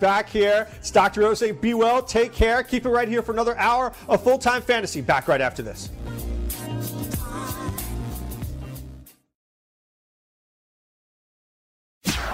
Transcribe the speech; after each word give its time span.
Back 0.00 0.28
here, 0.28 0.68
it's 0.76 0.90
Dr. 0.90 1.34
Saying, 1.34 1.56
be 1.56 1.74
well, 1.74 2.02
take 2.02 2.32
care, 2.32 2.62
keep 2.62 2.86
it 2.86 2.90
right 2.90 3.08
here 3.08 3.22
for 3.22 3.32
another 3.32 3.56
hour 3.58 3.92
of 4.08 4.22
full 4.22 4.38
time 4.38 4.62
fantasy. 4.62 5.00
Back 5.00 5.28
right 5.28 5.40
after 5.40 5.62
this. 5.62 5.90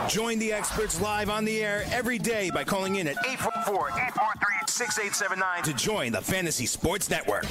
Join 0.08 0.38
the 0.38 0.52
experts 0.52 1.00
live 1.00 1.30
on 1.30 1.44
the 1.44 1.64
air 1.64 1.84
every 1.90 2.18
day 2.18 2.50
by 2.52 2.62
calling 2.62 2.96
in 2.96 3.08
at 3.08 3.16
844 3.26 3.88
843 3.88 4.54
6879 4.68 5.62
to 5.64 5.72
join 5.74 6.12
the 6.12 6.20
Fantasy 6.20 6.66
Sports 6.66 7.10
Network. 7.10 7.46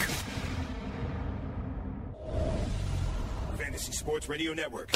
Fantasy 3.57 3.91
Sports 3.91 4.29
Radio 4.29 4.53
Network. 4.53 4.91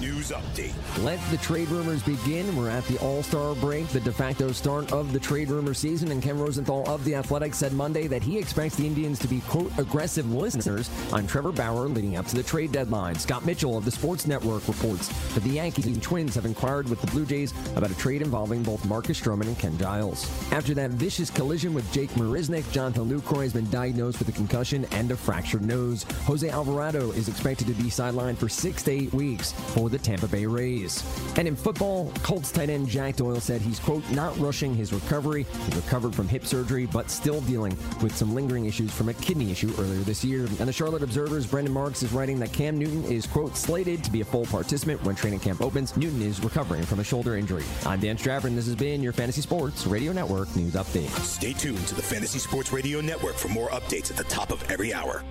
News 0.00 0.30
update. 0.30 0.72
Let 1.02 1.18
the 1.30 1.38
trade 1.38 1.68
rumors 1.68 2.04
begin. 2.04 2.56
We're 2.56 2.70
at 2.70 2.84
the 2.86 2.98
All 2.98 3.22
Star 3.24 3.56
break, 3.56 3.88
the 3.88 3.98
de 3.98 4.12
facto 4.12 4.52
start 4.52 4.92
of 4.92 5.12
the 5.12 5.18
trade 5.18 5.48
rumor 5.48 5.74
season. 5.74 6.12
And 6.12 6.22
Ken 6.22 6.38
Rosenthal 6.38 6.88
of 6.88 7.04
The 7.04 7.16
Athletic 7.16 7.52
said 7.52 7.72
Monday 7.72 8.06
that 8.06 8.22
he 8.22 8.38
expects 8.38 8.76
the 8.76 8.86
Indians 8.86 9.18
to 9.18 9.26
be, 9.26 9.40
quote, 9.40 9.76
aggressive 9.76 10.32
listeners 10.32 10.88
on 11.12 11.26
Trevor 11.26 11.50
Bauer 11.50 11.88
leading 11.88 12.16
up 12.16 12.26
to 12.26 12.36
the 12.36 12.44
trade 12.44 12.70
deadline. 12.70 13.16
Scott 13.16 13.44
Mitchell 13.44 13.76
of 13.76 13.84
the 13.84 13.90
Sports 13.90 14.26
Network 14.28 14.68
reports 14.68 15.08
that 15.34 15.42
the 15.42 15.50
Yankees 15.50 15.86
and 15.86 16.00
Twins 16.00 16.36
have 16.36 16.44
inquired 16.44 16.88
with 16.88 17.00
the 17.00 17.08
Blue 17.08 17.26
Jays 17.26 17.52
about 17.74 17.90
a 17.90 17.96
trade 17.96 18.22
involving 18.22 18.62
both 18.62 18.84
Marcus 18.84 19.20
Stroman 19.20 19.48
and 19.48 19.58
Ken 19.58 19.76
Giles. 19.78 20.30
After 20.52 20.74
that 20.74 20.90
vicious 20.90 21.28
collision 21.28 21.74
with 21.74 21.90
Jake 21.92 22.10
Marisnick, 22.10 22.70
Jonathan 22.70 23.10
Lucroy 23.10 23.42
has 23.42 23.52
been 23.52 23.68
diagnosed 23.70 24.20
with 24.20 24.28
a 24.28 24.32
concussion 24.32 24.86
and 24.92 25.10
a 25.10 25.16
fractured 25.16 25.62
nose. 25.62 26.04
Jose 26.24 26.48
Alvarado 26.48 27.10
is 27.12 27.28
expected 27.28 27.66
to 27.66 27.74
be 27.74 27.84
sidelined 27.90 28.36
for 28.36 28.48
six 28.48 28.84
to 28.84 28.92
eight 28.92 29.12
weeks 29.12 29.52
for 29.88 29.96
the 29.96 30.02
Tampa 30.02 30.28
Bay 30.28 30.44
Rays. 30.44 31.02
And 31.36 31.48
in 31.48 31.56
football, 31.56 32.12
Colts 32.22 32.52
tight 32.52 32.68
end 32.68 32.88
Jack 32.88 33.16
Doyle 33.16 33.40
said 33.40 33.60
he's, 33.60 33.78
quote, 33.78 34.08
not 34.10 34.36
rushing 34.38 34.74
his 34.74 34.92
recovery. 34.92 35.46
He 35.66 35.76
recovered 35.76 36.14
from 36.14 36.28
hip 36.28 36.44
surgery, 36.44 36.86
but 36.86 37.10
still 37.10 37.40
dealing 37.42 37.76
with 38.02 38.14
some 38.14 38.34
lingering 38.34 38.66
issues 38.66 38.92
from 38.92 39.08
a 39.08 39.14
kidney 39.14 39.50
issue 39.50 39.72
earlier 39.78 40.00
this 40.00 40.24
year. 40.24 40.40
And 40.40 40.68
the 40.68 40.72
Charlotte 40.72 41.02
Observer's 41.02 41.46
Brendan 41.46 41.72
Marks 41.72 42.02
is 42.02 42.12
writing 42.12 42.38
that 42.40 42.52
Cam 42.52 42.78
Newton 42.78 43.04
is, 43.04 43.26
quote, 43.26 43.56
slated 43.56 44.04
to 44.04 44.10
be 44.10 44.20
a 44.20 44.24
full 44.24 44.44
participant 44.46 45.02
when 45.04 45.16
training 45.16 45.40
camp 45.40 45.62
opens. 45.62 45.96
Newton 45.96 46.20
is 46.20 46.42
recovering 46.42 46.82
from 46.82 47.00
a 47.00 47.04
shoulder 47.04 47.36
injury. 47.36 47.64
I'm 47.86 48.00
Dan 48.00 48.18
Stratford, 48.18 48.50
and 48.50 48.58
this 48.58 48.66
has 48.66 48.76
been 48.76 49.02
your 49.02 49.12
Fantasy 49.12 49.40
Sports 49.40 49.86
Radio 49.86 50.12
Network 50.12 50.54
News 50.54 50.74
Update. 50.74 51.08
Stay 51.20 51.54
tuned 51.54 51.86
to 51.86 51.94
the 51.94 52.02
Fantasy 52.02 52.38
Sports 52.38 52.72
Radio 52.72 53.00
Network 53.00 53.36
for 53.36 53.48
more 53.48 53.68
updates 53.70 54.10
at 54.10 54.16
the 54.16 54.24
top 54.24 54.50
of 54.50 54.62
every 54.70 54.92
hour. 54.92 55.24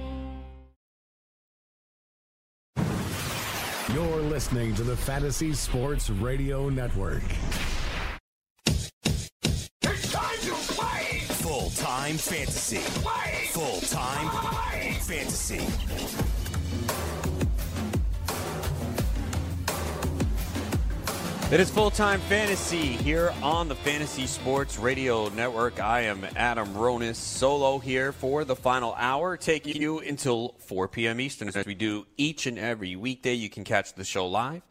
You're 3.93 4.21
listening 4.21 4.75
to 4.75 4.83
the 4.83 4.97
Fantasy 4.97 5.53
Sports 5.53 6.09
Radio 6.09 6.67
Network. 6.67 7.23
It's 8.65 10.11
time 10.11 10.37
to 10.41 10.53
play! 10.73 11.19
Full 11.21 11.69
time 11.69 12.17
fantasy. 12.17 12.79
Play! 13.01 13.47
Full 13.51 13.79
time 13.81 14.29
fantasy. 14.99 16.26
It 21.49 21.61
is 21.61 21.69
full 21.69 21.91
time 21.91 22.19
fantasy 22.19 22.77
here 22.77 23.33
on 23.41 23.69
the 23.69 23.75
Fantasy 23.75 24.27
Sports 24.27 24.77
Radio 24.77 25.29
Network. 25.29 25.79
I 25.79 26.01
am 26.01 26.27
Adam 26.35 26.73
Ronis, 26.73 27.15
solo 27.15 27.79
here 27.79 28.11
for 28.11 28.43
the 28.43 28.53
final 28.53 28.93
hour, 28.95 29.37
taking 29.37 29.81
you 29.81 29.99
until 29.99 30.55
4 30.57 30.89
p.m. 30.89 31.21
Eastern, 31.21 31.47
as 31.47 31.65
we 31.65 31.73
do 31.73 32.05
each 32.17 32.47
and 32.47 32.59
every 32.59 32.97
weekday. 32.97 33.33
You 33.33 33.49
can 33.49 33.63
catch 33.63 33.93
the 33.93 34.03
show 34.03 34.27
live, 34.27 34.61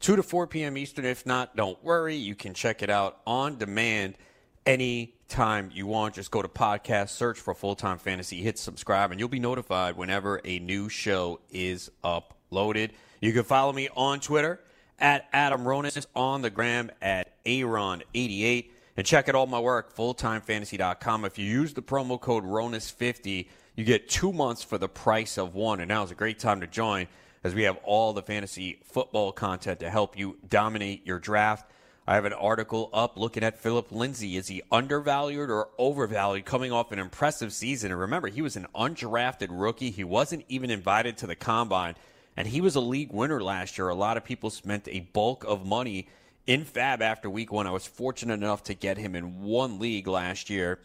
2 0.00 0.16
to 0.16 0.22
4 0.22 0.46
p.m. 0.48 0.76
Eastern. 0.76 1.06
If 1.06 1.24
not, 1.24 1.56
don't 1.56 1.82
worry. 1.82 2.16
You 2.16 2.34
can 2.34 2.52
check 2.52 2.82
it 2.82 2.90
out 2.90 3.22
on 3.26 3.56
demand 3.56 4.18
anytime 4.66 5.70
you 5.72 5.86
want. 5.86 6.16
Just 6.16 6.30
go 6.30 6.42
to 6.42 6.48
podcast, 6.48 7.08
search 7.08 7.38
for 7.38 7.54
full 7.54 7.74
time 7.74 7.96
fantasy, 7.96 8.42
hit 8.42 8.58
subscribe, 8.58 9.12
and 9.12 9.18
you'll 9.18 9.30
be 9.30 9.40
notified 9.40 9.96
whenever 9.96 10.42
a 10.44 10.58
new 10.58 10.90
show 10.90 11.40
is 11.48 11.90
uploaded. 12.04 12.90
You 13.22 13.32
can 13.32 13.44
follow 13.44 13.72
me 13.72 13.88
on 13.96 14.20
Twitter 14.20 14.60
at 14.98 15.28
Adam 15.32 15.62
Ronis 15.62 16.06
on 16.14 16.42
the 16.42 16.50
gram 16.50 16.90
at 17.00 17.42
Aaron88. 17.44 18.70
And 18.96 19.06
check 19.06 19.28
out 19.28 19.36
all 19.36 19.46
my 19.46 19.60
work, 19.60 19.94
fulltimefantasy.com. 19.94 21.24
If 21.24 21.38
you 21.38 21.44
use 21.44 21.74
the 21.74 21.82
promo 21.82 22.20
code 22.20 22.44
RONIS50, 22.44 23.46
you 23.76 23.84
get 23.84 24.08
two 24.08 24.32
months 24.32 24.64
for 24.64 24.76
the 24.76 24.88
price 24.88 25.38
of 25.38 25.54
one. 25.54 25.78
And 25.80 25.88
now 25.88 26.02
is 26.02 26.10
a 26.10 26.16
great 26.16 26.40
time 26.40 26.60
to 26.62 26.66
join 26.66 27.06
as 27.44 27.54
we 27.54 27.62
have 27.62 27.78
all 27.84 28.12
the 28.12 28.22
fantasy 28.22 28.80
football 28.84 29.30
content 29.30 29.80
to 29.80 29.90
help 29.90 30.18
you 30.18 30.36
dominate 30.48 31.06
your 31.06 31.20
draft. 31.20 31.70
I 32.08 32.14
have 32.14 32.24
an 32.24 32.32
article 32.32 32.88
up 32.92 33.18
looking 33.18 33.44
at 33.44 33.58
Phillip 33.58 33.92
Lindsay. 33.92 34.36
Is 34.36 34.48
he 34.48 34.62
undervalued 34.72 35.50
or 35.50 35.68
overvalued 35.78 36.46
coming 36.46 36.72
off 36.72 36.90
an 36.90 36.98
impressive 36.98 37.52
season? 37.52 37.92
And 37.92 38.00
remember, 38.00 38.28
he 38.28 38.42
was 38.42 38.56
an 38.56 38.66
undrafted 38.74 39.48
rookie. 39.50 39.90
He 39.90 40.04
wasn't 40.04 40.44
even 40.48 40.70
invited 40.70 41.18
to 41.18 41.26
the 41.26 41.36
combine 41.36 41.94
and 42.38 42.46
he 42.46 42.60
was 42.60 42.76
a 42.76 42.80
league 42.80 43.12
winner 43.12 43.42
last 43.42 43.76
year. 43.76 43.88
A 43.88 43.96
lot 43.96 44.16
of 44.16 44.22
people 44.22 44.48
spent 44.48 44.86
a 44.86 45.00
bulk 45.00 45.42
of 45.42 45.66
money 45.66 46.06
in 46.46 46.64
FAAB 46.64 47.00
after 47.00 47.28
week 47.28 47.50
one. 47.50 47.66
I 47.66 47.72
was 47.72 47.84
fortunate 47.84 48.34
enough 48.34 48.62
to 48.64 48.74
get 48.74 48.96
him 48.96 49.16
in 49.16 49.42
one 49.42 49.80
league 49.80 50.06
last 50.06 50.48
year, 50.48 50.78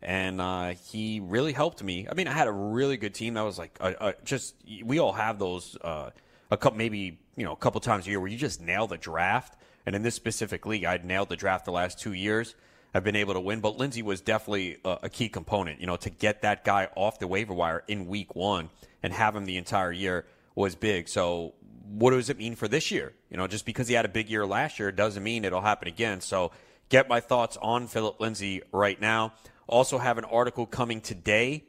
and 0.00 0.40
uh, 0.40 0.74
he 0.88 1.18
really 1.18 1.52
helped 1.52 1.82
me. 1.82 2.06
I 2.08 2.14
mean, 2.14 2.28
I 2.28 2.32
had 2.32 2.46
a 2.46 2.52
really 2.52 2.96
good 2.96 3.12
team. 3.12 3.34
That 3.34 3.42
was 3.42 3.58
like 3.58 3.76
a, 3.80 3.96
a, 4.00 4.14
just 4.24 4.54
we 4.84 5.00
all 5.00 5.10
have 5.10 5.40
those 5.40 5.76
uh, 5.82 6.10
a 6.48 6.56
couple 6.56 6.78
maybe 6.78 7.18
you 7.34 7.44
know 7.44 7.54
a 7.54 7.56
couple 7.56 7.80
times 7.80 8.06
a 8.06 8.10
year 8.10 8.20
where 8.20 8.30
you 8.30 8.38
just 8.38 8.60
nail 8.60 8.86
the 8.86 8.96
draft. 8.96 9.56
And 9.86 9.96
in 9.96 10.02
this 10.04 10.14
specific 10.14 10.64
league, 10.64 10.84
I'd 10.84 11.04
nailed 11.04 11.28
the 11.28 11.36
draft 11.36 11.64
the 11.64 11.72
last 11.72 11.98
two 11.98 12.12
years. 12.12 12.54
I've 12.94 13.02
been 13.02 13.16
able 13.16 13.34
to 13.34 13.40
win, 13.40 13.58
but 13.58 13.76
Lindsay 13.76 14.02
was 14.02 14.20
definitely 14.20 14.76
a, 14.84 14.98
a 15.02 15.08
key 15.08 15.28
component. 15.28 15.80
You 15.80 15.88
know, 15.88 15.96
to 15.96 16.10
get 16.10 16.42
that 16.42 16.64
guy 16.64 16.88
off 16.94 17.18
the 17.18 17.26
waiver 17.26 17.52
wire 17.52 17.82
in 17.88 18.06
week 18.06 18.36
one 18.36 18.70
and 19.02 19.12
have 19.12 19.34
him 19.34 19.44
the 19.44 19.56
entire 19.56 19.90
year 19.90 20.24
was 20.60 20.74
big. 20.74 21.08
So 21.08 21.54
what 21.88 22.10
does 22.10 22.30
it 22.30 22.38
mean 22.38 22.54
for 22.54 22.68
this 22.68 22.90
year? 22.90 23.12
You 23.30 23.36
know, 23.36 23.46
just 23.46 23.66
because 23.66 23.88
he 23.88 23.94
had 23.94 24.04
a 24.04 24.08
big 24.08 24.28
year 24.30 24.46
last 24.46 24.78
year 24.78 24.92
doesn't 24.92 25.22
mean 25.22 25.44
it'll 25.44 25.60
happen 25.60 25.88
again. 25.88 26.20
So 26.20 26.52
get 26.88 27.08
my 27.08 27.20
thoughts 27.20 27.56
on 27.60 27.88
Phillip 27.88 28.20
Lindsay 28.20 28.62
right 28.72 29.00
now. 29.00 29.32
Also 29.66 29.98
have 29.98 30.18
an 30.18 30.24
article 30.24 30.66
coming 30.66 31.00
today 31.00 31.64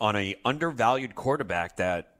on 0.00 0.16
a 0.16 0.36
undervalued 0.44 1.14
quarterback 1.14 1.76
that 1.76 2.14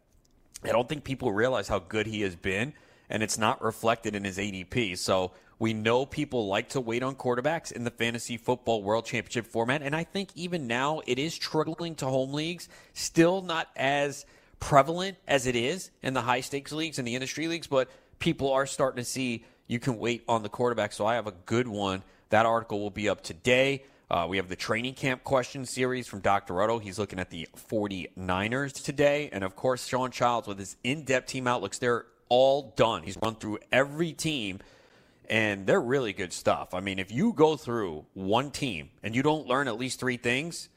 I 0.65 0.69
don't 0.69 0.89
think 0.89 1.05
people 1.05 1.33
realize 1.33 1.69
how 1.69 1.79
good 1.79 2.07
he 2.07 2.23
has 2.23 2.37
been, 2.37 2.73
and 3.11 3.23
it's 3.23 3.37
not 3.37 3.62
reflected 3.62 4.15
in 4.15 4.25
his 4.25 4.39
ADP. 4.39 4.97
So 4.97 5.33
we 5.59 5.73
know 5.73 6.06
people 6.06 6.47
like 6.47 6.71
to 6.71 6.81
wait 6.81 7.03
on 7.03 7.17
quarterbacks 7.17 7.71
in 7.71 7.85
the 7.85 7.91
fantasy 7.91 8.37
football 8.37 8.83
world 8.83 9.05
championship 9.05 9.47
format, 9.47 9.83
and 9.83 9.95
I 9.95 10.05
think 10.05 10.31
even 10.35 10.67
now 10.67 11.03
it 11.06 11.19
is 11.19 11.35
struggling 11.35 11.95
to 11.97 12.06
home 12.06 12.33
leagues. 12.33 12.69
Still 12.93 13.43
not 13.43 13.69
as 13.77 14.25
prevalent 14.64 15.19
as 15.28 15.47
it 15.47 15.54
is 15.54 15.91
in 16.02 16.14
the 16.14 16.22
high 16.22 16.41
stakes 16.41 16.72
leagues 16.72 16.98
and 16.98 17.06
the 17.06 17.14
industry 17.14 17.48
leagues, 17.48 17.66
but 17.66 17.86
people 18.19 18.50
are 18.50 18.64
starting 18.64 18.97
to 18.97 19.08
see 19.08 19.44
you 19.66 19.78
can 19.78 19.98
wait 19.98 20.25
on 20.26 20.42
the 20.42 20.48
quarterback. 20.48 20.94
So 20.94 21.04
I 21.04 21.16
have 21.16 21.26
a 21.26 21.34
good 21.44 21.69
one. 21.69 22.02
That 22.30 22.47
article 22.47 22.80
will 22.80 22.91
be 22.91 23.10
up 23.10 23.22
today. 23.22 23.84
Uh, 24.10 24.26
we 24.26 24.38
have 24.38 24.48
the 24.48 24.56
training 24.56 24.94
camp 24.94 25.22
question 25.22 25.66
series 25.66 26.06
from 26.06 26.20
Dr. 26.20 26.54
Roto. 26.54 26.78
He's 26.78 26.98
looking 26.98 27.19
at 27.19 27.28
the 27.28 27.47
49ers 27.70 28.82
today. 28.82 29.28
And 29.32 29.44
of 29.44 29.54
course, 29.54 29.86
Sean 29.86 30.10
Childs 30.10 30.48
with 30.48 30.58
his 30.58 30.76
in 30.82 31.04
depth 31.04 31.28
team 31.28 31.46
outlooks. 31.46 31.78
They're 31.78 32.06
all 32.31 32.72
done. 32.75 33.02
He's 33.02 33.19
run 33.22 33.34
through 33.34 33.58
every 33.70 34.14
team, 34.14 34.60
and 35.28 35.66
they're 35.66 35.81
really 35.81 36.14
good 36.14 36.32
stuff. 36.32 36.72
I 36.72 36.81
mean, 36.81 36.98
if 36.98 37.12
you 37.12 37.34
go 37.34 37.56
through 37.58 38.06
one 38.14 38.50
team 38.50 38.88
and 39.02 39.14
you 39.14 39.22
don't 39.22 39.46
learn 39.46 39.69
at 39.69 39.78
least 39.78 40.00
three 40.00 40.16
things, 40.16 40.70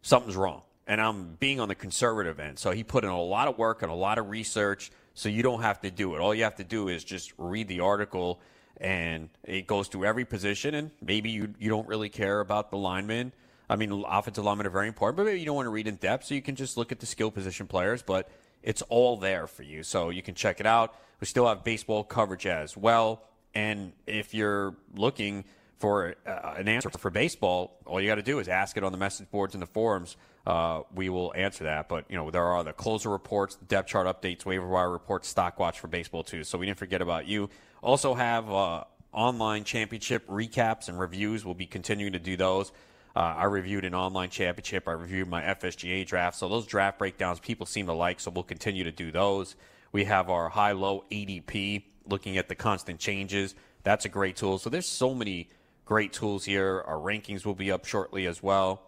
something's 0.00 0.36
wrong 0.36 0.62
and 0.86 1.00
I'm 1.00 1.34
being 1.34 1.60
on 1.60 1.68
the 1.68 1.74
conservative 1.74 2.38
end. 2.38 2.58
So 2.58 2.70
he 2.70 2.84
put 2.84 3.04
in 3.04 3.10
a 3.10 3.22
lot 3.22 3.48
of 3.48 3.58
work 3.58 3.82
and 3.82 3.90
a 3.90 3.94
lot 3.94 4.18
of 4.18 4.30
research. 4.30 4.90
So 5.14 5.28
you 5.28 5.42
don't 5.42 5.62
have 5.62 5.80
to 5.80 5.90
do 5.90 6.14
it. 6.14 6.20
All 6.20 6.34
you 6.34 6.44
have 6.44 6.56
to 6.56 6.64
do 6.64 6.88
is 6.88 7.02
just 7.02 7.32
read 7.38 7.68
the 7.68 7.80
article, 7.80 8.40
and 8.78 9.30
it 9.44 9.66
goes 9.66 9.88
through 9.88 10.04
every 10.04 10.24
position. 10.24 10.74
And 10.74 10.90
maybe 11.00 11.30
you 11.30 11.54
you 11.58 11.70
don't 11.70 11.88
really 11.88 12.10
care 12.10 12.40
about 12.40 12.70
the 12.70 12.76
linemen. 12.76 13.32
I 13.68 13.76
mean, 13.76 14.04
offensive 14.06 14.44
linemen 14.44 14.66
are 14.66 14.70
very 14.70 14.88
important, 14.88 15.16
but 15.16 15.26
maybe 15.26 15.40
you 15.40 15.46
don't 15.46 15.56
want 15.56 15.66
to 15.66 15.70
read 15.70 15.88
in 15.88 15.96
depth, 15.96 16.26
so 16.26 16.34
you 16.34 16.42
can 16.42 16.54
just 16.54 16.76
look 16.76 16.92
at 16.92 17.00
the 17.00 17.06
skill 17.06 17.30
position 17.30 17.66
players. 17.66 18.02
But 18.02 18.28
it's 18.62 18.82
all 18.82 19.16
there 19.16 19.46
for 19.46 19.62
you, 19.62 19.82
so 19.82 20.10
you 20.10 20.22
can 20.22 20.34
check 20.34 20.60
it 20.60 20.66
out. 20.66 20.94
We 21.20 21.26
still 21.26 21.48
have 21.48 21.64
baseball 21.64 22.04
coverage 22.04 22.46
as 22.46 22.76
well, 22.76 23.22
and 23.54 23.92
if 24.06 24.34
you're 24.34 24.76
looking 24.94 25.44
for 25.78 26.14
uh, 26.26 26.54
an 26.56 26.68
answer 26.68 26.90
for 26.90 27.10
baseball, 27.10 27.78
all 27.86 28.00
you 28.00 28.08
got 28.08 28.16
to 28.16 28.22
do 28.22 28.38
is 28.38 28.48
ask 28.48 28.76
it 28.76 28.84
on 28.84 28.92
the 28.92 28.98
message 28.98 29.30
boards 29.30 29.54
and 29.54 29.62
the 29.62 29.66
forums 29.66 30.16
uh, 30.46 30.82
we 30.94 31.08
will 31.08 31.32
answer 31.34 31.64
that. 31.64 31.88
But 31.88 32.04
you 32.08 32.16
know, 32.16 32.30
there 32.30 32.44
are 32.44 32.62
the 32.62 32.72
closer 32.72 33.10
reports, 33.10 33.56
depth 33.56 33.88
chart 33.88 34.06
updates, 34.06 34.44
waiver 34.44 34.66
wire 34.66 34.90
reports, 34.90 35.28
stock 35.28 35.58
watch 35.58 35.80
for 35.80 35.88
baseball 35.88 36.22
too. 36.22 36.44
So 36.44 36.56
we 36.56 36.66
didn't 36.66 36.78
forget 36.78 37.02
about 37.02 37.26
you. 37.26 37.50
Also 37.82 38.14
have 38.14 38.50
uh, 38.50 38.84
online 39.12 39.64
championship 39.64 40.26
recaps 40.28 40.88
and 40.88 40.98
reviews. 40.98 41.44
We'll 41.44 41.54
be 41.54 41.66
continuing 41.66 42.12
to 42.12 42.18
do 42.18 42.36
those. 42.36 42.70
Uh, 43.16 43.34
I 43.36 43.44
reviewed 43.44 43.84
an 43.84 43.94
online 43.94 44.30
championship. 44.30 44.86
I 44.86 44.92
reviewed 44.92 45.26
my 45.26 45.42
FSGA 45.42 46.06
draft. 46.06 46.36
So 46.36 46.48
those 46.48 46.66
draft 46.66 46.98
breakdowns 46.98 47.40
people 47.40 47.66
seem 47.66 47.86
to 47.86 47.94
like. 47.94 48.20
So 48.20 48.30
we'll 48.30 48.44
continue 48.44 48.84
to 48.84 48.92
do 48.92 49.10
those. 49.10 49.56
We 49.90 50.04
have 50.04 50.30
our 50.30 50.48
high 50.48 50.72
low 50.72 51.04
ADP 51.10 51.84
looking 52.06 52.36
at 52.36 52.48
the 52.48 52.54
constant 52.54 53.00
changes. 53.00 53.54
That's 53.82 54.04
a 54.04 54.08
great 54.08 54.36
tool. 54.36 54.58
So 54.58 54.70
there's 54.70 54.86
so 54.86 55.14
many 55.14 55.48
great 55.86 56.12
tools 56.12 56.44
here. 56.44 56.82
Our 56.86 56.98
rankings 56.98 57.46
will 57.46 57.54
be 57.54 57.72
up 57.72 57.86
shortly 57.86 58.26
as 58.26 58.42
well. 58.42 58.82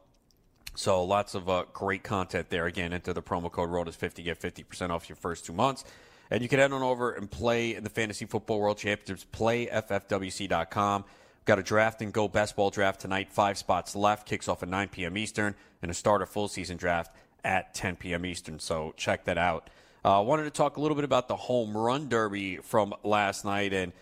So 0.75 1.03
lots 1.03 1.35
of 1.35 1.49
uh, 1.49 1.65
great 1.73 2.03
content 2.03 2.51
there. 2.51 2.67
Again, 2.67 2.93
enter 2.93 3.13
the 3.13 3.23
promo 3.23 3.51
code 3.51 3.71
RONIS50, 3.71 4.23
get 4.23 4.39
50% 4.39 4.91
off 4.91 5.09
your 5.09 5.17
first 5.17 5.47
two 5.47 5.53
months. 5.53 5.85
And 6.31 6.43
you 6.43 6.49
can 6.49 6.59
head 6.59 6.73
on 6.73 6.83
over 6.83 7.13
and 7.13 7.31
play 7.31 7.75
in 7.75 7.85
the 7.85 7.91
Fantasy 7.91 8.27
Football 8.27 8.61
World 8.61 8.77
Championships. 8.77 9.27
PlayFFWC.com. 9.33 11.05
Got 11.47 11.59
a 11.59 11.63
draft 11.63 12.03
and 12.03 12.13
go 12.13 12.29
best 12.29 12.55
ball 12.55 12.71
draft 12.71 13.01
tonight. 13.01 13.33
Five 13.33 13.57
spots 13.57 13.97
left. 13.97 14.29
Kicks 14.29 14.47
off 14.47 14.63
at 14.63 14.69
9 14.69 14.89
p.m. 14.89 15.17
Eastern. 15.17 15.55
And 15.81 15.91
a 15.91 15.95
start 15.95 16.21
a 16.21 16.27
full 16.27 16.49
season 16.49 16.77
draft 16.77 17.17
at 17.45 17.75
10 17.75 17.97
p.m. 17.97 18.27
Eastern. 18.27 18.59
So 18.59 18.93
check 18.97 19.25
that 19.25 19.39
out. 19.39 19.71
I 20.05 20.19
uh, 20.19 20.23
wanted 20.23 20.45
to 20.45 20.51
talk 20.51 20.77
a 20.77 20.81
little 20.81 20.95
bit 20.95 21.05
about 21.05 21.29
the 21.29 21.37
home 21.37 21.77
run 21.77 22.09
derby 22.09 22.59
from 22.59 22.95
last 23.03 23.45
night. 23.45 23.73
And 23.73 23.93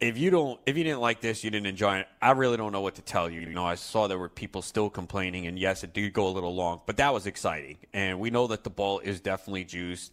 if 0.00 0.16
you 0.16 0.30
don't, 0.30 0.60
if 0.64 0.76
you 0.76 0.84
didn't 0.84 1.00
like 1.00 1.20
this, 1.20 1.42
you 1.42 1.50
didn't 1.50 1.66
enjoy 1.66 1.98
it. 1.98 2.08
I 2.22 2.30
really 2.32 2.56
don't 2.56 2.72
know 2.72 2.80
what 2.80 2.94
to 2.96 3.02
tell 3.02 3.28
you. 3.28 3.40
You 3.40 3.52
know, 3.52 3.64
I 3.64 3.74
saw 3.74 4.06
there 4.06 4.18
were 4.18 4.28
people 4.28 4.62
still 4.62 4.90
complaining, 4.90 5.46
and 5.46 5.58
yes, 5.58 5.82
it 5.82 5.92
did 5.92 6.12
go 6.12 6.28
a 6.28 6.30
little 6.30 6.54
long, 6.54 6.80
but 6.86 6.96
that 6.98 7.12
was 7.12 7.26
exciting. 7.26 7.78
And 7.92 8.20
we 8.20 8.30
know 8.30 8.46
that 8.48 8.62
the 8.62 8.70
ball 8.70 9.00
is 9.00 9.20
definitely 9.20 9.64
juiced. 9.64 10.12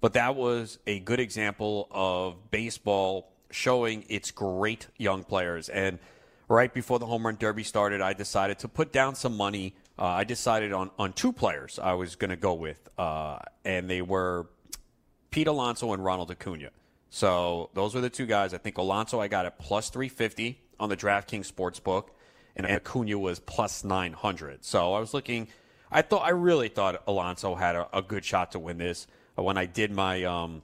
But 0.00 0.12
that 0.14 0.36
was 0.36 0.78
a 0.86 1.00
good 1.00 1.20
example 1.20 1.88
of 1.90 2.50
baseball 2.50 3.32
showing 3.50 4.04
its 4.08 4.30
great 4.30 4.88
young 4.98 5.24
players. 5.24 5.68
And 5.68 5.98
right 6.48 6.72
before 6.72 6.98
the 6.98 7.06
home 7.06 7.26
run 7.26 7.36
derby 7.36 7.62
started, 7.62 8.00
I 8.00 8.12
decided 8.12 8.58
to 8.60 8.68
put 8.68 8.92
down 8.92 9.14
some 9.14 9.36
money. 9.36 9.74
Uh, 9.98 10.04
I 10.04 10.24
decided 10.24 10.72
on, 10.72 10.90
on 10.98 11.12
two 11.12 11.32
players 11.32 11.78
I 11.78 11.94
was 11.94 12.16
going 12.16 12.30
to 12.30 12.36
go 12.36 12.54
with, 12.54 12.88
uh, 12.98 13.38
and 13.64 13.88
they 13.88 14.02
were 14.02 14.46
Pete 15.30 15.46
Alonso 15.46 15.92
and 15.92 16.04
Ronald 16.04 16.30
Acuna. 16.30 16.70
So 17.10 17.70
those 17.74 17.94
were 17.94 18.00
the 18.00 18.10
two 18.10 18.26
guys. 18.26 18.52
I 18.52 18.58
think 18.58 18.78
Alonso 18.78 19.20
I 19.20 19.28
got 19.28 19.46
at 19.46 19.58
plus 19.58 19.90
350 19.90 20.60
on 20.78 20.88
the 20.88 20.96
DraftKings 20.96 21.50
Sportsbook, 21.50 22.08
and 22.54 22.66
Acuna 22.66 23.18
was 23.18 23.38
plus 23.38 23.84
900. 23.84 24.64
So 24.64 24.94
I 24.94 25.00
was 25.00 25.14
looking. 25.14 25.48
I 25.90 26.02
thought 26.02 26.26
I 26.26 26.30
really 26.30 26.68
thought 26.68 27.02
Alonso 27.06 27.54
had 27.54 27.76
a, 27.76 27.88
a 27.96 28.02
good 28.02 28.24
shot 28.24 28.52
to 28.52 28.58
win 28.58 28.78
this 28.78 29.06
when 29.36 29.58
I 29.58 29.66
did 29.66 29.92
my 29.92 30.24
um, 30.24 30.62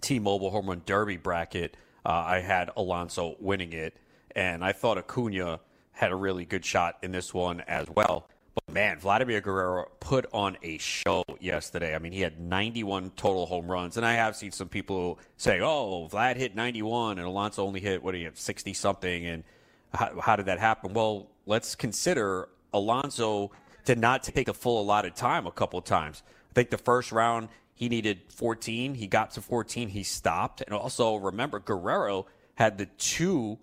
T-Mobile 0.00 0.50
home 0.50 0.68
run 0.68 0.82
derby 0.86 1.16
bracket, 1.16 1.76
uh, 2.04 2.10
I 2.10 2.40
had 2.40 2.70
Alonso 2.76 3.36
winning 3.40 3.72
it, 3.72 3.96
and 4.34 4.64
I 4.64 4.72
thought 4.72 4.96
Acuna 4.96 5.60
had 5.92 6.12
a 6.12 6.16
really 6.16 6.44
good 6.44 6.64
shot 6.64 6.98
in 7.02 7.12
this 7.12 7.34
one 7.34 7.60
as 7.62 7.88
well. 7.90 8.28
But 8.54 8.74
man, 8.74 8.98
Vladimir 8.98 9.40
Guerrero 9.40 9.86
put 10.00 10.26
on 10.32 10.56
a 10.62 10.78
show 10.78 11.24
yesterday. 11.38 11.94
I 11.94 11.98
mean, 11.98 12.12
he 12.12 12.20
had 12.20 12.40
91 12.40 13.12
total 13.16 13.46
home 13.46 13.70
runs, 13.70 13.96
and 13.96 14.04
I 14.04 14.14
have 14.14 14.34
seen 14.36 14.50
some 14.50 14.68
people 14.68 15.18
say, 15.36 15.60
"Oh, 15.60 16.08
Vlad 16.10 16.36
hit 16.36 16.54
91 16.54 17.18
and 17.18 17.26
Alonso 17.26 17.64
only 17.64 17.80
hit 17.80 18.02
what 18.02 18.12
do 18.12 18.18
you 18.18 18.26
have 18.26 18.38
60 18.38 18.74
something?" 18.74 19.26
And 19.26 19.44
how, 19.94 20.20
how 20.20 20.36
did 20.36 20.46
that 20.46 20.58
happen? 20.58 20.92
Well, 20.94 21.28
let's 21.46 21.74
consider 21.74 22.48
Alonso 22.72 23.50
did 23.84 23.98
not 23.98 24.22
take 24.22 24.48
a 24.48 24.54
full 24.54 24.80
allotted 24.82 25.16
time 25.16 25.46
a 25.46 25.52
couple 25.52 25.80
times. 25.80 26.22
I 26.50 26.54
think 26.54 26.70
the 26.70 26.78
first 26.78 27.12
round 27.12 27.48
he 27.80 27.88
needed 27.88 28.20
14. 28.28 28.94
He 28.94 29.06
got 29.06 29.30
to 29.32 29.40
14. 29.40 29.88
He 29.88 30.02
stopped. 30.02 30.60
And 30.60 30.74
also, 30.74 31.16
remember, 31.16 31.58
Guerrero 31.58 32.26
had 32.56 32.76
the 32.76 32.84
two 32.84 33.58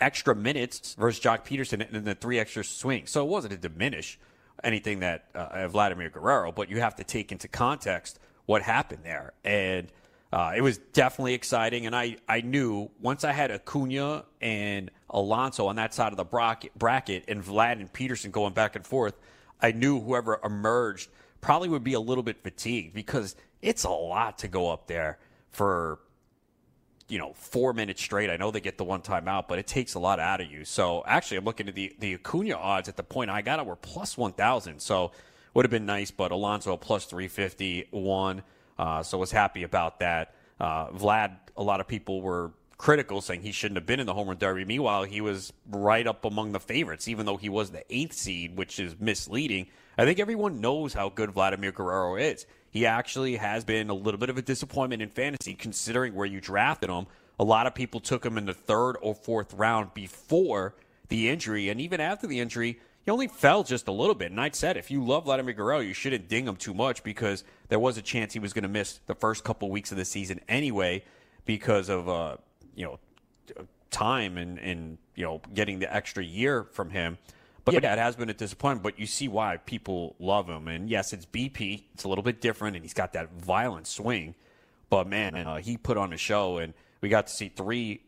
extra 0.00 0.34
minutes 0.34 0.94
versus 0.98 1.22
Joc 1.22 1.44
Pederson 1.44 1.94
and 1.94 2.04
the 2.04 2.14
three 2.14 2.38
extra 2.38 2.64
swings. 2.64 3.10
So 3.10 3.24
it 3.24 3.28
wasn't 3.28 3.52
to 3.52 3.68
diminish 3.68 4.18
anything 4.62 5.00
that 5.00 5.26
uh, 5.34 5.68
Vladimir 5.68 6.10
Guerrero, 6.10 6.52
but 6.52 6.68
you 6.68 6.80
have 6.80 6.96
to 6.96 7.04
take 7.04 7.32
into 7.32 7.48
context 7.48 8.18
what 8.46 8.62
happened 8.62 9.00
there. 9.04 9.32
And 9.44 9.88
uh, 10.32 10.52
it 10.56 10.60
was 10.60 10.78
definitely 10.78 11.34
exciting. 11.34 11.86
And 11.86 11.96
I, 11.96 12.16
I 12.28 12.40
knew 12.40 12.90
once 13.00 13.24
I 13.24 13.32
had 13.32 13.50
Acuna 13.50 14.24
and 14.40 14.90
Alonso 15.08 15.66
on 15.66 15.76
that 15.76 15.94
side 15.94 16.12
of 16.12 16.16
the 16.16 16.24
bracket, 16.24 16.76
bracket 16.78 17.24
and 17.28 17.42
Vlad 17.42 17.80
and 17.80 17.92
Pederson 17.92 18.30
going 18.30 18.52
back 18.52 18.76
and 18.76 18.86
forth, 18.86 19.14
I 19.60 19.72
knew 19.72 20.00
whoever 20.00 20.40
emerged 20.44 21.10
probably 21.40 21.68
would 21.68 21.84
be 21.84 21.94
a 21.94 22.00
little 22.00 22.22
bit 22.22 22.42
fatigued 22.42 22.94
because– 22.94 23.36
it's 23.62 23.84
a 23.84 23.90
lot 23.90 24.38
to 24.38 24.48
go 24.48 24.70
up 24.70 24.86
there 24.86 25.18
for 25.50 25.98
you 27.10 27.18
know 27.18 27.32
four 27.34 27.72
minutes 27.72 28.00
straight. 28.02 28.30
I 28.30 28.36
know 28.36 28.50
they 28.50 28.60
get 28.60 28.78
the 28.78 28.84
one 28.84 29.02
time 29.02 29.28
out, 29.28 29.48
but 29.48 29.58
it 29.58 29.66
takes 29.66 29.94
a 29.94 29.98
lot 29.98 30.20
out 30.20 30.40
of 30.40 30.50
you. 30.50 30.64
So 30.64 31.02
actually, 31.06 31.38
I'm 31.38 31.44
looking 31.44 31.68
at 31.68 31.74
the 31.74 31.94
the 31.98 32.14
Acuna 32.14 32.54
odds 32.54 32.88
at 32.88 32.96
the 32.96 33.02
point 33.02 33.30
I 33.30 33.42
got 33.42 33.58
it 33.58 33.66
were 33.66 33.76
plus 33.76 34.16
one 34.16 34.32
thousand. 34.32 34.80
So 34.80 35.12
would 35.54 35.64
have 35.64 35.70
been 35.70 35.86
nice, 35.86 36.10
but 36.10 36.30
Alonso 36.30 36.76
plus 36.76 37.04
three 37.06 37.28
fifty 37.28 37.86
one. 37.90 38.42
Uh, 38.78 39.02
so 39.02 39.18
was 39.18 39.30
happy 39.30 39.62
about 39.62 39.98
that. 40.00 40.34
Uh, 40.58 40.88
Vlad, 40.90 41.36
a 41.56 41.62
lot 41.62 41.80
of 41.80 41.88
people 41.88 42.22
were 42.22 42.52
critical, 42.78 43.20
saying 43.20 43.42
he 43.42 43.52
shouldn't 43.52 43.76
have 43.76 43.84
been 43.84 44.00
in 44.00 44.06
the 44.06 44.14
home 44.14 44.28
run 44.28 44.38
derby. 44.38 44.64
Meanwhile, 44.64 45.04
he 45.04 45.20
was 45.20 45.52
right 45.70 46.06
up 46.06 46.24
among 46.24 46.52
the 46.52 46.60
favorites, 46.60 47.08
even 47.08 47.26
though 47.26 47.36
he 47.36 47.50
was 47.50 47.70
the 47.70 47.84
eighth 47.94 48.14
seed, 48.14 48.56
which 48.56 48.80
is 48.80 48.98
misleading. 48.98 49.66
I 49.98 50.06
think 50.06 50.18
everyone 50.18 50.62
knows 50.62 50.94
how 50.94 51.10
good 51.10 51.32
Vladimir 51.32 51.72
Guerrero 51.72 52.16
is 52.16 52.46
he 52.70 52.86
actually 52.86 53.36
has 53.36 53.64
been 53.64 53.90
a 53.90 53.94
little 53.94 54.18
bit 54.18 54.30
of 54.30 54.38
a 54.38 54.42
disappointment 54.42 55.02
in 55.02 55.08
fantasy 55.08 55.54
considering 55.54 56.14
where 56.14 56.26
you 56.26 56.40
drafted 56.40 56.88
him. 56.88 57.06
A 57.38 57.44
lot 57.44 57.66
of 57.66 57.74
people 57.74 58.00
took 58.00 58.24
him 58.24 58.38
in 58.38 58.46
the 58.46 58.54
third 58.54 58.96
or 59.02 59.14
fourth 59.14 59.52
round 59.54 59.92
before 59.92 60.74
the 61.08 61.28
injury, 61.28 61.68
and 61.68 61.80
even 61.80 62.00
after 62.00 62.26
the 62.26 62.38
injury, 62.38 62.78
he 63.02 63.10
only 63.10 63.28
fell 63.28 63.64
just 63.64 63.88
a 63.88 63.92
little 63.92 64.14
bit. 64.14 64.30
And 64.30 64.40
I 64.40 64.50
said, 64.50 64.76
if 64.76 64.90
you 64.90 65.04
love 65.04 65.24
Vladimir 65.24 65.54
Guerrero, 65.54 65.80
you 65.80 65.94
shouldn't 65.94 66.28
ding 66.28 66.46
him 66.46 66.56
too 66.56 66.74
much 66.74 67.02
because 67.02 67.44
there 67.68 67.78
was 67.78 67.96
a 67.96 68.02
chance 68.02 68.32
he 68.32 68.38
was 68.38 68.52
going 68.52 68.62
to 68.62 68.68
miss 68.68 69.00
the 69.06 69.14
first 69.14 69.42
couple 69.42 69.70
weeks 69.70 69.90
of 69.90 69.98
the 69.98 70.04
season 70.04 70.40
anyway 70.48 71.02
because 71.46 71.88
of 71.88 72.08
uh, 72.08 72.36
you 72.76 72.84
know 72.84 72.98
time 73.90 74.36
and 74.38 74.58
and 74.58 74.98
you 75.14 75.24
know 75.24 75.40
getting 75.54 75.78
the 75.78 75.92
extra 75.92 76.22
year 76.22 76.64
from 76.64 76.90
him. 76.90 77.18
But 77.64 77.74
yeah, 77.74 77.92
it 77.92 77.98
has 77.98 78.16
been 78.16 78.30
a 78.30 78.34
disappointment, 78.34 78.82
but 78.82 78.98
you 78.98 79.06
see 79.06 79.28
why 79.28 79.58
people 79.58 80.16
love 80.18 80.48
him. 80.48 80.68
And 80.68 80.88
yes, 80.88 81.12
it's 81.12 81.26
BP. 81.26 81.84
It's 81.94 82.04
a 82.04 82.08
little 82.08 82.24
bit 82.24 82.40
different, 82.40 82.76
and 82.76 82.84
he's 82.84 82.94
got 82.94 83.12
that 83.12 83.32
violent 83.32 83.86
swing. 83.86 84.34
But 84.88 85.06
man, 85.06 85.34
uh, 85.34 85.56
he 85.56 85.76
put 85.76 85.96
on 85.96 86.12
a 86.12 86.16
show, 86.16 86.58
and 86.58 86.74
we 87.00 87.08
got 87.08 87.26
to 87.26 87.32
see 87.32 87.48
three 87.48 88.00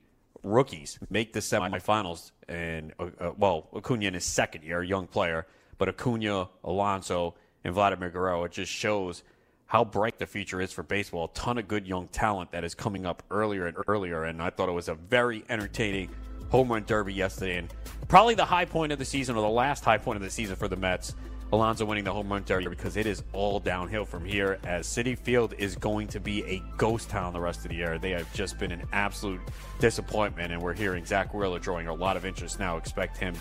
rookies 0.42 0.98
make 1.10 1.32
the 1.32 1.40
semifinals. 1.40 2.32
And, 2.48 2.92
uh, 2.98 3.10
uh, 3.20 3.32
well, 3.36 3.68
Acuna 3.74 4.06
in 4.06 4.14
his 4.14 4.24
second 4.24 4.64
year, 4.64 4.82
young 4.82 5.06
player, 5.06 5.46
but 5.78 5.88
Acuna, 5.88 6.48
Alonso, 6.64 7.34
and 7.64 7.74
Vladimir 7.74 8.10
Guerrero, 8.10 8.44
it 8.44 8.52
just 8.52 8.72
shows 8.72 9.22
how 9.66 9.84
bright 9.84 10.18
the 10.18 10.26
future 10.26 10.60
is 10.60 10.72
for 10.72 10.82
baseball. 10.82 11.24
A 11.24 11.38
ton 11.38 11.56
of 11.56 11.68
good 11.68 11.86
young 11.86 12.08
talent 12.08 12.52
that 12.52 12.64
is 12.64 12.74
coming 12.74 13.06
up 13.06 13.22
earlier 13.30 13.66
and 13.66 13.76
earlier. 13.86 14.24
And 14.24 14.42
I 14.42 14.50
thought 14.50 14.68
it 14.68 14.72
was 14.72 14.88
a 14.88 14.94
very 14.94 15.44
entertaining 15.48 16.10
home 16.52 16.70
run 16.70 16.84
derby 16.84 17.14
yesterday, 17.14 17.56
and 17.56 17.72
probably 18.08 18.34
the 18.34 18.44
high 18.44 18.66
point 18.66 18.92
of 18.92 18.98
the 18.98 19.04
season 19.06 19.36
or 19.36 19.40
the 19.40 19.48
last 19.48 19.84
high 19.84 19.96
point 19.96 20.16
of 20.16 20.22
the 20.22 20.30
season 20.30 20.54
for 20.54 20.68
the 20.68 20.76
Mets. 20.76 21.14
Alonso 21.50 21.84
winning 21.84 22.04
the 22.04 22.12
home 22.12 22.30
run 22.30 22.44
derby 22.44 22.68
because 22.68 22.96
it 22.96 23.06
is 23.06 23.22
all 23.32 23.58
downhill 23.58 24.04
from 24.04 24.24
here 24.24 24.58
as 24.64 24.86
Citi 24.86 25.18
Field 25.18 25.54
is 25.58 25.76
going 25.76 26.08
to 26.08 26.20
be 26.20 26.44
a 26.44 26.62
ghost 26.76 27.08
town 27.10 27.32
the 27.32 27.40
rest 27.40 27.64
of 27.64 27.70
the 27.70 27.76
year. 27.76 27.98
They 27.98 28.10
have 28.10 28.30
just 28.34 28.58
been 28.58 28.70
an 28.70 28.82
absolute 28.92 29.40
disappointment, 29.80 30.52
and 30.52 30.60
we're 30.60 30.74
hearing 30.74 31.06
Zack 31.06 31.32
Wheeler 31.32 31.58
drawing 31.58 31.88
a 31.88 31.94
lot 31.94 32.16
of 32.18 32.26
interest 32.26 32.58
now. 32.58 32.76
Expect 32.76 33.16
him 33.16 33.34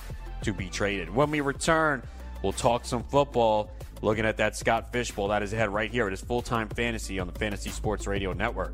to 0.43 0.53
be 0.53 0.69
traded. 0.69 1.13
When 1.13 1.31
we 1.31 1.41
return, 1.41 2.03
we'll 2.43 2.53
talk 2.53 2.85
some 2.85 3.03
football. 3.03 3.71
Looking 4.01 4.25
at 4.25 4.37
that 4.37 4.55
Scott 4.55 4.91
Fish 4.91 5.11
Bowl 5.11 5.27
that 5.27 5.43
is 5.43 5.53
ahead 5.53 5.69
right 5.69 5.91
here. 5.91 6.07
It 6.07 6.13
is 6.13 6.21
full 6.21 6.41
time 6.41 6.69
fantasy 6.69 7.19
on 7.19 7.27
the 7.27 7.37
Fantasy 7.37 7.69
Sports 7.69 8.07
Radio 8.07 8.33
Network. 8.33 8.73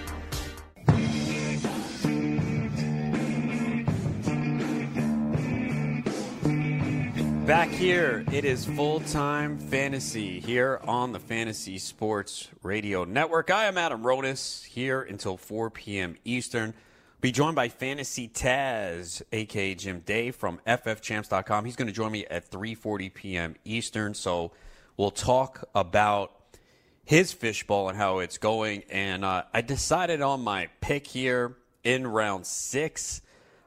Back 7.51 7.67
here, 7.67 8.23
it 8.31 8.45
is 8.45 8.63
full 8.63 9.01
time 9.01 9.57
fantasy 9.57 10.39
here 10.39 10.79
on 10.85 11.11
the 11.11 11.19
Fantasy 11.19 11.79
Sports 11.79 12.47
Radio 12.63 13.03
Network. 13.03 13.51
I 13.51 13.65
am 13.65 13.77
Adam 13.77 14.03
Ronis 14.03 14.63
here 14.63 15.01
until 15.01 15.35
4 15.35 15.69
p.m. 15.69 16.15
Eastern. 16.23 16.73
Be 17.19 17.33
joined 17.33 17.57
by 17.57 17.67
Fantasy 17.67 18.29
Taz, 18.29 19.21
aka 19.33 19.75
Jim 19.75 19.99
Day 19.99 20.31
from 20.31 20.61
FFChamps.com. 20.65 21.65
He's 21.65 21.75
going 21.75 21.89
to 21.89 21.93
join 21.93 22.13
me 22.13 22.25
at 22.27 22.49
3:40 22.49 23.13
p.m. 23.13 23.55
Eastern. 23.65 24.13
So 24.13 24.53
we'll 24.95 25.11
talk 25.11 25.67
about 25.75 26.31
his 27.03 27.33
fishbowl 27.33 27.89
and 27.89 27.97
how 27.97 28.19
it's 28.19 28.37
going. 28.37 28.83
And 28.89 29.25
uh, 29.25 29.43
I 29.53 29.59
decided 29.59 30.21
on 30.21 30.39
my 30.39 30.69
pick 30.79 31.05
here 31.05 31.57
in 31.83 32.07
round 32.07 32.45
six. 32.45 33.21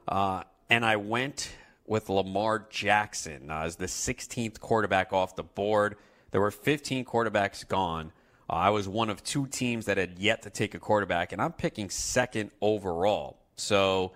Uh, 0.08 0.44
and 0.70 0.86
I 0.86 0.96
went 0.96 1.50
with 1.86 2.08
Lamar 2.08 2.66
Jackson 2.70 3.50
uh, 3.50 3.60
as 3.60 3.76
the 3.76 3.86
16th 3.86 4.60
quarterback 4.60 5.12
off 5.12 5.36
the 5.36 5.42
board. 5.42 5.96
There 6.30 6.40
were 6.40 6.50
15 6.50 7.04
quarterbacks 7.04 7.66
gone. 7.66 8.12
Uh, 8.48 8.54
I 8.54 8.70
was 8.70 8.88
one 8.88 9.10
of 9.10 9.22
two 9.22 9.46
teams 9.46 9.86
that 9.86 9.96
had 9.96 10.18
yet 10.18 10.42
to 10.42 10.50
take 10.50 10.74
a 10.74 10.78
quarterback, 10.78 11.32
and 11.32 11.40
I'm 11.40 11.52
picking 11.52 11.90
second 11.90 12.50
overall. 12.60 13.38
So, 13.56 14.12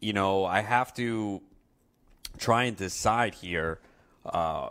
you 0.00 0.12
know, 0.12 0.44
I 0.44 0.60
have 0.60 0.94
to 0.94 1.42
try 2.38 2.64
and 2.64 2.76
decide 2.76 3.34
here 3.34 3.80
uh, 4.24 4.70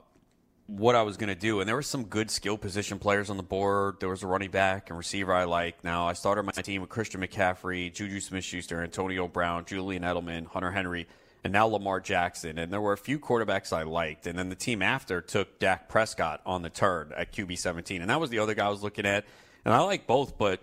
what 0.68 0.96
I 0.96 1.04
was 1.04 1.18
going 1.18 1.30
to 1.30 1.36
do. 1.36 1.60
And 1.60 1.68
there 1.68 1.76
were 1.76 1.82
some 1.82 2.06
good 2.06 2.32
skill 2.32 2.58
position 2.58 3.00
players 3.00 3.30
on 3.30 3.38
the 3.38 3.44
board. 3.44 3.98
There 4.00 4.10
was 4.10 4.24
a 4.24 4.28
running 4.28 4.52
back 4.52 4.90
and 4.90 4.98
receiver 4.98 5.34
I 5.34 5.44
like. 5.44 5.84
Now, 5.84 6.08
I 6.08 6.14
started 6.14 6.44
my 6.44 6.52
team 6.52 6.82
with 6.82 6.90
Christian 6.90 7.22
McCaffrey, 7.22 7.94
Juju 7.94 8.20
Smith 8.20 8.44
Schuster, 8.44 8.82
Antonio 8.82 9.28
Brown, 9.28 9.66
Julian 9.66 10.04
Edelman, 10.04 10.48
Hunter 10.48 10.72
Henry, 10.72 11.08
and 11.46 11.54
now 11.54 11.68
Lamar 11.68 12.00
Jackson. 12.00 12.58
And 12.58 12.74
there 12.74 12.82
were 12.82 12.92
a 12.92 12.98
few 12.98 13.20
quarterbacks 13.20 13.72
I 13.72 13.84
liked. 13.84 14.26
And 14.26 14.38
then 14.38 14.50
the 14.50 14.56
team 14.56 14.82
after 14.82 15.22
took 15.22 15.60
Dak 15.60 15.88
Prescott 15.88 16.42
on 16.44 16.64
the 16.64 16.72
turn 16.72 17.14
at 17.16 17.32
QB 17.32 17.60
17. 17.60 18.02
And 18.02 18.10
that 18.10 18.20
was 18.20 18.32
the 18.32 18.40
other 18.40 18.56
guy 18.56 18.66
I 18.66 18.70
was 18.70 18.82
looking 18.82 19.06
at. 19.06 19.26
And 19.64 19.72
I 19.72 19.82
like 19.82 20.08
both, 20.08 20.40
but 20.40 20.60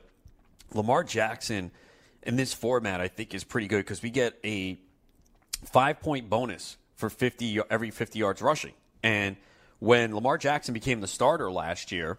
Lamar 0.74 1.04
Jackson 1.04 1.70
in 2.24 2.34
this 2.34 2.52
format, 2.52 3.00
I 3.00 3.06
think, 3.06 3.32
is 3.32 3.44
pretty 3.44 3.68
good 3.68 3.78
because 3.78 4.02
we 4.02 4.10
get 4.10 4.36
a 4.44 4.76
five 5.64 6.00
point 6.00 6.28
bonus 6.28 6.76
for 6.96 7.08
50 7.08 7.60
every 7.70 7.92
50 7.92 8.18
yards 8.18 8.42
rushing. 8.42 8.74
And 9.04 9.36
when 9.78 10.12
Lamar 10.12 10.36
Jackson 10.36 10.74
became 10.74 11.00
the 11.00 11.06
starter 11.06 11.50
last 11.52 11.92
year 11.92 12.18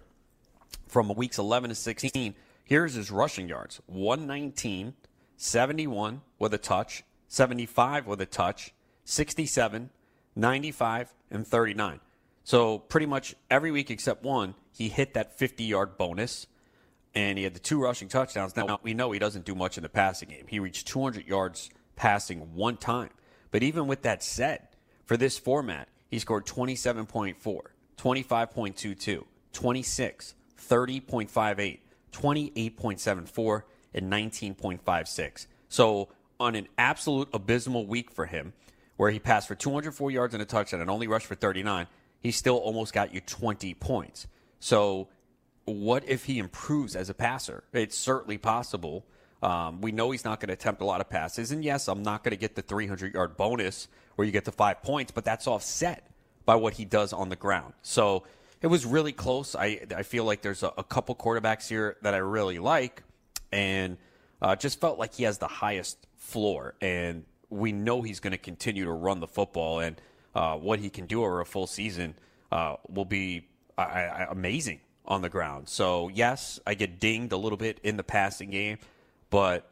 from 0.88 1.14
weeks 1.16 1.38
11 1.38 1.70
to 1.70 1.76
16, 1.76 2.34
here's 2.64 2.94
his 2.94 3.12
rushing 3.12 3.50
yards 3.50 3.82
119, 3.88 4.94
71 5.36 6.22
with 6.40 6.54
a 6.54 6.58
touch, 6.58 7.04
75 7.34 8.06
with 8.06 8.22
a 8.22 8.28
touch, 8.28 8.76
67, 9.06 9.90
95, 10.36 11.14
and 11.32 11.48
39. 11.48 12.00
So 12.44 12.78
pretty 12.78 13.08
much 13.08 13.34
every 13.50 13.72
week 13.72 13.90
except 13.90 14.24
one, 14.24 14.54
he 14.72 14.88
hit 14.88 15.16
that 15.16 15.36
50 15.36 15.64
yard 15.64 15.98
bonus 15.98 16.46
and 17.16 17.40
he 17.40 17.44
had 17.44 17.56
the 17.56 17.60
two 17.60 17.82
rushing 17.82 18.08
touchdowns. 18.08 18.56
Now, 18.56 18.80
we 18.84 18.94
know 18.94 19.12
he 19.12 19.18
doesn't 19.18 19.46
do 19.46 19.56
much 19.56 19.78
in 19.78 19.84
the 19.84 19.90
passing 19.90 20.30
game. 20.30 20.46
He 20.48 20.60
reached 20.60 20.88
200 20.88 21.26
yards 21.26 21.72
passing 21.96 22.54
one 22.54 22.78
time. 22.78 23.10
But 23.50 23.64
even 23.64 23.88
with 23.88 24.04
that 24.04 24.22
said, 24.22 24.68
for 25.04 25.18
this 25.18 25.40
format, 25.40 25.88
he 26.12 26.20
scored 26.20 26.46
27.4, 26.46 27.36
25.22, 27.98 29.24
26, 29.54 30.36
30.58, 30.62 31.80
28.74, 32.12 33.62
and 33.96 34.12
19.56. 34.12 35.48
So 35.68 36.10
on 36.44 36.56
an 36.56 36.68
absolute 36.78 37.30
abysmal 37.34 37.86
week 37.88 38.12
for 38.12 38.26
him, 38.26 38.54
where 38.98 39.12
he 39.12 39.20
passed 39.20 39.48
for 39.48 39.56
204 39.56 40.12
yards 40.12 40.34
and 40.34 40.44
a 40.44 40.46
touchdown 40.46 40.82
and 40.82 40.90
only 40.90 41.08
rushed 41.08 41.26
for 41.26 41.36
39, 41.36 41.88
he 42.20 42.32
still 42.32 42.58
almost 42.58 42.94
got 42.94 43.14
you 43.14 43.22
20 43.22 43.74
points. 43.76 44.28
So 44.60 45.10
what 45.66 46.08
if 46.08 46.26
he 46.26 46.40
improves 46.40 46.96
as 46.96 47.10
a 47.10 47.14
passer? 47.14 47.64
It's 47.74 47.98
certainly 47.98 48.38
possible. 48.38 49.06
Um, 49.42 49.82
we 49.82 49.92
know 49.92 50.12
he's 50.12 50.24
not 50.24 50.40
going 50.40 50.48
to 50.48 50.54
attempt 50.54 50.82
a 50.82 50.86
lot 50.86 51.02
of 51.02 51.10
passes. 51.10 51.52
And 51.52 51.64
yes, 51.64 51.88
I'm 51.88 52.04
not 52.04 52.24
going 52.24 52.32
to 52.32 52.38
get 52.38 52.56
the 52.56 52.62
300 52.62 53.14
yard 53.14 53.36
bonus 53.36 53.88
where 54.16 54.26
you 54.26 54.32
get 54.32 54.46
the 54.46 54.52
five 54.52 54.82
points, 54.84 55.12
but 55.12 55.26
that's 55.26 55.48
offset 55.48 56.08
by 56.46 56.56
what 56.56 56.74
he 56.74 56.86
does 56.86 57.14
on 57.14 57.30
the 57.30 57.36
ground. 57.36 57.74
So 57.82 58.24
it 58.62 58.68
was 58.68 58.86
really 58.86 59.12
close. 59.12 59.56
I, 59.56 59.82
I 59.96 60.04
feel 60.04 60.24
like 60.24 60.42
there's 60.42 60.64
a, 60.64 60.72
a 60.78 60.84
couple 60.84 61.16
quarterbacks 61.16 61.68
here 61.68 61.98
that 62.02 62.14
I 62.14 62.18
really 62.18 62.60
like, 62.60 63.04
and 63.52 63.98
uh, 64.42 64.56
just 64.56 64.80
felt 64.80 65.00
like 65.00 65.14
he 65.14 65.24
has 65.24 65.38
the 65.38 65.48
highest 65.48 65.98
floor. 66.24 66.74
And 66.82 67.26
we 67.50 67.72
know 67.72 68.02
he's 68.02 68.20
going 68.20 68.32
to 68.32 68.38
continue 68.38 68.86
to 68.86 68.92
run 68.92 69.20
the 69.20 69.28
football, 69.28 69.80
and 69.80 70.02
uh, 70.34 70.56
what 70.56 70.80
he 70.80 70.90
can 70.90 71.06
do 71.06 71.24
over 71.24 71.42
a 71.42 71.46
full 71.46 71.68
season 71.68 72.16
uh, 72.52 72.78
will 72.90 73.06
be 73.06 73.48
I, 73.78 74.28
amazing 74.30 74.80
on 75.06 75.22
the 75.22 75.30
ground. 75.30 75.70
So, 75.70 76.10
yes, 76.10 76.60
I 76.66 76.74
get 76.74 77.00
dinged 77.00 77.34
a 77.34 77.38
little 77.38 77.58
bit 77.58 77.80
in 77.84 77.98
the 77.98 78.04
passing 78.04 78.50
game, 78.50 78.78
but, 79.30 79.70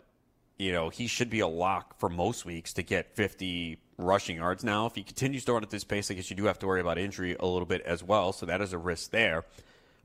you 0.58 0.72
know, 0.72 0.89
he 0.89 1.08
should 1.08 1.29
be 1.29 1.39
a 1.39 1.48
lock 1.48 1.98
for 2.00 2.10
most 2.10 2.46
weeks 2.46 2.74
to 2.74 2.84
get 2.84 3.15
50 3.15 3.79
rushing 3.98 4.38
yards. 4.38 4.63
Now, 4.63 4.86
if 4.86 4.96
he 4.96 5.03
continues 5.03 5.46
to 5.46 5.53
run 5.53 5.63
at 5.63 5.70
this 5.70 5.84
pace, 5.84 6.12
I 6.12 6.15
guess 6.15 6.29
you 6.29 6.36
do 6.36 6.46
have 6.46 6.60
to 6.60 6.67
worry 6.67 6.81
about 6.81 6.98
injury 6.98 7.36
a 7.39 7.46
little 7.46 7.65
bit 7.65 7.81
as 7.81 8.03
well. 8.03 8.34
So 8.34 8.46
that 8.46 8.62
is 8.62 8.74
a 8.74 8.77
risk 8.77 9.12
there. 9.12 9.46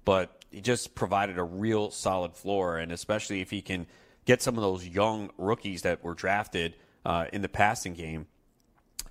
But 0.04 0.44
he 0.50 0.60
just 0.60 0.94
provided 0.94 1.38
a 1.38 1.42
real 1.42 1.90
solid 1.90 2.34
floor, 2.34 2.78
and 2.78 2.92
especially 2.92 3.40
if 3.40 3.50
he 3.50 3.60
can 3.60 3.86
get 4.26 4.42
some 4.42 4.56
of 4.56 4.62
those 4.62 4.86
young 4.86 5.30
rookies 5.38 5.82
that 5.82 6.04
were 6.04 6.14
drafted 6.14 6.74
uh, 7.06 7.26
in 7.32 7.40
the 7.40 7.48
passing 7.48 7.94
game 7.94 8.26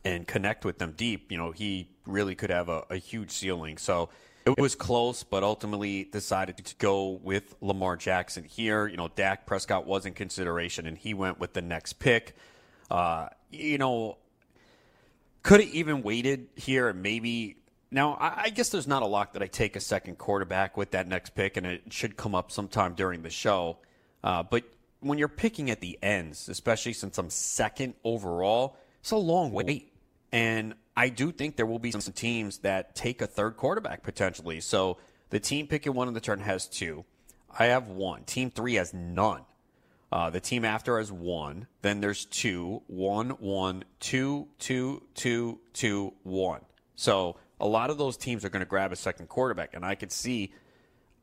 and 0.04 0.28
connect 0.28 0.64
with 0.64 0.78
them 0.78 0.94
deep, 0.96 1.32
you 1.32 1.38
know, 1.38 1.52
he 1.52 1.90
really 2.06 2.36
could 2.36 2.52
have 2.52 2.70
a, 2.70 2.84
a 2.92 2.98
huge 2.98 3.32
ceiling. 3.32 3.78
So 3.78 4.10
it 4.46 4.60
was 4.60 4.76
close, 4.76 5.24
but 5.24 5.44
ultimately 5.44 6.04
decided 6.04 6.58
to 6.64 6.76
go 6.76 7.20
with 7.24 7.56
Lamar 7.62 7.98
Jackson 7.98 8.44
here. 8.44 8.86
You 8.88 8.98
know, 8.98 9.08
Dak 9.08 9.48
Prescott 9.48 9.88
was 9.88 10.06
in 10.06 10.14
consideration, 10.14 10.86
and 10.86 10.96
he 10.96 11.16
went 11.16 11.40
with 11.40 11.54
the 11.54 11.64
next 11.64 11.94
pick. 11.94 12.36
Uh, 12.92 13.30
you 13.50 13.80
know, 13.80 14.18
could 15.42 15.62
have 15.62 15.70
even 15.70 16.04
waited 16.04 16.48
here 16.56 16.90
and 16.90 17.02
maybe. 17.02 17.58
Now, 17.90 18.18
I, 18.20 18.50
guess 18.50 18.70
there's 18.70 18.88
not 18.88 19.04
a 19.04 19.06
lock 19.06 19.34
that 19.34 19.42
I 19.42 19.48
take 19.48 19.76
a 19.76 19.80
second 19.80 20.18
quarterback 20.18 20.76
with 20.76 20.92
that 20.92 21.08
next 21.08 21.30
pick, 21.30 21.56
and 21.56 21.66
it 21.66 21.94
should 21.94 22.18
come 22.18 22.36
up 22.36 22.52
sometime 22.52 22.94
during 22.94 23.22
the 23.22 23.30
show. 23.30 23.78
Uh, 24.24 24.44
but 24.44 24.64
when 25.00 25.18
you're 25.18 25.28
picking 25.28 25.70
at 25.70 25.82
the 25.82 25.98
ends, 26.02 26.50
especially 26.50 26.94
since 26.94 27.18
I'm 27.18 27.30
second 27.30 27.94
overall, 28.04 28.78
it's 29.02 29.12
a 29.12 29.18
long 29.18 29.52
wait. 29.52 29.92
And 30.32 30.76
I 30.98 31.10
do 31.10 31.32
think 31.32 31.56
there 31.56 31.66
will 31.66 31.80
be 31.80 31.92
some 31.92 32.02
teams 32.14 32.60
that 32.60 32.96
take 32.96 33.22
a 33.22 33.28
third 33.28 33.58
quarterback 33.58 34.04
potentially. 34.04 34.62
So 34.62 34.98
the 35.30 35.40
team 35.40 35.68
picking 35.68 35.94
one 35.94 36.08
in 36.08 36.14
the 36.14 36.20
turn 36.22 36.40
has 36.40 36.68
two. 36.68 37.06
I 37.58 37.66
have 37.66 37.88
one. 37.88 38.24
Team 38.24 38.52
three 38.52 38.76
has 38.76 38.94
none. 38.94 39.42
Uh, 40.12 40.30
the 40.30 40.40
team 40.40 40.64
after 40.64 40.98
has 40.98 41.12
one. 41.12 41.68
Then 41.82 42.00
there's 42.00 42.26
two, 42.26 42.82
one, 42.88 43.32
one, 43.32 43.84
two, 44.00 44.48
two, 44.60 45.04
two, 45.14 45.60
two, 45.74 46.14
one. 46.24 46.62
So 46.96 47.38
a 47.60 47.68
lot 47.68 47.90
of 47.90 47.98
those 47.98 48.18
teams 48.18 48.46
are 48.46 48.50
going 48.50 48.62
to 48.62 48.70
grab 48.70 48.92
a 48.92 48.96
second 48.96 49.28
quarterback, 49.28 49.74
and 49.74 49.86
I 49.86 49.96
could 49.96 50.12
see. 50.12 50.54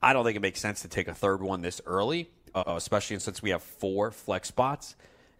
I 0.02 0.12
don't 0.12 0.25
think 0.25 0.37
it 0.37 0.43
makes 0.43 0.61
sense 0.61 0.83
to 0.83 0.88
take 0.88 1.09
a 1.09 1.14
third 1.14 1.43
one 1.43 1.62
this 1.62 1.81
early, 1.87 2.29
uh, 2.54 2.64
especially 2.66 3.18
since 3.18 3.42
we 3.42 3.50
have 3.50 3.62
four 3.62 4.11
flex 4.11 4.49
spots. 4.49 4.97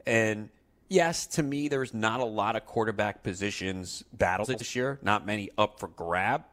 And 0.07 0.49
yes, 0.89 1.27
to 1.29 1.43
me, 1.43 1.69
there's 1.69 1.95
not 1.95 2.21
a 2.21 2.25
lot 2.25 2.57
of 2.57 2.67
quarterback 2.67 3.23
positions 3.23 4.05
battles 4.13 4.49
this 4.49 4.75
year. 4.77 4.99
Not 5.03 5.27
many 5.27 5.51
up 5.57 5.79
for 5.79 5.89
grabs, 5.89 6.45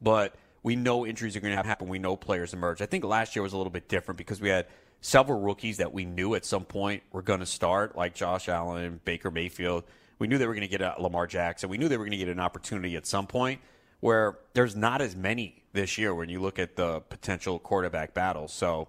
but 0.00 0.34
we 0.62 0.76
know 0.76 1.06
injuries 1.06 1.36
are 1.36 1.40
going 1.40 1.56
to 1.56 1.62
happen. 1.62 1.88
We 1.88 1.98
know 1.98 2.16
players 2.16 2.52
emerge. 2.52 2.82
I 2.82 2.86
think 2.86 3.04
last 3.04 3.36
year 3.36 3.42
was 3.42 3.52
a 3.52 3.56
little 3.56 3.70
bit 3.70 3.88
different 3.88 4.18
because 4.18 4.40
we 4.40 4.48
had 4.48 4.66
several 5.00 5.40
rookies 5.40 5.76
that 5.76 5.92
we 5.92 6.04
knew 6.04 6.34
at 6.34 6.44
some 6.44 6.64
point 6.64 7.02
were 7.12 7.22
going 7.22 7.40
to 7.40 7.46
start, 7.46 7.96
like 7.96 8.14
Josh 8.14 8.48
Allen, 8.48 9.00
Baker 9.04 9.30
Mayfield. 9.30 9.84
We 10.18 10.26
knew 10.26 10.38
they 10.38 10.46
were 10.46 10.54
going 10.54 10.62
to 10.62 10.68
get 10.68 10.80
a 10.80 10.96
Lamar 10.98 11.26
Jackson. 11.26 11.68
We 11.68 11.78
knew 11.78 11.88
they 11.88 11.96
were 11.96 12.04
going 12.04 12.18
to 12.18 12.24
get 12.24 12.28
an 12.28 12.40
opportunity 12.40 12.96
at 12.96 13.06
some 13.06 13.26
point 13.26 13.60
where 14.00 14.38
there's 14.54 14.74
not 14.74 15.00
as 15.00 15.14
many 15.14 15.62
this 15.72 15.98
year 15.98 16.14
when 16.14 16.28
you 16.28 16.40
look 16.40 16.58
at 16.58 16.76
the 16.76 17.00
potential 17.00 17.58
quarterback 17.58 18.14
battles. 18.14 18.52
So, 18.52 18.88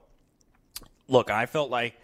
look, 1.08 1.30
I 1.30 1.46
felt 1.46 1.70
like 1.70 1.96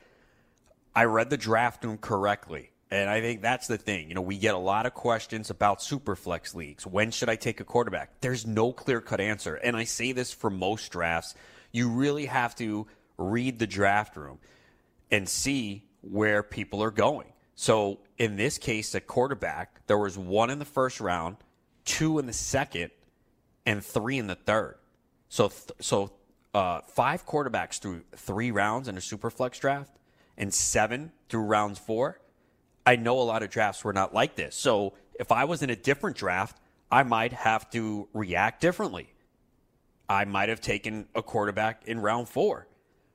I 0.96 1.06
read 1.06 1.30
the 1.30 1.38
draft 1.38 1.84
room 1.84 1.98
correctly. 1.98 2.70
And 2.92 3.10
I 3.10 3.22
think 3.22 3.42
that's 3.42 3.66
the 3.66 3.78
thing. 3.80 4.10
You 4.10 4.14
know, 4.14 4.22
we 4.22 4.38
get 4.38 4.54
a 4.54 4.60
lot 4.60 4.86
of 4.86 4.94
questions 4.94 5.50
about 5.50 5.80
superflex 5.80 6.54
leagues. 6.54 6.86
When 6.86 7.10
should 7.10 7.28
I 7.28 7.36
take 7.36 7.60
a 7.60 7.64
quarterback? 7.64 8.22
There's 8.22 8.46
no 8.46 8.72
clear 8.72 9.02
cut 9.02 9.20
answer. 9.20 9.56
And 9.56 9.76
I 9.76 9.86
say 9.86 10.12
this 10.12 10.32
for 10.32 10.52
most 10.52 10.92
drafts. 10.92 11.34
You 11.72 11.90
really 11.90 12.28
have 12.28 12.56
to 12.58 12.86
read 13.18 13.58
the 13.58 13.66
draft 13.66 14.16
room 14.16 14.38
and 15.10 15.28
see 15.28 15.86
where 16.02 16.44
people 16.44 16.84
are 16.84 16.92
going. 16.92 17.34
So 17.56 18.00
in 18.20 18.36
this 18.36 18.60
case, 18.60 18.94
a 18.94 19.02
quarterback, 19.02 19.88
there 19.88 19.98
was 19.98 20.16
one 20.16 20.52
in 20.52 20.60
the 20.60 20.66
first 20.66 21.00
round, 21.00 21.38
two 21.86 22.20
in 22.20 22.28
the 22.28 22.34
second, 22.34 22.92
and 23.66 23.84
three 23.84 24.20
in 24.20 24.28
the 24.28 24.36
third. 24.36 24.78
So 25.30 25.52
so 25.80 26.12
uh, 26.54 26.82
five 26.88 27.26
quarterbacks 27.26 27.80
through 27.80 28.04
three 28.16 28.52
rounds 28.52 28.88
in 28.88 28.98
a 28.98 29.02
super 29.02 29.30
flex 29.30 29.60
draft, 29.60 29.98
and 30.38 30.54
seven 30.54 31.12
through 31.30 31.44
rounds 31.44 31.80
four. 31.80 32.20
I 32.86 32.96
know 32.96 33.20
a 33.20 33.24
lot 33.24 33.44
of 33.44 33.50
drafts 33.50 33.84
were 33.84 33.94
not 33.94 34.14
like 34.14 34.36
this. 34.36 34.56
So 34.56 34.94
if 35.20 35.32
I 35.32 35.46
was 35.46 35.64
in 35.64 35.70
a 35.70 35.76
different 35.76 36.18
draft, 36.18 36.60
I 36.92 37.04
might 37.04 37.34
have 37.34 37.70
to 37.72 38.08
react 38.14 38.62
differently. 38.62 39.10
I 40.10 40.26
might 40.26 40.50
have 40.50 40.62
taken 40.62 41.08
a 41.16 41.24
quarterback 41.24 41.84
in 41.88 42.00
round 42.00 42.30
four. 42.30 42.68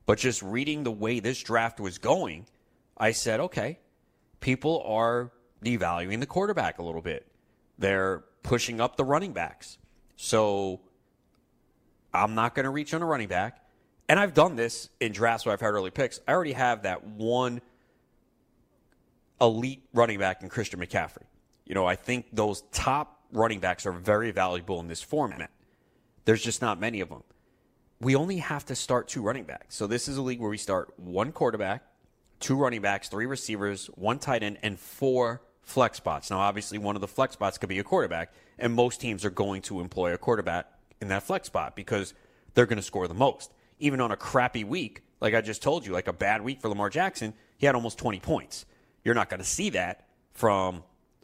But 0.07 0.19
just 0.19 0.43
reading 0.43 0.85
the 0.85 0.91
way 0.91 1.21
this 1.21 1.43
draft 1.43 1.81
was 1.81 1.99
going, 1.99 2.47
I 2.97 3.13
said, 3.13 3.41
okay, 3.41 3.79
people 4.41 4.83
are 4.87 5.31
devaluing 5.63 6.21
the 6.21 6.27
quarterback 6.27 6.79
a 6.79 6.83
little 6.83 7.03
bit. 7.03 7.27
They're 7.79 8.25
pushing 8.43 8.81
up 8.81 8.97
the 8.97 9.05
running 9.05 9.33
backs. 9.33 9.77
So 10.17 10.81
I'm 12.13 12.35
not 12.35 12.55
going 12.55 12.65
to 12.65 12.71
reach 12.71 12.95
on 12.95 13.03
a 13.03 13.07
running 13.07 13.29
back. 13.29 13.65
And 14.09 14.19
I've 14.19 14.35
done 14.35 14.57
this 14.57 14.89
in 15.01 15.13
drafts 15.13 15.45
where 15.45 15.53
I've 15.53 15.61
had 15.61 15.69
early 15.69 15.91
picks. 15.91 16.21
I 16.27 16.33
already 16.33 16.53
have 16.53 16.83
that 16.83 17.05
one 17.07 17.61
elite 19.41 19.83
running 19.93 20.19
back 20.19 20.43
in 20.43 20.49
Christian 20.49 20.81
McCaffrey. 20.81 21.25
You 21.67 21.75
know, 21.75 21.87
I 21.87 21.97
think 21.97 22.27
those 22.33 22.63
top 22.73 23.21
running 23.33 23.61
backs 23.61 23.85
are 23.85 23.93
very 23.93 24.31
valuable 24.31 24.81
in 24.81 24.89
this 24.89 25.03
format. 25.03 25.51
There's 26.25 26.43
just 26.43 26.63
not 26.63 26.81
many 26.81 27.01
of 27.01 27.11
them. 27.11 27.23
We 28.01 28.17
only 28.17 28.39
have 28.39 28.65
to 28.67 28.75
start 28.75 29.09
two 29.09 29.23
running 29.23 29.45
backs. 29.45 29.75
So 29.75 29.87
this 29.87 30.09
is 30.09 30.17
a 30.17 30.23
league 30.23 30.41
where 30.41 30.51
we 30.51 30.57
start 30.57 30.93
one 30.99 31.33
quarterback, 31.33 31.83
two 32.41 32.57
running 32.57 32.81
backs, 32.81 33.09
three 33.09 33.27
receivers, 33.27 33.87
one 33.95 34.19
tight 34.19 34.43
end, 34.43 34.59
and 34.63 34.79
four 34.79 35.43
flex 35.63 35.99
spots. 35.99 36.31
Now, 36.31 36.39
obviously, 36.39 36.79
one 36.79 36.95
of 36.97 37.01
the 37.01 37.09
flex 37.09 37.35
spots 37.35 37.59
could 37.59 37.69
be 37.69 37.79
a 37.79 37.85
quarterback, 37.85 38.33
and 38.59 38.73
most 38.73 39.01
teams 39.01 39.25
are 39.25 39.31
going 39.31 39.63
to 39.63 39.81
employ 39.81 40.15
a 40.15 40.19
quarterback 40.19 40.67
in 41.01 41.09
that 41.09 41.23
flex 41.23 41.47
spot 41.47 41.77
because 41.77 42.15
they're 42.55 42.67
going 42.67 42.79
to 42.79 42.83
score 42.83 43.09
the 43.09 43.15
most. 43.15 43.53
Even 43.79 44.01
on 44.01 44.11
a 44.11 44.17
crappy 44.17 44.65
week, 44.65 45.03
like 45.21 45.35
I 45.35 45.41
just 45.41 45.63
told 45.63 45.87
you, 45.87 45.93
like 45.93 46.09
a 46.09 46.13
bad 46.13 46.43
week 46.43 46.61
for 46.61 46.69
Lamar 46.69 46.91
Jackson, 46.91 47.35
he 47.57 47.67
had 47.67 47.75
almost 47.75 47.99
20 47.99 48.21
points. 48.21 48.67
You're 49.05 49.15
not 49.15 49.29
going 49.29 49.41
to 49.41 49.47
see 49.47 49.71
that 49.71 50.07
from 50.33 50.83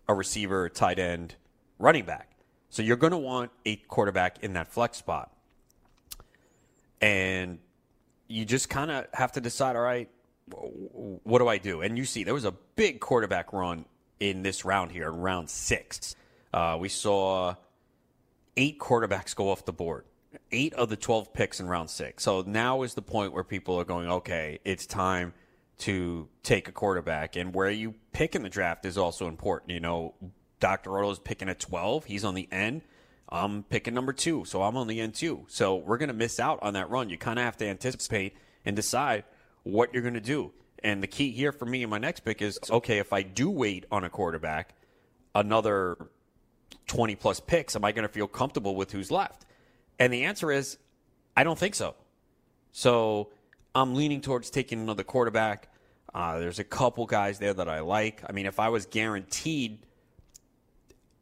a 0.08 0.14
receiver, 0.14 0.68
tight 0.68 0.98
end, 0.98 1.34
running 1.78 2.04
back. 2.04 2.30
So 2.70 2.82
you're 2.82 2.96
going 2.96 3.12
to 3.12 3.18
want 3.18 3.50
a 3.64 3.76
quarterback 3.76 4.42
in 4.42 4.54
that 4.54 4.68
flex 4.68 4.98
spot. 4.98 5.32
And 7.00 7.58
you 8.28 8.44
just 8.44 8.68
kind 8.68 8.90
of 8.90 9.06
have 9.12 9.32
to 9.32 9.40
decide, 9.40 9.76
all 9.76 9.82
right, 9.82 10.08
what 10.48 11.38
do 11.38 11.48
I 11.48 11.58
do? 11.58 11.82
And 11.82 11.96
you 11.96 12.04
see, 12.04 12.24
there 12.24 12.34
was 12.34 12.44
a 12.44 12.54
big 12.76 13.00
quarterback 13.00 13.52
run 13.52 13.84
in 14.20 14.42
this 14.42 14.64
round 14.64 14.92
here, 14.92 15.08
in 15.08 15.16
round 15.16 15.50
six. 15.50 16.16
Uh, 16.52 16.76
we 16.80 16.88
saw 16.88 17.54
eight 18.56 18.78
quarterbacks 18.78 19.34
go 19.34 19.50
off 19.50 19.64
the 19.64 19.73
board, 19.73 20.04
eight 20.52 20.75
of 20.75 20.88
the 20.88 20.96
12 20.96 21.32
picks 21.32 21.61
in 21.61 21.66
round 21.66 21.90
six. 21.90 22.23
So 22.23 22.42
now 22.42 22.82
is 22.82 22.94
the 22.94 23.02
point 23.02 23.32
where 23.32 23.44
people 23.44 23.78
are 23.78 23.84
going, 23.84 24.08
okay, 24.08 24.61
it's 24.64 24.87
time 24.87 25.34
to 25.78 26.28
take 26.42 26.68
a 26.68 26.73
quarterback. 26.73 27.37
And 27.37 27.54
where 27.54 27.70
you 27.70 27.94
pick 28.12 28.34
in 28.34 28.42
the 28.42 28.49
draft 28.49 28.84
is 28.84 28.96
also 28.96 29.28
important. 29.28 29.73
You 29.73 29.80
know, 29.80 30.14
Dr. 30.61 30.90
Roto 30.90 31.11
is 31.11 31.18
picking 31.18 31.49
at 31.49 31.61
12, 31.61 32.04
he's 32.04 32.25
on 32.25 32.34
the 32.34 32.49
end. 32.50 32.82
I'm 33.28 33.64
picking 33.64 33.94
number 33.94 34.12
two, 34.12 34.44
so 34.44 34.62
I'm 34.62 34.76
on 34.76 34.87
the 34.87 35.00
end 35.00 35.14
too. 35.14 35.46
So 35.49 35.76
we're 35.76 35.99
going 35.99 36.08
to 36.08 36.14
miss 36.14 36.38
out 36.38 36.58
on 36.62 36.75
that 36.75 36.90
run. 36.90 37.11
You 37.11 37.18
kind 37.18 37.38
of 37.38 37.44
have 37.44 37.56
to 37.58 37.66
anticipate 37.66 38.37
and 38.64 38.76
decide 38.76 39.25
what 39.62 39.92
you're 39.92 40.02
going 40.02 40.14
to 40.14 40.20
do. 40.20 40.52
And 40.82 41.02
the 41.02 41.06
key 41.06 41.32
here 41.32 41.50
for 41.50 41.64
me 41.64 41.82
in 41.82 41.90
my 41.90 41.99
next 41.99 42.20
pick 42.20 42.42
is 42.42 42.58
okay, 42.70 42.99
if 42.99 43.12
I 43.12 43.23
do 43.23 43.50
wait 43.50 43.87
on 43.90 44.04
a 44.04 44.11
quarterback, 44.11 44.75
another 45.34 45.96
20 46.94 47.16
plus 47.16 47.40
picks, 47.40 47.74
am 47.74 47.84
I 47.84 47.90
going 47.90 48.06
to 48.06 48.12
feel 48.12 48.28
comfortable 48.28 48.76
with 48.76 48.92
who's 48.92 49.10
left? 49.10 49.44
And 49.98 50.12
the 50.12 50.24
answer 50.24 50.52
is, 50.52 50.78
I 51.36 51.42
don't 51.42 51.58
think 51.58 51.74
so. 51.74 51.96
So 52.70 53.30
I'm 53.74 53.96
leaning 53.96 54.20
towards 54.20 54.48
taking 54.48 54.80
another 54.80 55.02
quarterback. 55.02 55.68
Uh, 56.14 56.38
there's 56.38 56.60
a 56.60 56.64
couple 56.64 57.06
guys 57.06 57.40
there 57.40 57.52
that 57.52 57.68
I 57.68 57.80
like. 57.80 58.22
I 58.28 58.32
mean, 58.32 58.46
if 58.46 58.60
I 58.60 58.68
was 58.68 58.86
guaranteed 58.86 59.80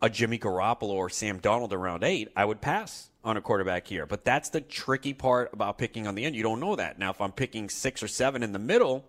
a 0.02 0.10
Jimmy 0.10 0.38
Garoppolo 0.38 0.90
or 0.90 1.08
Sam 1.08 1.40
Darnold 1.40 1.72
around 1.72 2.04
eight, 2.04 2.28
I 2.36 2.44
would 2.44 2.60
pass 2.60 3.08
on 3.24 3.38
a 3.38 3.40
quarterback 3.40 3.86
here. 3.86 4.04
But 4.04 4.26
that's 4.26 4.50
the 4.50 4.60
tricky 4.60 5.14
part 5.14 5.50
about 5.54 5.78
picking 5.78 6.06
on 6.06 6.14
the 6.14 6.26
end. 6.26 6.36
You 6.36 6.42
don't 6.42 6.60
know 6.60 6.76
that. 6.76 6.98
Now, 6.98 7.10
if 7.10 7.20
I'm 7.20 7.32
picking 7.32 7.70
six 7.70 8.02
or 8.02 8.08
seven 8.08 8.42
in 8.42 8.52
the 8.52 8.58
middle, 8.58 9.06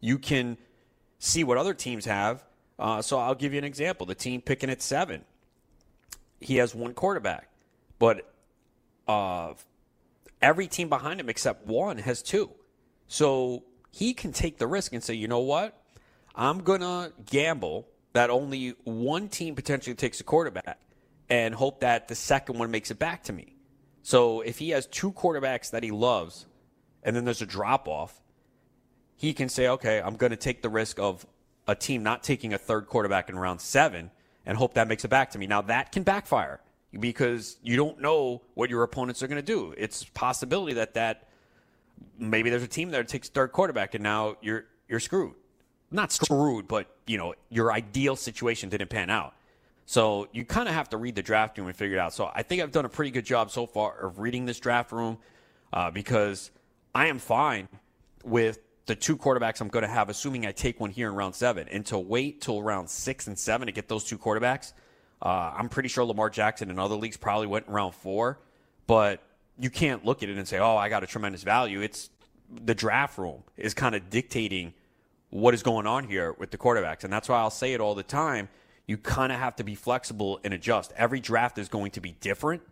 you 0.00 0.18
can 0.18 0.58
see 1.18 1.42
what 1.42 1.56
other 1.56 1.72
teams 1.72 2.04
have. 2.04 2.44
Uh, 2.78 3.00
so 3.00 3.18
I'll 3.18 3.34
give 3.34 3.52
you 3.52 3.58
an 3.58 3.64
example. 3.64 4.04
The 4.04 4.14
team 4.14 4.42
picking 4.42 4.68
at 4.68 4.82
seven, 4.82 5.24
he 6.42 6.56
has 6.56 6.74
one 6.74 6.94
quarterback, 6.94 7.48
but 7.98 8.32
uh, 9.08 9.54
every 10.40 10.66
team 10.66 10.88
behind 10.88 11.20
him 11.20 11.28
except 11.28 11.66
one 11.66 11.98
has 11.98 12.22
two. 12.22 12.50
So 13.06 13.64
he 13.90 14.14
can 14.14 14.32
take 14.32 14.58
the 14.58 14.66
risk 14.66 14.92
and 14.92 15.02
say, 15.02 15.14
you 15.14 15.28
know 15.28 15.40
what? 15.40 15.78
I'm 16.34 16.62
going 16.62 16.80
to 16.80 17.12
gamble 17.26 17.86
that 18.12 18.30
only 18.30 18.74
one 18.84 19.28
team 19.28 19.54
potentially 19.54 19.94
takes 19.94 20.20
a 20.20 20.24
quarterback 20.24 20.80
and 21.28 21.54
hope 21.54 21.80
that 21.80 22.08
the 22.08 22.14
second 22.14 22.58
one 22.58 22.70
makes 22.70 22.90
it 22.90 22.98
back 22.98 23.24
to 23.24 23.32
me. 23.32 23.56
So 24.02 24.40
if 24.40 24.58
he 24.58 24.70
has 24.70 24.86
two 24.86 25.12
quarterbacks 25.12 25.70
that 25.70 25.82
he 25.82 25.90
loves 25.90 26.46
and 27.02 27.14
then 27.14 27.24
there's 27.24 27.42
a 27.42 27.46
drop 27.46 27.88
off, 27.88 28.20
he 29.16 29.32
can 29.32 29.48
say, 29.48 29.68
okay, 29.68 30.00
I'm 30.00 30.16
going 30.16 30.30
to 30.30 30.36
take 30.36 30.62
the 30.62 30.68
risk 30.68 30.98
of 30.98 31.24
a 31.68 31.74
team 31.74 32.02
not 32.02 32.22
taking 32.22 32.52
a 32.52 32.58
third 32.58 32.86
quarterback 32.86 33.28
in 33.28 33.38
round 33.38 33.60
seven 33.60 34.10
and 34.46 34.56
hope 34.56 34.74
that 34.74 34.88
makes 34.88 35.04
it 35.04 35.08
back 35.08 35.30
to 35.30 35.38
me. 35.38 35.46
Now, 35.46 35.62
that 35.62 35.92
can 35.92 36.02
backfire 36.02 36.60
because 36.98 37.56
you 37.62 37.76
don't 37.76 38.00
know 38.00 38.42
what 38.54 38.70
your 38.70 38.82
opponents 38.82 39.22
are 39.22 39.28
going 39.28 39.40
to 39.40 39.42
do. 39.42 39.74
It's 39.76 40.04
possibility 40.04 40.74
that 40.74 40.94
that 40.94 41.28
maybe 42.18 42.50
there's 42.50 42.62
a 42.62 42.68
team 42.68 42.90
that 42.90 43.08
takes 43.08 43.28
third 43.28 43.52
quarterback 43.52 43.94
and 43.94 44.02
now 44.02 44.36
you're 44.40 44.66
you're 44.88 45.00
screwed. 45.00 45.34
Not 45.90 46.12
screwed, 46.12 46.68
but 46.68 46.94
you 47.06 47.18
know 47.18 47.34
your 47.48 47.72
ideal 47.72 48.16
situation 48.16 48.68
didn't 48.68 48.90
pan 48.90 49.10
out. 49.10 49.34
So 49.84 50.28
you 50.32 50.44
kind 50.44 50.68
of 50.68 50.74
have 50.74 50.88
to 50.90 50.96
read 50.96 51.16
the 51.16 51.22
draft 51.22 51.58
room 51.58 51.66
and 51.66 51.76
figure 51.76 51.96
it 51.96 52.00
out. 52.00 52.14
So 52.14 52.30
I 52.34 52.42
think 52.42 52.62
I've 52.62 52.72
done 52.72 52.84
a 52.84 52.88
pretty 52.88 53.10
good 53.10 53.26
job 53.26 53.50
so 53.50 53.66
far 53.66 53.98
of 53.98 54.18
reading 54.20 54.46
this 54.46 54.60
draft 54.60 54.92
room 54.92 55.18
uh, 55.72 55.90
because 55.90 56.50
I 56.94 57.06
am 57.06 57.18
fine 57.18 57.68
with 58.24 58.60
the 58.86 58.94
two 58.94 59.16
quarterbacks 59.16 59.60
I'm 59.60 59.68
going 59.68 59.84
to 59.84 59.88
have, 59.88 60.08
assuming 60.08 60.46
I 60.46 60.52
take 60.52 60.80
one 60.80 60.90
here 60.90 61.08
in 61.08 61.14
round 61.14 61.34
seven. 61.34 61.68
And 61.68 61.86
to 61.86 61.98
wait 61.98 62.40
till 62.40 62.62
round 62.62 62.90
six 62.90 63.26
and 63.26 63.38
seven 63.38 63.66
to 63.66 63.72
get 63.72 63.88
those 63.88 64.04
two 64.04 64.18
quarterbacks, 64.18 64.72
uh, 65.20 65.52
I'm 65.56 65.68
pretty 65.68 65.88
sure 65.88 66.04
Lamar 66.04 66.30
Jackson 66.30 66.68
and 66.68 66.80
other 66.80 66.96
leagues 66.96 67.16
probably 67.16 67.46
went 67.46 67.68
in 67.68 67.72
round 67.72 67.94
four, 67.94 68.40
but 68.86 69.22
you 69.58 69.70
can't 69.70 70.04
look 70.04 70.22
at 70.22 70.28
it 70.28 70.36
and 70.36 70.48
say, 70.48 70.58
"Oh, 70.58 70.76
I 70.76 70.88
got 70.88 71.04
a 71.04 71.06
tremendous 71.06 71.44
value." 71.44 71.80
It's 71.80 72.10
the 72.50 72.74
draft 72.74 73.18
room 73.18 73.44
is 73.56 73.72
kind 73.72 73.94
of 73.94 74.10
dictating 74.10 74.74
what 75.30 75.54
is 75.54 75.62
going 75.62 75.86
on 75.86 76.08
here 76.08 76.32
with 76.32 76.50
the 76.50 76.58
quarterbacks, 76.58 77.04
and 77.04 77.12
that's 77.12 77.28
why 77.28 77.38
I'll 77.38 77.50
say 77.50 77.72
it 77.72 77.80
all 77.80 77.94
the 77.94 78.02
time. 78.02 78.48
You 78.86 78.96
kind 78.96 79.32
of 79.32 79.38
have 79.38 79.56
to 79.56 79.64
be 79.64 79.76
flexible 79.76 80.40
and 80.42 80.52
adjust. 80.52 80.92
Every 80.96 81.20
draft 81.20 81.56
is 81.56 81.68
going 81.68 81.92
to 81.92 82.00
be 82.00 82.16
different, 82.20 82.62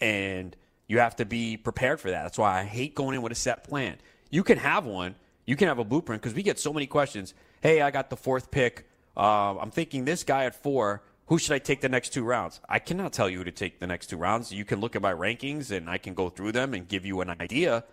and 0.00 0.56
you 0.88 0.98
have 0.98 1.16
to 1.16 1.24
be 1.24 1.56
prepared 1.56 2.00
for 2.00 2.10
that. 2.10 2.24
That's 2.24 2.38
why 2.38 2.60
I 2.60 2.64
hate 2.64 2.96
going 2.96 3.14
in 3.14 3.22
with 3.22 3.32
a 3.32 3.36
set 3.36 3.62
plan. 3.64 3.98
You 4.28 4.42
can 4.42 4.58
have 4.58 4.86
one, 4.86 5.14
you 5.46 5.56
can 5.56 5.68
have 5.68 5.78
a 5.78 5.84
blueprint 5.84 6.20
because 6.22 6.34
we 6.34 6.42
get 6.42 6.58
so 6.58 6.72
many 6.72 6.86
questions. 6.86 7.32
Hey, 7.60 7.80
I 7.80 7.90
got 7.90 8.10
the 8.10 8.16
fourth 8.16 8.50
pick. 8.50 8.88
Uh, 9.16 9.56
I'm 9.58 9.70
thinking 9.70 10.04
this 10.04 10.24
guy 10.24 10.44
at 10.44 10.54
four 10.54 11.02
who 11.26 11.38
should 11.38 11.52
I 11.52 11.58
take 11.58 11.80
the 11.80 11.88
next 11.88 12.12
two 12.12 12.22
rounds? 12.22 12.60
I 12.68 12.78
cannot 12.78 13.12
tell 13.12 13.28
you 13.28 13.38
who 13.38 13.44
to 13.44 13.50
take 13.50 13.80
the 13.80 13.86
next 13.86 14.06
two 14.06 14.16
rounds. 14.16 14.52
You 14.52 14.64
can 14.64 14.80
look 14.80 14.94
at 14.94 15.02
my 15.02 15.12
rankings 15.12 15.76
and 15.76 15.90
I 15.90 15.98
can 15.98 16.14
go 16.14 16.30
through 16.30 16.52
them 16.52 16.72
and 16.72 16.86
give 16.86 17.04
you 17.04 17.20
an 17.20 17.30
idea. 17.40 17.84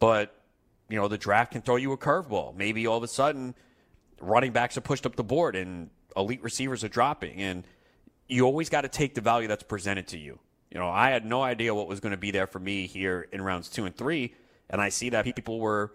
But, 0.00 0.34
you 0.88 0.98
know, 0.98 1.06
the 1.06 1.18
draft 1.18 1.52
can 1.52 1.62
throw 1.62 1.76
you 1.76 1.92
a 1.92 1.96
curveball. 1.96 2.56
Maybe 2.56 2.86
all 2.88 2.96
of 2.96 3.04
a 3.04 3.08
sudden 3.08 3.54
running 4.20 4.50
backs 4.50 4.76
are 4.76 4.80
pushed 4.80 5.06
up 5.06 5.14
the 5.14 5.24
board 5.24 5.54
and 5.54 5.90
elite 6.16 6.42
receivers 6.42 6.82
are 6.82 6.88
dropping. 6.88 7.36
And 7.40 7.64
you 8.26 8.44
always 8.44 8.68
got 8.68 8.80
to 8.80 8.88
take 8.88 9.14
the 9.14 9.20
value 9.20 9.46
that's 9.46 9.62
presented 9.62 10.08
to 10.08 10.18
you. 10.18 10.40
You 10.72 10.80
know, 10.80 10.88
I 10.88 11.10
had 11.10 11.24
no 11.24 11.40
idea 11.40 11.72
what 11.72 11.86
was 11.86 12.00
going 12.00 12.12
to 12.12 12.18
be 12.18 12.32
there 12.32 12.48
for 12.48 12.58
me 12.58 12.88
here 12.88 13.28
in 13.30 13.42
rounds 13.42 13.68
two 13.68 13.84
and 13.84 13.96
three. 13.96 14.34
And 14.68 14.80
I 14.80 14.88
see 14.88 15.10
that 15.10 15.24
people 15.24 15.60
were 15.60 15.92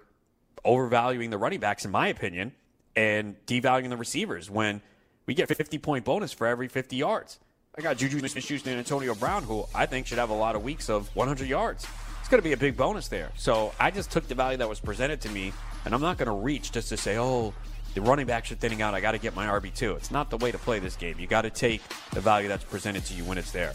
overvaluing 0.65 1.30
the 1.30 1.38
running 1.38 1.60
backs, 1.60 1.86
in 1.86 1.91
my 1.91 2.08
opinion, 2.08 2.54
and 2.96 3.36
devaluing 3.46 3.89
the 3.89 3.98
receivers 3.98 4.50
when– 4.50 4.82
we 5.28 5.34
get 5.34 5.50
50 5.50 5.78
point 5.78 6.06
bonus 6.06 6.34
for 6.34 6.48
every 6.48 6.67
50 6.67 6.96
yards. 6.96 7.38
I 7.78 7.82
got 7.82 7.98
Juju 7.98 8.20
Smith-Schuster 8.28 8.72
and 8.72 8.80
Antonio 8.80 9.13
Brown, 9.13 9.43
who 9.43 9.65
I 9.76 9.86
think 9.86 10.08
should 10.08 10.17
have 10.17 10.32
a 10.32 10.34
lot 10.34 10.56
of 10.56 10.63
weeks 10.63 10.89
of 10.89 11.15
100 11.15 11.48
yards. 11.48 11.86
It's 12.20 12.30
going 12.30 12.41
to 12.41 12.43
be 12.43 12.54
a 12.54 12.58
big 12.58 12.76
bonus 12.76 13.08
there. 13.08 13.32
So 13.36 13.72
I 13.80 13.91
just 13.91 14.10
took 14.10 14.28
the 14.28 14.34
value 14.34 14.58
that 14.58 14.67
was 14.67 14.80
presented 14.80 15.22
to 15.22 15.30
me, 15.30 15.54
and 15.86 15.93
I'm 15.93 16.02
not 16.02 16.17
going 16.17 16.28
to 16.28 16.34
reach 16.34 16.72
just 16.72 16.89
to 16.89 16.98
say, 16.98 17.20
oh, 17.20 17.54
the 17.93 18.02
running 18.02 18.26
backs 18.26 18.52
are 18.52 18.56
thinning 18.56 18.82
out. 18.82 18.96
I 18.96 19.02
got 19.02 19.12
to 19.12 19.20
get 19.20 19.36
my 19.36 19.46
RB2. 19.46 19.98
It's 19.98 20.12
not 20.12 20.30
the 20.32 20.38
way 20.38 20.52
to 20.52 20.58
play 20.58 20.80
this 20.80 20.96
game. 20.96 21.20
You 21.20 21.28
got 21.28 21.43
to 21.43 21.52
take 21.52 21.82
the 22.13 22.22
value 22.22 22.48
that's 22.48 22.63
presented 22.63 23.06
to 23.06 23.13
you 23.13 23.24
when 23.24 23.38
it's 23.38 23.52
there. 23.52 23.74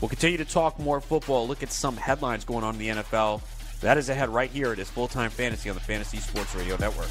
We'll 0.00 0.08
continue 0.08 0.38
to 0.38 0.44
talk 0.44 0.78
more 0.78 1.00
football, 1.00 1.46
look 1.46 1.62
at 1.62 1.70
some 1.70 1.96
headlines 1.96 2.44
going 2.44 2.64
on 2.64 2.74
in 2.74 2.80
the 2.80 3.02
NFL. 3.02 3.42
That 3.84 3.98
is 3.98 4.08
ahead 4.08 4.30
right 4.30 4.50
here. 4.50 4.72
It 4.72 4.78
is 4.78 4.88
full 4.88 5.08
time 5.08 5.28
fantasy 5.28 5.68
on 5.68 5.74
the 5.74 5.80
Fantasy 5.80 6.16
Sports 6.16 6.54
Radio 6.54 6.78
Network. 6.78 7.10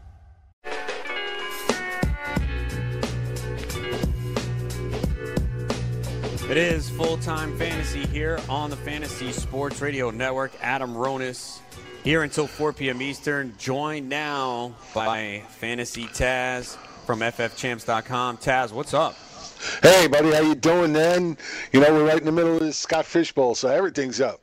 It 6.51 6.57
is 6.57 6.89
full 6.89 7.15
time 7.15 7.57
fantasy 7.57 8.05
here 8.07 8.37
on 8.49 8.69
the 8.69 8.75
Fantasy 8.75 9.31
Sports 9.31 9.79
Radio 9.79 10.11
Network. 10.11 10.51
Adam 10.59 10.93
Ronis 10.93 11.59
Here 12.03 12.23
until 12.23 12.45
4 12.45 12.73
p.m. 12.73 13.01
Eastern, 13.01 13.55
joined 13.57 14.09
now 14.09 14.75
by 14.93 15.43
Fantasy 15.47 16.07
Taz 16.07 16.75
from 17.05 17.21
FFChamps.com. 17.21 18.39
Taz, 18.39 18.73
what's 18.73 18.93
up? 18.93 19.15
Hey, 19.81 20.09
buddy, 20.09 20.33
how 20.33 20.41
you 20.41 20.55
doing, 20.55 20.91
Then 20.91 21.37
You 21.71 21.79
know, 21.79 21.93
we're 21.93 22.05
right 22.05 22.19
in 22.19 22.25
the 22.25 22.33
middle 22.33 22.55
of 22.55 22.59
the 22.59 22.73
Scott 22.73 23.05
Fishbowl, 23.05 23.55
so 23.55 23.69
everything's 23.69 24.19
up. 24.19 24.41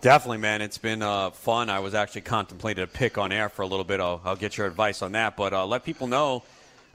Definitely, 0.00 0.38
man. 0.38 0.62
It's 0.62 0.78
been 0.78 1.00
uh, 1.00 1.30
fun. 1.30 1.70
I 1.70 1.78
was 1.78 1.94
actually 1.94 2.22
contemplating 2.22 2.82
a 2.82 2.88
pick 2.88 3.18
on 3.18 3.30
air 3.30 3.48
for 3.50 3.62
a 3.62 3.68
little 3.68 3.84
bit. 3.84 4.00
I'll, 4.00 4.20
I'll 4.24 4.34
get 4.34 4.58
your 4.58 4.66
advice 4.66 5.00
on 5.00 5.12
that. 5.12 5.36
But 5.36 5.52
uh, 5.52 5.64
let 5.64 5.84
people 5.84 6.08
know 6.08 6.42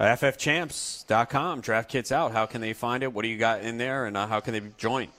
ffchamps.com. 0.02 1.62
Draft 1.62 1.90
kits 1.90 2.12
out. 2.12 2.32
How 2.32 2.46
can 2.46 2.62
they 2.62 2.74
find 2.74 3.04
it? 3.04 3.14
What 3.14 3.24
do 3.24 3.28
you 3.30 3.38
got 3.38 3.62
in 3.62 3.78
there? 3.78 4.06
And 4.06 4.18
uh, 4.18 4.28
how 4.28 4.40
can 4.40 4.54
they 4.54 4.62
join? 4.78 5.10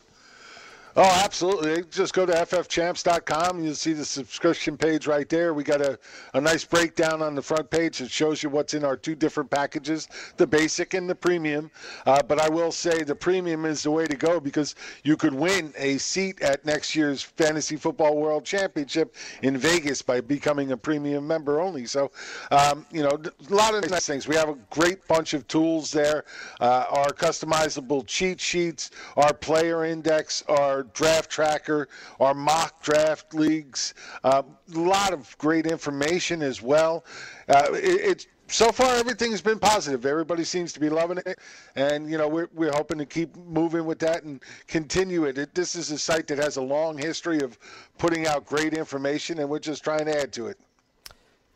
Oh, 0.94 1.20
absolutely. 1.24 1.84
Just 1.90 2.12
go 2.12 2.26
to 2.26 2.32
ffchamps.com. 2.32 3.64
You'll 3.64 3.74
see 3.74 3.94
the 3.94 4.04
subscription 4.04 4.76
page 4.76 5.06
right 5.06 5.26
there. 5.26 5.54
We 5.54 5.64
got 5.64 5.80
a, 5.80 5.98
a 6.34 6.40
nice 6.40 6.64
breakdown 6.64 7.22
on 7.22 7.34
the 7.34 7.40
front 7.40 7.70
page 7.70 7.98
that 7.98 8.10
shows 8.10 8.42
you 8.42 8.50
what's 8.50 8.74
in 8.74 8.84
our 8.84 8.96
two 8.96 9.14
different 9.14 9.50
packages 9.50 10.08
the 10.36 10.46
basic 10.46 10.92
and 10.92 11.08
the 11.08 11.14
premium. 11.14 11.70
Uh, 12.04 12.20
but 12.22 12.38
I 12.38 12.48
will 12.48 12.72
say 12.72 13.02
the 13.02 13.14
premium 13.14 13.64
is 13.64 13.82
the 13.82 13.90
way 13.90 14.06
to 14.06 14.16
go 14.16 14.38
because 14.38 14.74
you 15.02 15.16
could 15.16 15.32
win 15.32 15.72
a 15.78 15.96
seat 15.96 16.42
at 16.42 16.64
next 16.66 16.94
year's 16.94 17.22
Fantasy 17.22 17.76
Football 17.76 18.18
World 18.18 18.44
Championship 18.44 19.16
in 19.42 19.56
Vegas 19.56 20.02
by 20.02 20.20
becoming 20.20 20.72
a 20.72 20.76
premium 20.76 21.26
member 21.26 21.60
only. 21.60 21.86
So, 21.86 22.10
um, 22.50 22.84
you 22.92 23.02
know, 23.02 23.18
a 23.50 23.54
lot 23.54 23.74
of 23.74 23.88
nice 23.90 24.06
things. 24.06 24.28
We 24.28 24.36
have 24.36 24.50
a 24.50 24.58
great 24.68 25.06
bunch 25.08 25.32
of 25.32 25.48
tools 25.48 25.90
there 25.90 26.24
uh, 26.60 26.84
our 26.90 27.08
customizable 27.08 28.06
cheat 28.06 28.40
sheets, 28.40 28.90
our 29.16 29.32
player 29.32 29.84
index, 29.84 30.42
our 30.48 30.81
draft 30.84 31.30
tracker, 31.30 31.88
our 32.20 32.34
mock 32.34 32.82
draft 32.82 33.34
leagues. 33.34 33.94
Uh, 34.24 34.42
a 34.74 34.78
lot 34.78 35.12
of 35.12 35.36
great 35.38 35.66
information 35.66 36.42
as 36.42 36.62
well. 36.62 37.04
Uh, 37.48 37.68
it, 37.72 38.00
it's 38.00 38.26
so 38.48 38.70
far 38.70 38.94
everything's 38.96 39.40
been 39.40 39.58
positive. 39.58 40.04
Everybody 40.04 40.44
seems 40.44 40.72
to 40.74 40.80
be 40.80 40.90
loving 40.90 41.18
it, 41.18 41.38
and 41.74 42.10
you 42.10 42.18
know 42.18 42.28
we're 42.28 42.48
we're 42.54 42.72
hoping 42.72 42.98
to 42.98 43.06
keep 43.06 43.34
moving 43.36 43.86
with 43.86 43.98
that 44.00 44.24
and 44.24 44.42
continue 44.66 45.24
it. 45.24 45.38
it. 45.38 45.54
This 45.54 45.74
is 45.74 45.90
a 45.90 45.98
site 45.98 46.26
that 46.26 46.38
has 46.38 46.56
a 46.56 46.62
long 46.62 46.98
history 46.98 47.40
of 47.40 47.58
putting 47.98 48.26
out 48.26 48.44
great 48.44 48.74
information, 48.74 49.38
and 49.38 49.48
we're 49.48 49.58
just 49.58 49.82
trying 49.82 50.04
to 50.04 50.20
add 50.20 50.32
to 50.34 50.48
it. 50.48 50.58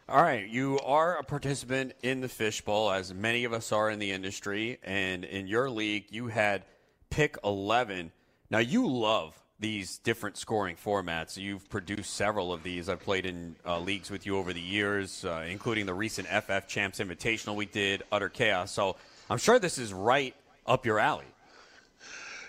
All 0.09 0.23
right, 0.23 0.49
you 0.49 0.79
are 0.85 1.17
a 1.17 1.25
participant 1.25 1.93
in 2.03 2.21
the 2.21 2.29
fishbowl, 2.29 2.93
as 2.93 3.13
many 3.13 3.45
of 3.45 3.53
us 3.53 3.73
are 3.73 3.91
in 3.91 3.99
the 3.99 4.13
industry, 4.13 4.79
and 4.85 5.25
in 5.25 5.49
your 5.49 5.69
league, 5.69 6.07
you 6.11 6.29
had 6.29 6.65
pick 7.11 7.37
eleven 7.45 8.13
now, 8.51 8.59
you 8.59 8.87
love 8.87 9.41
these 9.59 9.99
different 9.99 10.37
scoring 10.37 10.77
formats. 10.77 11.37
You've 11.37 11.69
produced 11.71 12.15
several 12.15 12.53
of 12.53 12.63
these. 12.63 12.89
I've 12.89 13.01
played 13.01 13.27
in 13.27 13.57
uh, 13.65 13.81
leagues 13.81 14.11
with 14.11 14.27
you 14.27 14.37
over 14.37 14.53
the 14.53 14.61
years, 14.61 15.25
uh, 15.25 15.45
including 15.49 15.87
the 15.87 15.95
recent 15.95 16.29
FF 16.29 16.67
Champs 16.69 16.99
Invitational 16.99 17.57
we 17.57 17.67
did, 17.67 18.03
Utter 18.13 18.29
Chaos. 18.29 18.71
So 18.71 18.97
I'm 19.31 19.39
sure 19.39 19.59
this 19.59 19.79
is 19.79 19.93
right 19.93 20.35
up 20.67 20.85
your 20.85 20.99
alley. 20.99 21.25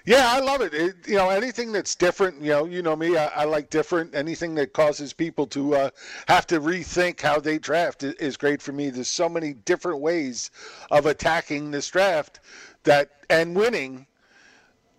Yeah, 0.06 0.32
I 0.32 0.40
love 0.40 0.62
it. 0.62 0.74
it. 0.74 0.96
You 1.06 1.16
know, 1.16 1.30
anything 1.30 1.74
that's 1.74 1.94
different. 1.94 2.42
You 2.42 2.52
know, 2.52 2.66
you 2.66 2.82
know 2.82 2.96
me. 2.96 3.18
I, 3.18 3.28
I 3.28 3.44
like 3.44 3.70
different. 3.70 4.16
Anything 4.16 4.56
that 4.56 4.72
causes 4.72 5.12
people 5.12 5.46
to 5.48 5.76
uh, 5.76 5.90
have 6.30 6.48
to 6.48 6.62
rethink 6.62 7.20
how 7.20 7.42
they 7.42 7.58
draft 7.58 8.04
is, 8.04 8.14
is 8.14 8.38
great 8.38 8.62
for 8.62 8.72
me. 8.72 8.90
There's 8.90 9.10
so 9.10 9.28
many 9.28 9.54
different 9.54 10.00
ways 10.00 10.50
of 10.92 11.08
attacking 11.08 11.72
this 11.72 11.90
draft 11.90 12.40
that 12.84 13.12
and 13.30 13.54
winning 13.54 14.08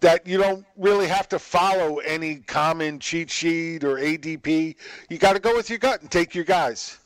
that 0.01 0.27
you 0.27 0.39
don't 0.39 0.65
really 0.77 1.09
have 1.09 1.29
to 1.31 1.39
follow 1.39 1.99
any 1.99 2.37
common 2.37 2.99
cheat 3.01 3.31
sheet 3.31 3.85
or 3.85 3.97
ADP. 3.97 4.77
You 5.09 5.19
got 5.19 5.33
to 5.35 5.41
go 5.41 5.57
with 5.57 5.71
your 5.71 5.79
gut 5.79 6.01
and 6.03 6.11
take 6.11 6.35
your 6.35 6.45
guys. 6.45 6.99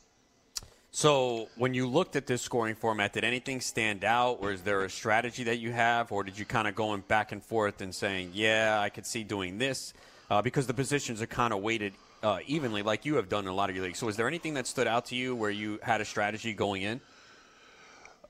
So, 0.95 1.49
when 1.57 1.73
you 1.73 1.87
looked 1.87 2.17
at 2.17 2.27
this 2.27 2.43
scoring 2.43 2.75
format, 2.75 3.15
did 3.15 3.25
anything 3.25 3.63
stand 3.63 4.05
out, 4.05 4.39
or 4.43 4.53
is 4.53 4.61
there 4.61 4.85
a 4.85 4.91
strategy 4.91 5.43
that 5.45 5.59
you 5.59 5.73
have, 5.73 6.13
or 6.13 6.23
did 6.23 6.39
you 6.39 6.45
kind 6.45 6.69
of 6.69 6.75
going 6.75 7.01
back 7.09 7.33
and 7.33 7.43
forth 7.43 7.81
and 7.81 7.95
saying, 7.95 8.33
"Yeah, 8.35 8.79
I 8.79 8.91
could 8.91 9.07
see 9.07 9.25
doing 9.25 9.57
this," 9.57 9.95
uh, 10.31 10.43
because 10.43 10.67
the 10.67 10.75
positions 10.75 11.23
are 11.23 11.27
kind 11.27 11.55
of 11.55 11.63
weighted 11.63 11.95
uh, 12.23 12.41
evenly, 12.47 12.83
like 12.83 13.07
you 13.07 13.15
have 13.15 13.31
done 13.31 13.45
in 13.45 13.51
a 13.51 13.55
lot 13.55 13.71
of 13.71 13.77
your 13.77 13.87
leagues. 13.87 13.99
So, 13.99 14.09
is 14.09 14.17
there 14.17 14.29
anything 14.29 14.53
that 14.53 14.67
stood 14.67 14.87
out 14.87 15.07
to 15.07 15.17
you 15.17 15.35
where 15.35 15.51
you 15.51 15.79
had 15.83 16.03
a 16.03 16.05
strategy 16.05 16.53
going 16.53 16.83
in? 16.83 17.01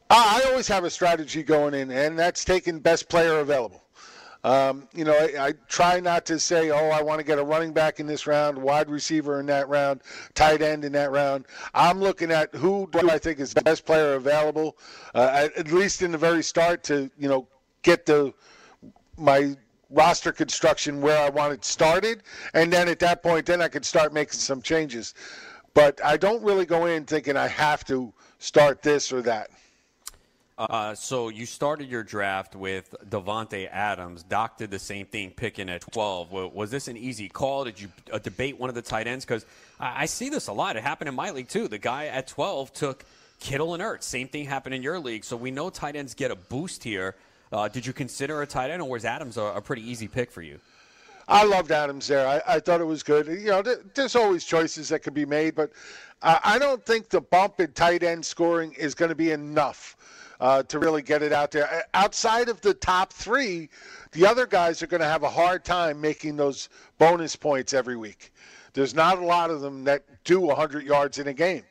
I 0.09 0.45
always 0.47 0.69
have 0.69 0.85
a 0.85 0.91
strategy 0.91 1.43
going 1.43 1.75
in, 1.75 1.91
and 1.91 2.19
that's 2.19 2.45
taking 2.45 2.79
best 2.79 3.09
player 3.09 3.41
available. 3.41 3.83
Um, 4.45 4.89
you 4.93 5.05
know, 5.05 5.13
I, 5.13 5.47
I, 5.47 5.53
try 5.69 6.01
not 6.01 6.27
to 6.27 6.41
say, 6.41 6.71
oh, 6.71 6.89
I 6.89 7.01
want 7.01 7.21
to 7.21 7.25
get 7.25 7.39
a 7.39 7.45
running 7.45 7.73
back 7.73 8.01
in 8.01 8.07
this 8.09 8.27
round, 8.27 8.59
wide 8.59 8.91
receiver 8.91 9.39
in 9.39 9.47
that 9.47 9.69
round, 9.69 10.01
tight 10.35 10.63
end 10.63 10.85
in 10.85 10.91
that 10.93 11.13
round. 11.13 11.47
I'm 11.75 12.01
looking 12.01 12.33
at 12.33 12.53
who 12.53 12.89
do 12.91 13.09
I 13.09 13.19
think 13.19 13.39
is 13.39 13.55
the 13.55 13.63
best 13.63 13.87
player 13.87 14.15
available, 14.15 14.77
uh, 15.15 15.31
at, 15.33 15.57
at 15.57 15.71
least 15.71 16.03
in 16.03 16.11
the 16.11 16.19
very 16.19 16.43
start 16.43 16.83
to, 16.85 17.09
you 17.17 17.29
know, 17.29 17.47
get 17.83 18.05
the 18.05 18.35
my 19.17 19.55
roster 19.91 20.33
construction 20.33 21.01
where 21.01 21.21
I 21.21 21.29
want 21.29 21.53
it 21.53 21.65
started, 21.65 22.25
and 22.55 22.73
then 22.73 22.89
at 22.89 22.99
that 23.01 23.23
point, 23.23 23.47
then 23.47 23.61
I 23.61 23.69
could 23.69 23.85
start 23.85 24.13
making 24.13 24.33
some 24.33 24.61
changes. 24.61 25.15
But 25.75 26.05
I 26.05 26.17
don't 26.17 26.43
really 26.43 26.67
go 26.67 26.87
in 26.87 27.05
thinking 27.05 27.37
I 27.37 27.47
have 27.47 27.85
to 27.85 28.13
start 28.39 28.83
this 28.83 29.13
or 29.13 29.23
that. 29.23 29.51
Uh, 30.59 30.95
so 30.95 31.29
you 31.29 31.47
started 31.47 31.89
your 31.89 32.03
draft 32.03 32.55
with 32.55 32.95
Davante 33.09 33.69
Adams. 33.71 34.23
Doc 34.23 34.59
did 34.59 34.71
the 34.71 34.79
same 34.79 35.07
thing, 35.07 35.31
picking 35.31 35.71
at 35.71 35.81
12. 35.81 36.31
Was 36.31 36.71
this 36.71 36.89
an 36.89 36.97
easy 36.97 37.29
call? 37.29 37.65
Did 37.65 37.81
you 37.81 37.89
uh, 38.13 38.19
debate 38.19 38.59
one 38.59 38.69
of 38.69 38.75
the 38.75 38.83
tight 38.83 39.07
ends? 39.07 39.25
Because 39.25 39.47
I, 39.81 40.03
I, 40.03 40.07
see 40.07 40.29
this 40.29 40.49
a 40.49 40.53
lot. 40.53 40.77
It 40.77 40.83
happened 40.83 41.09
in 41.09 41.15
my 41.15 41.31
league 41.31 41.49
too. 41.49 41.69
The 41.69 41.79
guy 41.79 42.07
at 42.07 42.27
12 42.27 42.73
took 42.75 43.05
Kittle 43.41 43.73
and 43.75 43.83
Ertz. 43.83 44.03
Same 44.03 44.29
thing 44.29 44.45
happened 44.45 44.75
in 44.75 44.83
your 44.83 44.99
league. 44.99 45.25
So 45.25 45.37
we 45.37 45.51
know 45.51 45.71
tight 45.71 45.97
ends 45.97 46.15
get 46.15 46.31
a 46.31 46.37
boost 46.37 46.85
here. 46.85 47.17
Uh, 47.51 47.69
did 47.69 47.87
you 47.87 47.93
consider 47.93 48.41
a 48.43 48.47
tight 48.47 48.71
end, 48.71 48.81
or 48.81 48.89
was 48.89 49.05
Adams 49.05 49.37
a, 49.37 49.43
a 49.43 49.61
pretty 49.61 49.89
easy 49.89 50.09
pick 50.09 50.31
for 50.31 50.43
you? 50.43 50.59
I 51.29 51.45
loved 51.45 51.71
Adams 51.71 52.09
there. 52.09 52.27
I, 52.27 52.43
I, 52.47 52.61
thought 52.61 52.81
it 52.81 52.87
was 52.87 53.03
good. 53.03 53.27
You 53.27 53.51
know, 53.51 53.63
there's 53.95 54.17
always 54.17 54.45
choices 54.45 54.89
that 54.89 55.01
could 55.01 55.15
be 55.15 55.25
made, 55.25 55.55
but 55.55 55.71
I 56.23 56.59
don't 56.59 56.85
think 56.85 57.09
the 57.09 57.21
bump 57.21 57.61
in 57.61 57.73
tight 57.73 58.03
end 58.03 58.25
scoring 58.25 58.73
is 58.75 58.95
going 58.95 59.09
to 59.09 59.15
be 59.15 59.33
enough 59.33 59.97
uh, 60.43 60.61
to 60.65 60.81
really 60.81 61.03
get 61.03 61.23
it 61.23 61.33
out 61.33 61.53
there. 61.53 61.85
Outside 61.95 62.49
of 62.49 62.61
the 62.63 62.75
top 62.75 63.13
three, 63.13 63.69
the 64.11 64.27
other 64.27 64.45
guys 64.45 64.83
are 64.83 64.89
going 64.89 65.01
to 65.01 65.07
have 65.07 65.23
a 65.23 65.31
hard 65.31 65.65
time 65.65 66.01
making 66.01 66.37
those 66.37 66.69
bonus 66.99 67.37
points 67.37 67.73
every 67.73 67.97
week. 67.97 68.33
There's 68.75 68.93
not 68.93 69.19
a 69.19 69.25
lot 69.25 69.51
of 69.51 69.61
them 69.61 69.85
that 69.85 70.03
do 70.25 70.41
100 70.41 70.85
yards 70.85 71.21
in 71.21 71.29
a 71.29 71.33
game. 71.33 71.63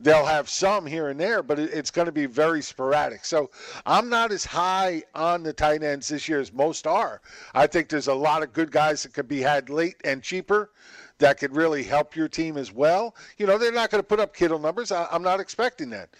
They'll 0.00 0.26
have 0.26 0.48
some 0.48 0.84
here 0.84 1.10
and 1.10 1.20
there, 1.20 1.44
but 1.44 1.60
it's 1.60 1.92
going 1.92 2.06
to 2.06 2.12
be 2.12 2.26
very 2.26 2.60
sporadic. 2.60 3.24
So 3.24 3.50
I'm 3.86 4.08
not 4.08 4.32
as 4.32 4.44
high 4.44 5.04
on 5.14 5.44
the 5.44 5.52
tight 5.52 5.84
ends 5.84 6.08
this 6.08 6.28
year 6.28 6.40
as 6.40 6.52
most 6.52 6.88
are. 6.88 7.20
I 7.54 7.68
think 7.68 7.88
there's 7.88 8.08
a 8.08 8.14
lot 8.14 8.42
of 8.42 8.52
good 8.52 8.72
guys 8.72 9.04
that 9.04 9.14
could 9.14 9.28
be 9.28 9.40
had 9.40 9.70
late 9.70 9.94
and 10.02 10.24
cheaper 10.24 10.72
that 11.18 11.38
could 11.38 11.54
really 11.54 11.84
help 11.84 12.16
your 12.16 12.26
team 12.26 12.56
as 12.56 12.72
well. 12.72 13.14
You 13.38 13.46
know, 13.46 13.58
they're 13.58 13.70
not 13.70 13.90
going 13.90 14.00
to 14.02 14.06
put 14.06 14.18
up 14.18 14.34
Kittle 14.34 14.58
numbers. 14.58 14.90
I'm 14.90 15.22
not 15.22 15.38
expecting 15.38 15.88
that. 15.90 16.10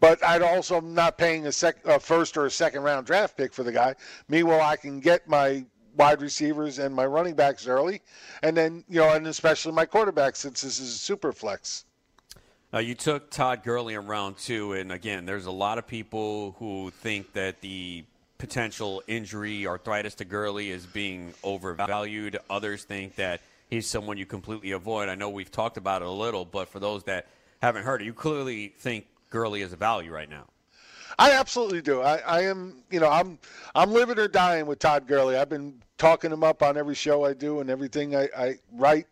But 0.00 0.22
I'd 0.24 0.42
also 0.42 0.80
not 0.80 1.18
paying 1.18 1.46
a, 1.46 1.52
sec, 1.52 1.84
a 1.84 1.98
first 1.98 2.36
or 2.36 2.46
a 2.46 2.50
second 2.50 2.82
round 2.82 3.06
draft 3.06 3.36
pick 3.36 3.52
for 3.52 3.62
the 3.62 3.72
guy. 3.72 3.94
Meanwhile, 4.28 4.62
I 4.62 4.76
can 4.76 5.00
get 5.00 5.28
my 5.28 5.64
wide 5.96 6.22
receivers 6.22 6.78
and 6.78 6.94
my 6.94 7.04
running 7.04 7.34
backs 7.34 7.66
early, 7.66 8.00
and 8.42 8.56
then 8.56 8.84
you 8.88 9.00
know, 9.00 9.12
and 9.12 9.26
especially 9.26 9.72
my 9.72 9.84
quarterback 9.84 10.36
since 10.36 10.62
this 10.62 10.78
is 10.78 10.94
a 10.94 10.98
super 10.98 11.32
flex. 11.32 11.84
You 12.78 12.94
took 12.94 13.30
Todd 13.30 13.62
Gurley 13.64 13.94
in 13.94 14.06
round 14.06 14.36
two, 14.36 14.74
and 14.74 14.92
again, 14.92 15.24
there's 15.24 15.46
a 15.46 15.50
lot 15.50 15.78
of 15.78 15.86
people 15.86 16.54
who 16.58 16.90
think 16.90 17.32
that 17.32 17.62
the 17.62 18.04
potential 18.36 19.02
injury, 19.08 19.66
arthritis 19.66 20.14
to 20.16 20.24
Gurley 20.26 20.70
is 20.70 20.84
being 20.84 21.32
overvalued. 21.42 22.38
Others 22.50 22.84
think 22.84 23.16
that 23.16 23.40
he's 23.70 23.86
someone 23.86 24.18
you 24.18 24.26
completely 24.26 24.72
avoid. 24.72 25.08
I 25.08 25.14
know 25.14 25.30
we've 25.30 25.50
talked 25.50 25.78
about 25.78 26.02
it 26.02 26.08
a 26.08 26.10
little, 26.10 26.44
but 26.44 26.68
for 26.68 26.78
those 26.78 27.02
that 27.04 27.26
haven't 27.62 27.84
heard 27.84 28.02
it, 28.02 28.04
you 28.04 28.12
clearly 28.12 28.74
think 28.78 29.06
Gurley 29.30 29.62
is 29.62 29.72
a 29.72 29.76
value 29.76 30.12
right 30.12 30.28
now. 30.28 30.44
I 31.18 31.32
absolutely 31.32 31.82
do. 31.82 32.00
I, 32.00 32.18
I 32.18 32.40
am, 32.42 32.82
you 32.90 33.00
know, 33.00 33.10
I'm 33.10 33.38
I'm 33.74 33.92
living 33.92 34.18
or 34.18 34.28
dying 34.28 34.66
with 34.66 34.78
Todd 34.78 35.06
Gurley. 35.06 35.36
I've 35.36 35.48
been 35.48 35.82
talking 35.96 36.32
him 36.32 36.44
up 36.44 36.62
on 36.62 36.76
every 36.76 36.94
show 36.94 37.24
I 37.24 37.34
do 37.34 37.60
and 37.60 37.68
everything 37.68 38.14
I, 38.14 38.28
I 38.36 38.58
write. 38.72 39.06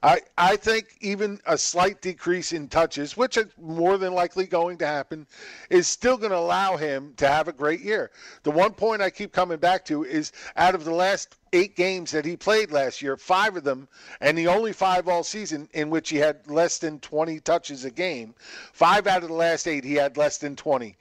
I, 0.00 0.20
I 0.36 0.54
think 0.54 0.96
even 1.00 1.40
a 1.44 1.58
slight 1.58 2.00
decrease 2.00 2.52
in 2.52 2.68
touches, 2.68 3.16
which 3.16 3.36
is 3.36 3.46
more 3.60 3.98
than 3.98 4.14
likely 4.14 4.46
going 4.46 4.78
to 4.78 4.86
happen, 4.86 5.26
is 5.70 5.88
still 5.88 6.16
going 6.16 6.30
to 6.30 6.38
allow 6.38 6.76
him 6.76 7.14
to 7.16 7.26
have 7.26 7.48
a 7.48 7.52
great 7.52 7.80
year. 7.80 8.12
The 8.44 8.52
one 8.52 8.74
point 8.74 9.02
I 9.02 9.10
keep 9.10 9.32
coming 9.32 9.58
back 9.58 9.84
to 9.86 10.04
is 10.04 10.30
out 10.56 10.76
of 10.76 10.84
the 10.84 10.94
last 10.94 11.34
eight 11.52 11.74
games 11.74 12.12
that 12.12 12.24
he 12.24 12.36
played 12.36 12.70
last 12.70 13.02
year, 13.02 13.16
five 13.16 13.56
of 13.56 13.64
them, 13.64 13.88
and 14.20 14.38
the 14.38 14.46
only 14.46 14.72
five 14.72 15.08
all 15.08 15.24
season 15.24 15.68
in 15.72 15.90
which 15.90 16.10
he 16.10 16.18
had 16.18 16.46
less 16.46 16.78
than 16.78 17.00
20 17.00 17.40
touches 17.40 17.84
a 17.84 17.90
game, 17.90 18.34
five 18.72 19.08
out 19.08 19.22
of 19.24 19.28
the 19.28 19.34
last 19.34 19.66
eight, 19.66 19.82
he 19.82 19.94
had 19.94 20.16
less 20.16 20.38
than 20.38 20.54
20. 20.54 20.96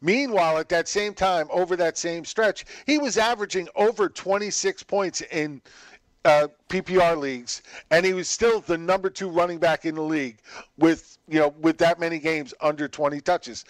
Meanwhile, 0.00 0.58
at 0.58 0.70
that 0.70 0.88
same 0.88 1.14
time, 1.14 1.46
over 1.50 1.76
that 1.76 1.98
same 1.98 2.24
stretch, 2.24 2.64
he 2.86 2.98
was 2.98 3.16
averaging 3.16 3.68
over 3.76 4.08
26 4.08 4.82
points 4.84 5.20
in 5.20 5.60
uh, 6.24 6.48
PPR 6.68 7.16
leagues, 7.16 7.62
and 7.90 8.04
he 8.04 8.12
was 8.12 8.28
still 8.28 8.60
the 8.60 8.76
number 8.76 9.08
two 9.10 9.28
running 9.28 9.58
back 9.58 9.84
in 9.84 9.94
the 9.94 10.02
league 10.02 10.38
with 10.76 11.18
you 11.28 11.40
know 11.40 11.54
with 11.60 11.78
that 11.78 11.98
many 11.98 12.18
games 12.18 12.52
under 12.60 12.88
20 12.88 13.20
touches. 13.20 13.64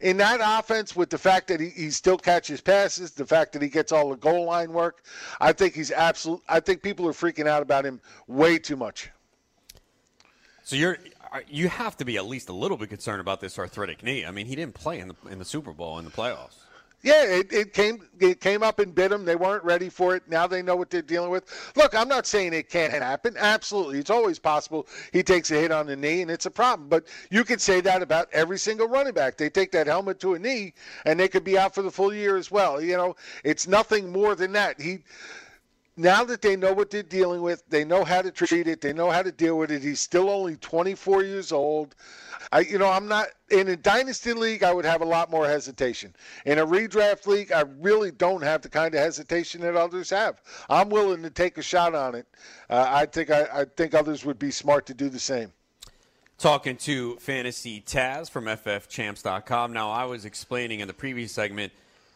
In 0.00 0.16
that 0.16 0.40
offense, 0.42 0.96
with 0.96 1.10
the 1.10 1.18
fact 1.18 1.46
that 1.48 1.60
he, 1.60 1.68
he 1.68 1.90
still 1.90 2.18
catches 2.18 2.60
passes, 2.60 3.12
the 3.12 3.24
fact 3.24 3.52
that 3.52 3.62
he 3.62 3.68
gets 3.68 3.92
all 3.92 4.10
the 4.10 4.16
goal 4.16 4.46
line 4.46 4.72
work, 4.72 5.04
I 5.40 5.52
think 5.52 5.74
he's 5.74 5.92
absolute. 5.92 6.42
I 6.48 6.58
think 6.58 6.82
people 6.82 7.06
are 7.06 7.12
freaking 7.12 7.46
out 7.46 7.62
about 7.62 7.86
him 7.86 8.00
way 8.26 8.58
too 8.58 8.76
much. 8.76 9.10
So 10.64 10.74
you're 10.74 10.98
you 11.48 11.68
have 11.68 11.96
to 11.98 12.04
be 12.04 12.16
at 12.16 12.26
least 12.26 12.48
a 12.48 12.52
little 12.52 12.76
bit 12.76 12.88
concerned 12.88 13.20
about 13.20 13.40
this 13.40 13.58
arthritic 13.58 14.02
knee. 14.02 14.26
I 14.26 14.32
mean, 14.32 14.46
he 14.46 14.56
didn't 14.56 14.74
play 14.74 14.98
in 14.98 15.08
the 15.08 15.14
in 15.30 15.38
the 15.38 15.44
Super 15.44 15.72
Bowl 15.72 15.98
in 15.98 16.04
the 16.04 16.10
playoffs. 16.10 16.56
Yeah, 17.02 17.24
it, 17.24 17.52
it 17.52 17.72
came 17.72 18.00
it 18.20 18.40
came 18.40 18.62
up 18.62 18.78
and 18.78 18.94
bit 18.94 19.10
them. 19.10 19.24
They 19.24 19.34
weren't 19.34 19.64
ready 19.64 19.88
for 19.88 20.14
it. 20.14 20.22
Now 20.28 20.46
they 20.46 20.62
know 20.62 20.76
what 20.76 20.88
they're 20.88 21.02
dealing 21.02 21.30
with. 21.30 21.72
Look, 21.74 21.96
I'm 21.96 22.06
not 22.06 22.26
saying 22.28 22.52
it 22.52 22.70
can't 22.70 22.92
happen. 22.92 23.34
Absolutely, 23.36 23.98
it's 23.98 24.10
always 24.10 24.38
possible. 24.38 24.86
He 25.12 25.24
takes 25.24 25.50
a 25.50 25.54
hit 25.54 25.72
on 25.72 25.86
the 25.86 25.96
knee 25.96 26.22
and 26.22 26.30
it's 26.30 26.46
a 26.46 26.50
problem. 26.50 26.88
But 26.88 27.06
you 27.30 27.42
could 27.42 27.60
say 27.60 27.80
that 27.80 28.02
about 28.02 28.28
every 28.32 28.58
single 28.58 28.86
running 28.86 29.14
back. 29.14 29.36
They 29.36 29.50
take 29.50 29.72
that 29.72 29.88
helmet 29.88 30.20
to 30.20 30.34
a 30.34 30.38
knee 30.38 30.74
and 31.04 31.18
they 31.18 31.26
could 31.26 31.42
be 31.42 31.58
out 31.58 31.74
for 31.74 31.82
the 31.82 31.90
full 31.90 32.14
year 32.14 32.36
as 32.36 32.52
well. 32.52 32.80
You 32.80 32.96
know, 32.96 33.16
it's 33.42 33.66
nothing 33.66 34.12
more 34.12 34.36
than 34.36 34.52
that. 34.52 34.80
He 34.80 35.00
now 35.96 36.24
that 36.24 36.40
they 36.40 36.56
know 36.56 36.72
what 36.72 36.90
they're 36.90 37.02
dealing 37.02 37.42
with, 37.42 37.62
they 37.68 37.84
know 37.84 38.04
how 38.04 38.22
to 38.22 38.30
treat 38.30 38.66
it, 38.66 38.80
they 38.80 38.92
know 38.92 39.10
how 39.10 39.22
to 39.22 39.32
deal 39.32 39.58
with 39.58 39.70
it. 39.70 39.82
He's 39.82 40.00
still 40.00 40.30
only 40.30 40.56
24 40.56 41.22
years 41.22 41.52
old. 41.52 41.94
I, 42.50 42.60
you 42.60 42.78
know, 42.78 42.88
I'm 42.88 43.08
not 43.08 43.28
in 43.50 43.68
a 43.68 43.76
dynasty 43.76 44.32
league. 44.32 44.62
I 44.62 44.72
would 44.72 44.84
have 44.84 45.00
a 45.02 45.06
lot 45.06 45.30
more 45.30 45.46
hesitation. 45.46 46.14
In 46.44 46.58
a 46.58 46.66
redraft 46.66 47.26
league, 47.26 47.52
I 47.52 47.64
really 47.80 48.10
don't 48.10 48.42
have 48.42 48.62
the 48.62 48.68
kind 48.68 48.94
of 48.94 49.00
hesitation 49.00 49.60
that 49.60 49.76
others 49.76 50.10
have. 50.10 50.40
I'm 50.68 50.88
willing 50.88 51.22
to 51.22 51.30
take 51.30 51.58
a 51.58 51.62
shot 51.62 51.94
on 51.94 52.14
it. 52.14 52.26
Uh, 52.68 52.86
I 52.88 53.06
think 53.06 53.30
I, 53.30 53.46
I 53.52 53.64
think 53.64 53.94
others 53.94 54.24
would 54.24 54.38
be 54.38 54.50
smart 54.50 54.86
to 54.86 54.94
do 54.94 55.08
the 55.08 55.20
same. 55.20 55.52
Talking 56.38 56.76
to 56.78 57.16
Fantasy 57.16 57.80
Taz 57.80 58.28
from 58.28 58.46
FFChamps.com. 58.46 59.72
Now, 59.72 59.90
I 59.90 60.04
was 60.06 60.24
explaining 60.24 60.80
in 60.80 60.88
the 60.88 60.94
previous 60.94 61.30
segment 61.32 61.72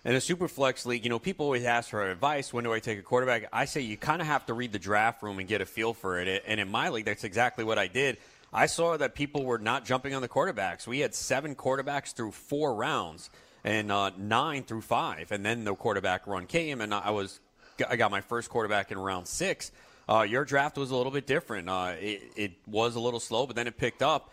in 0.06 0.14
a 0.14 0.20
super 0.20 0.46
flex 0.46 0.86
league, 0.86 1.02
you 1.02 1.10
know, 1.10 1.18
people 1.18 1.46
always 1.46 1.64
ask 1.64 1.90
for 1.90 2.08
advice. 2.08 2.52
When 2.52 2.62
do 2.62 2.72
I 2.72 2.78
take 2.78 2.96
a 2.96 3.02
quarterback? 3.02 3.48
I 3.52 3.64
say 3.64 3.80
you 3.80 3.96
kind 3.96 4.22
of 4.22 4.28
have 4.28 4.46
to 4.46 4.54
read 4.54 4.70
the 4.70 4.78
draft 4.78 5.20
room 5.20 5.40
and 5.40 5.48
get 5.48 5.60
a 5.60 5.66
feel 5.66 5.94
for 5.94 6.20
it. 6.20 6.44
And 6.46 6.60
in 6.60 6.70
my 6.70 6.90
league, 6.90 7.06
that's 7.06 7.24
exactly 7.24 7.64
what 7.64 7.76
I 7.76 7.88
did. 7.88 8.18
I 8.52 8.66
saw 8.66 8.96
that 8.96 9.16
people 9.16 9.44
were 9.44 9.58
not 9.58 9.84
jumping 9.84 10.14
on 10.14 10.22
the 10.22 10.28
quarterbacks. 10.28 10.86
We 10.86 11.00
had 11.00 11.12
seven 11.12 11.56
quarterbacks 11.56 12.14
through 12.14 12.30
four 12.30 12.76
rounds 12.76 13.30
and 13.64 13.90
uh, 13.90 14.12
nine 14.16 14.62
through 14.62 14.82
five, 14.82 15.32
and 15.32 15.44
then 15.44 15.64
the 15.64 15.74
quarterback 15.74 16.28
run 16.28 16.46
came, 16.46 16.80
and 16.80 16.94
I 16.94 17.10
was 17.10 17.40
I 17.90 17.96
got 17.96 18.12
my 18.12 18.20
first 18.20 18.48
quarterback 18.48 18.92
in 18.92 18.98
round 18.98 19.26
six. 19.26 19.72
Uh, 20.08 20.22
your 20.22 20.44
draft 20.44 20.78
was 20.78 20.92
a 20.92 20.96
little 20.96 21.10
bit 21.10 21.26
different. 21.26 21.68
Uh, 21.68 21.94
it, 21.98 22.22
it 22.36 22.52
was 22.68 22.94
a 22.94 23.00
little 23.00 23.18
slow, 23.18 23.44
but 23.44 23.56
then 23.56 23.66
it 23.66 23.76
picked 23.76 24.02
up. 24.02 24.32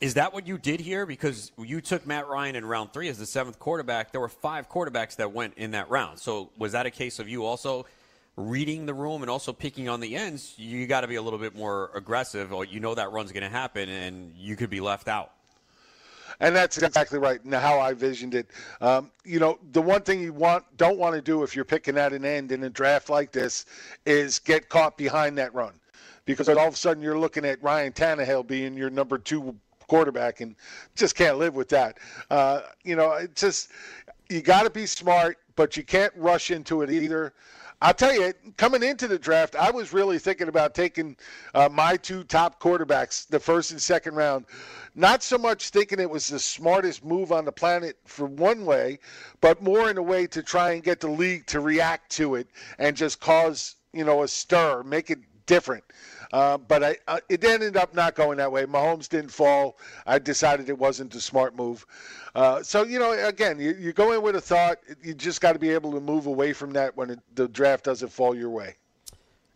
Is 0.00 0.14
that 0.14 0.32
what 0.32 0.46
you 0.46 0.56
did 0.56 0.80
here? 0.80 1.04
Because 1.04 1.52
you 1.58 1.82
took 1.82 2.06
Matt 2.06 2.26
Ryan 2.26 2.56
in 2.56 2.64
round 2.64 2.94
three 2.94 3.08
as 3.08 3.18
the 3.18 3.26
seventh 3.26 3.58
quarterback. 3.58 4.12
There 4.12 4.20
were 4.20 4.30
five 4.30 4.66
quarterbacks 4.66 5.16
that 5.16 5.32
went 5.32 5.54
in 5.58 5.72
that 5.72 5.90
round. 5.90 6.18
So 6.18 6.50
was 6.56 6.72
that 6.72 6.86
a 6.86 6.90
case 6.90 7.18
of 7.18 7.28
you 7.28 7.44
also 7.44 7.84
reading 8.36 8.86
the 8.86 8.94
room 8.94 9.20
and 9.20 9.30
also 9.30 9.52
picking 9.52 9.90
on 9.90 10.00
the 10.00 10.16
ends? 10.16 10.54
You 10.56 10.86
got 10.86 11.02
to 11.02 11.06
be 11.06 11.16
a 11.16 11.22
little 11.22 11.38
bit 11.38 11.54
more 11.54 11.90
aggressive, 11.94 12.50
or 12.50 12.64
you 12.64 12.80
know 12.80 12.94
that 12.94 13.12
run's 13.12 13.30
going 13.30 13.42
to 13.42 13.50
happen, 13.50 13.90
and 13.90 14.32
you 14.38 14.56
could 14.56 14.70
be 14.70 14.80
left 14.80 15.06
out. 15.06 15.32
And 16.42 16.56
that's 16.56 16.78
exactly 16.78 17.18
right. 17.18 17.44
Now, 17.44 17.60
how 17.60 17.78
I 17.78 17.92
visioned 17.92 18.34
it. 18.34 18.46
Um, 18.80 19.10
you 19.24 19.38
know, 19.38 19.58
the 19.72 19.82
one 19.82 20.00
thing 20.00 20.22
you 20.22 20.32
want 20.32 20.64
don't 20.78 20.96
want 20.96 21.14
to 21.14 21.20
do 21.20 21.42
if 21.42 21.54
you're 21.54 21.66
picking 21.66 21.98
at 21.98 22.14
an 22.14 22.24
end 22.24 22.52
in 22.52 22.62
a 22.64 22.70
draft 22.70 23.10
like 23.10 23.32
this 23.32 23.66
is 24.06 24.38
get 24.38 24.70
caught 24.70 24.96
behind 24.96 25.36
that 25.36 25.52
run, 25.52 25.74
because 26.24 26.48
all 26.48 26.68
of 26.68 26.72
a 26.72 26.76
sudden 26.78 27.02
you're 27.02 27.18
looking 27.18 27.44
at 27.44 27.62
Ryan 27.62 27.92
Tannehill 27.92 28.46
being 28.46 28.74
your 28.74 28.88
number 28.88 29.18
two 29.18 29.54
quarterback, 29.90 30.40
and 30.40 30.54
just 30.94 31.16
can't 31.16 31.36
live 31.36 31.56
with 31.56 31.68
that. 31.68 31.98
Uh, 32.30 32.60
you 32.84 32.94
know, 32.94 33.10
it 33.14 33.34
just 33.34 33.72
you 34.28 34.40
got 34.40 34.62
to 34.62 34.70
be 34.70 34.86
smart, 34.86 35.36
but 35.56 35.76
you 35.76 35.82
can't 35.82 36.12
rush 36.16 36.52
into 36.52 36.82
it 36.82 36.90
either. 36.90 37.32
I'll 37.82 37.94
tell 37.94 38.14
you, 38.14 38.32
coming 38.56 38.84
into 38.84 39.08
the 39.08 39.18
draft, 39.18 39.56
I 39.56 39.72
was 39.72 39.92
really 39.92 40.20
thinking 40.20 40.46
about 40.46 40.76
taking 40.76 41.16
uh, 41.54 41.68
my 41.72 41.96
two 41.96 42.22
top 42.22 42.60
quarterbacks, 42.62 43.26
the 43.26 43.40
first 43.40 43.72
and 43.72 43.82
second 43.82 44.14
round. 44.14 44.44
Not 44.94 45.24
so 45.24 45.36
much 45.36 45.70
thinking 45.70 45.98
it 45.98 46.08
was 46.08 46.28
the 46.28 46.38
smartest 46.38 47.04
move 47.04 47.32
on 47.32 47.44
the 47.44 47.52
planet 47.52 47.96
for 48.04 48.26
one 48.26 48.64
way, 48.64 49.00
but 49.40 49.60
more 49.60 49.90
in 49.90 49.98
a 49.98 50.02
way 50.02 50.28
to 50.28 50.40
try 50.40 50.72
and 50.72 50.84
get 50.84 51.00
the 51.00 51.10
league 51.10 51.46
to 51.46 51.58
react 51.58 52.12
to 52.12 52.36
it 52.36 52.46
and 52.78 52.96
just 52.96 53.18
cause, 53.18 53.74
you 53.92 54.04
know, 54.04 54.22
a 54.22 54.28
stir, 54.28 54.84
make 54.84 55.10
it 55.10 55.18
different. 55.46 55.82
Uh, 56.32 56.58
but 56.58 56.84
I, 56.84 56.96
uh, 57.08 57.20
it 57.28 57.44
ended 57.44 57.76
up 57.76 57.94
not 57.94 58.14
going 58.14 58.38
that 58.38 58.52
way. 58.52 58.64
Mahomes 58.64 59.08
didn't 59.08 59.30
fall. 59.30 59.76
I 60.06 60.18
decided 60.18 60.68
it 60.68 60.78
wasn't 60.78 61.14
a 61.14 61.20
smart 61.20 61.56
move. 61.56 61.86
Uh, 62.34 62.62
so 62.62 62.84
you 62.84 62.98
know, 62.98 63.12
again, 63.12 63.58
you, 63.58 63.74
you 63.78 63.92
go 63.92 64.12
in 64.12 64.22
with 64.22 64.36
a 64.36 64.40
thought. 64.40 64.78
You 65.02 65.14
just 65.14 65.40
got 65.40 65.52
to 65.54 65.58
be 65.58 65.70
able 65.70 65.92
to 65.92 66.00
move 66.00 66.26
away 66.26 66.52
from 66.52 66.72
that 66.72 66.96
when 66.96 67.10
it, 67.10 67.18
the 67.34 67.48
draft 67.48 67.84
doesn't 67.84 68.10
fall 68.10 68.34
your 68.34 68.50
way. 68.50 68.76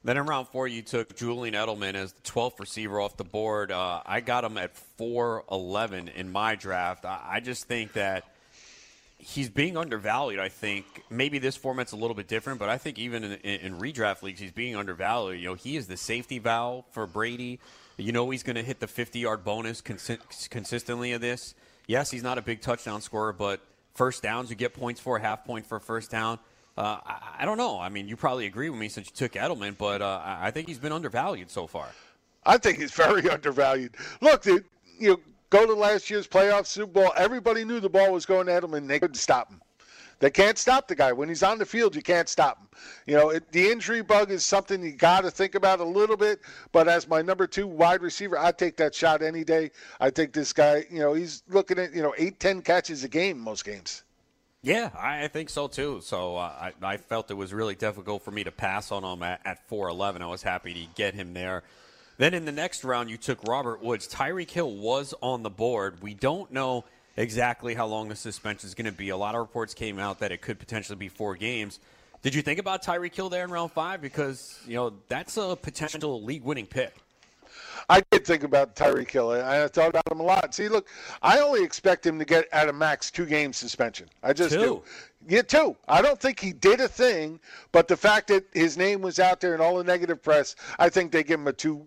Then 0.03 0.19
in 0.19 0.27
round 0.27 0.49
four, 0.49 0.69
you 0.69 0.83
took 0.83 1.17
Julian 1.17 1.55
Edelman 1.55 1.95
as 1.95 2.13
the 2.13 2.21
12th 2.23 2.61
receiver 2.61 3.01
off 3.01 3.17
the 3.17 3.25
board. 3.25 3.73
Uh, 3.73 4.03
I 4.05 4.21
got 4.21 4.45
him 4.45 4.59
at 4.59 4.73
4'11 4.99 6.15
in 6.15 6.31
my 6.31 6.57
draft. 6.57 7.07
I, 7.07 7.21
I 7.25 7.41
just 7.41 7.67
think 7.67 7.95
that 7.95 8.25
he's 9.25 9.49
being 9.49 9.77
undervalued. 9.77 10.39
I 10.39 10.51
think 10.51 10.85
maybe 11.09 11.39
this 11.39 11.57
format's 11.57 11.93
a 11.93 11.97
little 11.97 12.15
bit 12.15 12.29
different, 12.29 12.59
but 12.59 12.69
I 12.69 12.77
think 12.77 12.99
even 12.99 13.25
in, 13.25 13.33
in, 13.33 13.61
in, 13.61 13.79
redraft 13.79 14.23
leagues, 14.23 14.39
he's 14.39 14.53
being 14.53 14.77
undervalued. 14.77 15.41
You 15.41 15.49
know, 15.49 15.55
he 15.55 15.77
is 15.77 15.87
the 15.87 15.97
safety 15.97 16.39
valve 16.39 16.85
for 16.91 17.07
Brady. 17.07 17.59
You 17.97 18.13
know, 18.13 18.29
he's 18.29 18.43
going 18.43 18.57
to 18.57 18.63
hit 18.63 18.81
the 18.81 18.87
50 18.87 19.19
yard 19.19 19.43
bonus 19.43 19.81
consi- 19.81 20.51
consistently 20.51 21.13
of 21.13 21.23
this. 21.23 21.55
Yes, 21.87 22.11
he's 22.11 22.23
not 22.23 22.37
a 22.37 22.43
big 22.43 22.61
touchdown 22.61 23.01
scorer, 23.01 23.33
but 23.33 23.61
first 23.95 24.23
downs 24.23 24.51
you 24.51 24.57
get 24.57 24.75
points 24.75 25.01
for, 25.01 25.19
half 25.19 25.45
point 25.45 25.67
for 25.67 25.81
first 25.81 26.11
down. 26.11 26.39
Uh, 26.77 26.99
I, 27.07 27.37
I, 27.41 27.45
don't 27.45 27.57
know. 27.57 27.79
I 27.81 27.89
mean, 27.89 28.09
you 28.09 28.17
probably 28.17 28.47
agree 28.47 28.69
with 28.69 28.79
me 28.79 28.89
since 28.89 29.09
you 29.09 29.15
took 29.15 29.33
Edelman, 29.33 29.79
but 29.79 30.03
uh, 30.03 30.21
I 30.25 30.51
think 30.51 30.69
he's 30.69 30.79
been 30.79 30.93
undervalued 30.93 31.51
so 31.51 31.67
far. 31.67 31.87
I 32.45 32.59
think 32.59 32.79
he's 32.79 32.93
very 32.93 33.29
undervalued. 33.31 33.95
Look, 34.21 34.43
the, 34.43 34.65
you 34.99 35.11
know, 35.11 35.21
go 35.55 35.67
to 35.67 35.75
last 35.75 36.11
year's 36.11 36.27
playoff 36.27 36.67
Super 36.67 36.91
Bowl. 36.91 37.13
Everybody 37.17 37.65
knew 37.65 37.79
the 37.79 37.89
ball 37.89 38.13
was 38.13 38.27
going 38.27 38.47
to 38.47 38.75
and 38.75 38.91
They 38.91 38.99
couldn't 38.99 39.15
stop 39.15 39.51
him. 39.51 39.61
They 40.19 40.31
can't 40.31 40.59
stop 40.59 40.89
the 40.89 40.95
guy 40.95 41.13
when 41.13 41.29
he's 41.29 41.43
on 41.43 41.59
the 41.59 41.67
field. 41.67 41.95
You 41.95 42.03
can't 42.03 42.29
stop 42.29 42.59
him. 42.59 42.69
You 43.07 43.15
know, 43.15 43.31
it, 43.31 43.53
the 43.53 43.71
injury 43.71 44.03
bug 44.03 44.31
is 44.31 44.45
something 44.45 44.83
you 44.83 44.93
got 44.93 45.23
to 45.23 45.31
think 45.31 45.55
about 45.55 45.81
a 45.81 45.85
little 45.85 46.17
bit. 46.17 46.41
But 46.73 46.89
as 46.89 47.07
my 47.07 47.23
number 47.23 47.47
two 47.47 47.67
wide 47.67 48.01
receiver, 48.01 48.39
I 48.39 48.51
take 48.53 48.77
that 48.79 48.95
shot 48.95 49.23
any 49.23 49.45
day. 49.45 49.71
I 50.01 50.11
think 50.11 50.33
this 50.33 50.53
guy, 50.53 50.87
you 50.91 51.01
know, 51.01 51.15
he's 51.15 51.43
looking 51.49 51.79
at 51.79 51.95
you 51.95 52.03
know 52.03 52.15
eight, 52.17 52.41
ten 52.41 52.63
catches 52.63 53.05
a 53.05 53.09
game 53.09 53.39
most 53.39 53.65
games. 53.65 54.03
Yeah, 54.63 54.91
I 54.99 55.29
think 55.29 55.51
so 55.51 55.69
too. 55.69 56.01
So 56.03 56.37
uh, 56.37 56.71
I, 56.83 56.95
I 56.95 56.97
felt 56.97 57.31
it 57.31 57.35
was 57.35 57.53
really 57.53 57.75
difficult 57.75 58.23
for 58.23 58.31
me 58.31 58.45
to 58.45 58.51
pass 58.51 58.91
on 58.93 59.05
him 59.05 59.23
at, 59.23 59.41
at 59.45 59.69
4'11. 59.69 60.23
I 60.23 60.27
was 60.27 60.43
happy 60.43 60.73
to 60.73 60.87
get 60.95 61.13
him 61.13 61.35
there. 61.35 61.65
Then 62.17 62.35
in 62.35 62.45
the 62.45 62.53
next 62.53 62.85
round, 62.85 63.11
you 63.11 63.17
took 63.17 63.43
Robert 63.45 63.83
Woods. 63.83 64.07
Tyreek 64.07 64.51
Hill 64.51 64.73
was 64.73 65.15
on 65.21 65.43
the 65.43 65.51
board. 65.51 66.01
We 66.01 66.15
don't 66.15 66.51
know 66.53 66.85
exactly 67.17 67.75
how 67.75 67.87
long 67.87 68.09
the 68.09 68.17
suspension 68.17 68.69
is 68.69 68.75
going 68.75 68.87
to 68.87 68.93
be. 68.93 69.09
A 69.09 69.17
lot 69.17 69.35
of 69.35 69.41
reports 69.41 69.75
came 69.75 69.99
out 69.99 70.21
that 70.21 70.31
it 70.31 70.41
could 70.41 70.59
potentially 70.59 70.97
be 70.97 71.09
four 71.09 71.35
games. 71.35 71.81
Did 72.23 72.35
you 72.35 72.43
think 72.43 72.59
about 72.59 72.83
Tyreek 72.83 73.15
Hill 73.15 73.29
there 73.29 73.45
in 73.45 73.51
round 73.51 73.73
five? 73.73 74.01
Because, 74.01 74.59
you 74.67 74.75
know, 74.75 74.95
that's 75.09 75.37
a 75.37 75.57
potential 75.61 76.23
league 76.23 76.45
winning 76.45 76.67
pick. 76.67 76.95
I 77.89 78.03
did 78.11 78.25
think 78.25 78.45
about 78.45 78.77
Tyreek 78.77 79.11
Hill. 79.11 79.31
I 79.31 79.69
thought 79.69 79.91
about 79.91 80.11
him 80.11 80.21
a 80.21 80.23
lot. 80.23 80.55
See, 80.55 80.69
look, 80.69 80.89
I 81.23 81.41
only 81.41 81.63
expect 81.63 82.07
him 82.07 82.19
to 82.19 82.25
get 82.25 82.49
at 82.53 82.69
a 82.69 82.73
max 82.73 83.11
two 83.11 83.27
game 83.27 83.53
suspension. 83.53 84.09
I 84.23 84.33
just 84.33 84.55
two. 84.55 84.61
do. 84.61 84.83
Yeah, 85.29 85.43
two. 85.43 85.77
I 85.89 86.01
don't 86.01 86.19
think 86.19 86.41
he 86.41 86.53
did 86.53 86.81
a 86.81 86.89
thing, 86.89 87.41
but 87.73 87.89
the 87.89 87.97
fact 87.97 88.29
that 88.29 88.45
his 88.53 88.77
name 88.77 89.03
was 89.03 89.19
out 89.19 89.41
there 89.41 89.55
in 89.55 89.61
all 89.61 89.77
the 89.77 89.85
negative 89.85 90.23
press, 90.23 90.57
I 90.79 90.89
think 90.89 91.13
they 91.13 91.23
give 91.23 91.41
him 91.41 91.49
a 91.49 91.53
two 91.53 91.87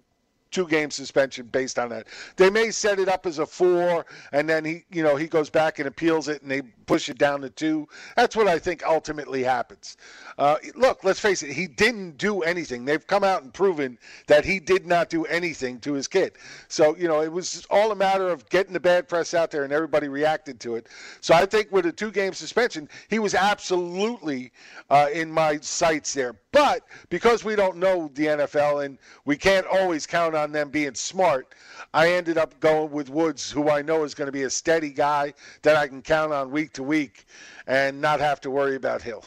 two 0.51 0.67
game 0.67 0.91
suspension 0.91 1.47
based 1.47 1.79
on 1.79 1.89
that. 1.89 2.07
They 2.35 2.49
may 2.49 2.71
set 2.71 2.99
it 2.99 3.09
up 3.09 3.25
as 3.25 3.39
a 3.39 3.45
four, 3.45 4.05
and 4.31 4.47
then 4.49 4.65
he, 4.65 4.83
you 4.91 5.03
know, 5.03 5.15
he 5.15 5.27
goes 5.27 5.49
back 5.49 5.79
and 5.79 5.87
appeals 5.87 6.27
it, 6.27 6.41
and 6.41 6.51
they 6.51 6.61
push 6.87 7.09
it 7.09 7.17
down 7.17 7.41
to 7.41 7.49
two. 7.49 7.87
That's 8.15 8.35
what 8.35 8.47
I 8.47 8.57
think 8.57 8.83
ultimately 8.85 9.43
happens. 9.43 9.97
Uh, 10.37 10.55
look, 10.75 11.03
let's 11.03 11.19
face 11.19 11.43
it, 11.43 11.51
he 11.51 11.67
didn't 11.67 12.17
do 12.17 12.41
anything. 12.41 12.85
They've 12.85 13.05
come 13.05 13.23
out 13.23 13.43
and 13.43 13.53
proven 13.53 13.97
that 14.27 14.45
he 14.45 14.59
did 14.59 14.87
not 14.87 15.09
do 15.09 15.25
anything 15.25 15.79
to 15.81 15.93
his 15.93 16.07
kid. 16.07 16.33
So, 16.69 16.95
you 16.95 17.07
know, 17.07 17.21
it 17.21 17.31
was 17.31 17.65
all 17.69 17.91
a 17.91 17.95
matter 17.95 18.29
of 18.29 18.47
getting 18.49 18.73
the 18.73 18.79
bad 18.79 19.07
press 19.07 19.33
out 19.33 19.51
there 19.51 19.63
and 19.63 19.73
everybody 19.73 20.07
reacted 20.07 20.59
to 20.61 20.75
it. 20.75 20.87
So 21.21 21.33
I 21.33 21.45
think 21.45 21.71
with 21.71 21.85
a 21.85 21.91
two 21.91 22.11
game 22.11 22.33
suspension, 22.33 22.87
he 23.09 23.19
was 23.19 23.33
absolutely 23.33 24.51
uh, 24.89 25.07
in 25.13 25.31
my 25.31 25.57
sights 25.57 26.13
there. 26.13 26.35
But 26.51 26.83
because 27.09 27.43
we 27.43 27.55
don't 27.55 27.77
know 27.77 28.09
the 28.13 28.25
NFL 28.27 28.85
and 28.85 28.97
we 29.25 29.35
can't 29.37 29.67
always 29.67 30.07
count 30.07 30.35
on 30.37 30.51
them 30.51 30.69
being 30.69 30.95
smart, 30.95 31.53
I 31.93 32.13
ended 32.13 32.37
up 32.37 32.59
going 32.59 32.91
with 32.91 33.09
Woods, 33.09 33.51
who 33.51 33.69
I 33.69 33.81
know 33.81 34.03
is 34.03 34.13
going 34.13 34.27
to 34.27 34.31
be 34.31 34.43
a 34.43 34.49
steady 34.49 34.91
guy 34.91 35.33
that 35.63 35.75
I 35.75 35.87
can 35.87 36.01
count 36.01 36.31
on 36.31 36.51
week 36.51 36.73
to 36.73 36.83
week 36.83 37.25
and 37.65 37.99
not 37.99 38.19
have 38.19 38.39
to 38.41 38.51
worry 38.51 38.75
about 38.75 39.01
Hill. 39.01 39.25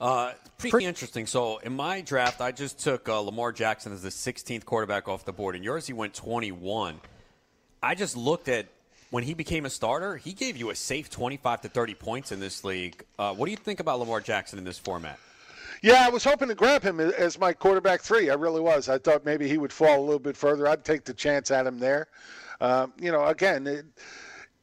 Uh, 0.00 0.32
pretty 0.56 0.86
interesting. 0.86 1.26
So 1.26 1.58
in 1.58 1.74
my 1.74 2.00
draft, 2.00 2.40
I 2.40 2.52
just 2.52 2.78
took 2.78 3.08
uh, 3.08 3.20
Lamar 3.20 3.52
Jackson 3.52 3.92
as 3.92 4.02
the 4.02 4.08
16th 4.08 4.64
quarterback 4.64 5.08
off 5.08 5.24
the 5.24 5.32
board. 5.32 5.56
In 5.56 5.62
yours, 5.62 5.86
he 5.86 5.92
went 5.92 6.14
21. 6.14 7.00
I 7.82 7.94
just 7.94 8.16
looked 8.16 8.48
at 8.48 8.66
when 9.10 9.24
he 9.24 9.34
became 9.34 9.66
a 9.66 9.70
starter. 9.70 10.16
He 10.16 10.32
gave 10.32 10.56
you 10.56 10.70
a 10.70 10.74
safe 10.74 11.10
25 11.10 11.62
to 11.62 11.68
30 11.68 11.94
points 11.94 12.32
in 12.32 12.40
this 12.40 12.64
league. 12.64 13.04
Uh, 13.18 13.34
what 13.34 13.46
do 13.46 13.50
you 13.50 13.58
think 13.58 13.80
about 13.80 13.98
Lamar 13.98 14.20
Jackson 14.20 14.58
in 14.58 14.64
this 14.64 14.78
format? 14.78 15.18
Yeah, 15.82 16.04
I 16.06 16.10
was 16.10 16.24
hoping 16.24 16.48
to 16.48 16.54
grab 16.54 16.82
him 16.82 17.00
as 17.00 17.38
my 17.38 17.52
quarterback 17.52 18.02
three. 18.02 18.28
I 18.28 18.34
really 18.34 18.60
was. 18.60 18.88
I 18.88 18.98
thought 18.98 19.24
maybe 19.24 19.48
he 19.48 19.56
would 19.56 19.72
fall 19.72 19.98
a 19.98 20.04
little 20.04 20.18
bit 20.18 20.36
further. 20.36 20.66
I'd 20.66 20.84
take 20.84 21.04
the 21.04 21.14
chance 21.14 21.50
at 21.50 21.66
him 21.66 21.78
there. 21.78 22.08
Um, 22.60 22.92
you 23.00 23.10
know, 23.12 23.26
again. 23.26 23.66
It, 23.66 23.86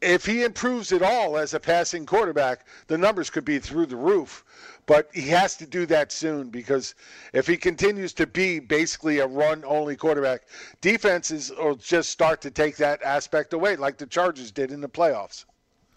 if 0.00 0.24
he 0.24 0.44
improves 0.44 0.92
at 0.92 1.02
all 1.02 1.36
as 1.36 1.54
a 1.54 1.60
passing 1.60 2.06
quarterback, 2.06 2.66
the 2.86 2.96
numbers 2.96 3.30
could 3.30 3.44
be 3.44 3.58
through 3.58 3.86
the 3.86 3.96
roof. 3.96 4.44
But 4.86 5.10
he 5.12 5.28
has 5.28 5.56
to 5.56 5.66
do 5.66 5.86
that 5.86 6.12
soon 6.12 6.48
because 6.48 6.94
if 7.32 7.46
he 7.46 7.56
continues 7.56 8.12
to 8.14 8.26
be 8.26 8.58
basically 8.58 9.18
a 9.18 9.26
run 9.26 9.64
only 9.66 9.96
quarterback, 9.96 10.42
defenses 10.80 11.52
will 11.58 11.74
just 11.74 12.10
start 12.10 12.40
to 12.42 12.50
take 12.50 12.76
that 12.76 13.02
aspect 13.02 13.52
away, 13.52 13.76
like 13.76 13.98
the 13.98 14.06
Chargers 14.06 14.50
did 14.50 14.70
in 14.70 14.80
the 14.80 14.88
playoffs. 14.88 15.44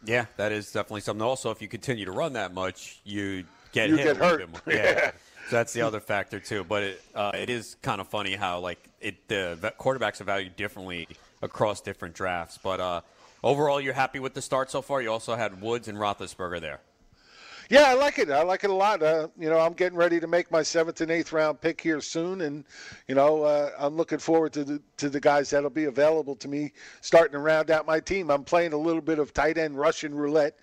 Yeah, 0.03 0.25
that 0.36 0.51
is 0.51 0.71
definitely 0.71 1.01
something. 1.01 1.21
Also, 1.21 1.51
if 1.51 1.62
you 1.62 1.67
continue 1.67 2.05
to 2.05 2.12
run 2.12 2.34
that 2.34 2.53
much, 2.53 2.99
you 3.05 3.45
get 3.71 3.89
you 3.89 3.97
hit 3.97 4.05
get 4.05 4.17
hurt. 4.17 4.49
Yeah. 4.67 4.75
yeah. 4.75 5.12
So 5.49 5.57
that's 5.57 5.73
the 5.73 5.81
other 5.81 5.99
factor 5.99 6.39
too. 6.39 6.63
But 6.63 6.84
it, 6.84 7.01
uh, 7.13 7.31
it 7.36 7.49
is 7.49 7.75
kind 7.81 7.99
of 7.99 8.07
funny 8.07 8.36
how 8.36 8.60
like 8.60 8.79
it 9.01 9.27
the 9.27 9.73
quarterbacks 9.77 10.21
are 10.21 10.23
valued 10.23 10.55
differently 10.55 11.10
across 11.41 11.81
different 11.81 12.15
drafts. 12.15 12.57
But 12.57 12.79
uh, 12.79 13.01
overall, 13.43 13.81
you're 13.81 13.93
happy 13.93 14.19
with 14.19 14.34
the 14.34 14.41
start 14.41 14.71
so 14.71 14.81
far. 14.81 15.01
You 15.01 15.12
also 15.12 15.36
had 15.36 15.62
Woods 15.62 15.89
and 15.89 15.97
Roethlisberger 15.97 16.62
there. 16.62 16.79
Yeah, 17.71 17.84
I 17.84 17.93
like 17.93 18.19
it. 18.19 18.29
I 18.29 18.43
like 18.43 18.65
it 18.65 18.69
a 18.69 18.73
lot. 18.73 19.01
Uh, 19.01 19.29
you 19.39 19.49
know, 19.49 19.57
I'm 19.57 19.71
getting 19.71 19.97
ready 19.97 20.19
to 20.19 20.27
make 20.27 20.51
my 20.51 20.62
seventh 20.62 20.99
and 20.99 21.10
eighth 21.10 21.31
round 21.31 21.62
pick 21.62 21.79
here 21.79 22.01
soon, 22.01 22.41
and 22.41 22.65
you 23.07 23.15
know, 23.15 23.43
uh, 23.43 23.71
I'm 23.79 23.95
looking 23.95 24.17
forward 24.19 24.51
to 24.53 24.65
the 24.65 24.81
to 24.97 25.10
the 25.10 25.21
guys 25.21 25.49
that'll 25.49 25.69
be 25.69 25.86
available 25.86 26.36
to 26.36 26.49
me 26.49 26.73
starting 26.99 27.31
to 27.31 27.39
round 27.39 27.71
out 27.71 27.86
my 27.86 28.01
team. 28.01 28.29
I'm 28.29 28.43
playing 28.43 28.73
a 28.73 28.77
little 28.77 29.01
bit 29.01 29.19
of 29.19 29.34
tight 29.34 29.57
end 29.57 29.79
Russian 29.79 30.13
roulette 30.13 30.60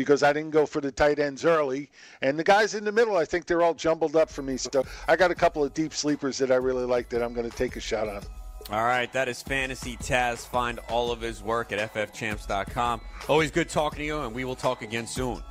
because 0.00 0.22
I 0.22 0.32
didn't 0.32 0.52
go 0.52 0.64
for 0.64 0.80
the 0.80 0.90
tight 0.90 1.18
ends 1.18 1.44
early, 1.44 1.90
and 2.22 2.38
the 2.38 2.44
guys 2.44 2.74
in 2.74 2.84
the 2.84 2.92
middle, 2.92 3.18
I 3.18 3.26
think 3.26 3.44
they're 3.44 3.60
all 3.60 3.74
jumbled 3.74 4.16
up 4.16 4.30
for 4.30 4.40
me. 4.40 4.56
So 4.56 4.82
I 5.06 5.14
got 5.14 5.30
a 5.30 5.34
couple 5.34 5.62
of 5.62 5.74
deep 5.74 5.92
sleepers 5.92 6.38
that 6.38 6.50
I 6.50 6.54
really 6.54 6.86
like 6.86 7.10
that 7.10 7.22
I'm 7.22 7.34
going 7.34 7.48
to 7.48 7.54
take 7.54 7.76
a 7.76 7.80
shot 7.80 8.08
on. 8.08 8.22
All 8.70 8.84
right, 8.84 9.12
that 9.12 9.28
is 9.28 9.42
Fantasy 9.42 9.98
Taz. 9.98 10.46
Find 10.46 10.78
all 10.88 11.12
of 11.12 11.20
his 11.20 11.42
work 11.42 11.70
at 11.72 11.92
ffchamps.com. 11.92 13.02
Always 13.28 13.50
good 13.50 13.68
talking 13.68 13.98
to 13.98 14.04
you, 14.06 14.20
and 14.20 14.34
we 14.34 14.44
will 14.44 14.56
talk 14.56 14.80
again 14.80 15.06
soon. 15.06 15.42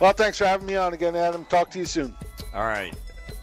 Well, 0.00 0.14
thanks 0.14 0.38
for 0.38 0.46
having 0.46 0.66
me 0.66 0.76
on 0.76 0.94
again, 0.94 1.14
Adam. 1.14 1.44
Talk 1.44 1.70
to 1.72 1.78
you 1.78 1.84
soon. 1.84 2.14
All 2.54 2.64
right. 2.64 2.94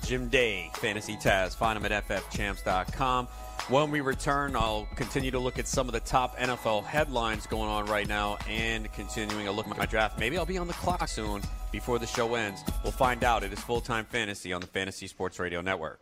Jim 0.03 0.27
Day, 0.27 0.71
Fantasy 0.75 1.15
Taz. 1.17 1.55
Find 1.55 1.77
him 1.77 1.85
at 1.91 2.07
ffchamps.com. 2.07 3.27
When 3.69 3.89
we 3.89 4.01
return, 4.01 4.55
I'll 4.55 4.87
continue 4.95 5.31
to 5.31 5.39
look 5.39 5.57
at 5.57 5.67
some 5.67 5.87
of 5.87 5.93
the 5.93 6.01
top 6.01 6.37
NFL 6.37 6.83
headlines 6.83 7.47
going 7.47 7.69
on 7.69 7.85
right 7.85 8.07
now 8.07 8.37
and 8.49 8.91
continuing 8.91 9.47
a 9.47 9.51
look 9.51 9.67
at 9.67 9.77
my 9.77 9.85
draft. 9.85 10.19
Maybe 10.19 10.37
I'll 10.37 10.45
be 10.45 10.57
on 10.57 10.67
the 10.67 10.73
clock 10.73 11.07
soon 11.07 11.41
before 11.71 11.97
the 11.97 12.07
show 12.07 12.35
ends. 12.35 12.63
We'll 12.83 12.91
find 12.91 13.23
out. 13.23 13.43
It 13.43 13.53
is 13.53 13.59
full 13.59 13.79
time 13.79 14.05
fantasy 14.05 14.51
on 14.51 14.59
the 14.59 14.67
Fantasy 14.67 15.07
Sports 15.07 15.39
Radio 15.39 15.61
Network. 15.61 16.01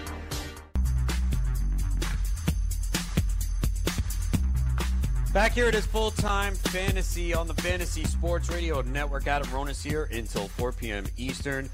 Back 5.33 5.53
here 5.53 5.67
it 5.67 5.75
is 5.75 5.85
full 5.85 6.11
time 6.11 6.55
fantasy 6.55 7.33
on 7.33 7.47
the 7.47 7.53
Fantasy 7.53 8.03
Sports 8.03 8.49
Radio 8.49 8.81
Network. 8.81 9.27
Adam 9.27 9.47
Ronis 9.47 9.81
here 9.81 10.09
until 10.11 10.49
4 10.49 10.73
p.m. 10.73 11.05
Eastern. 11.15 11.69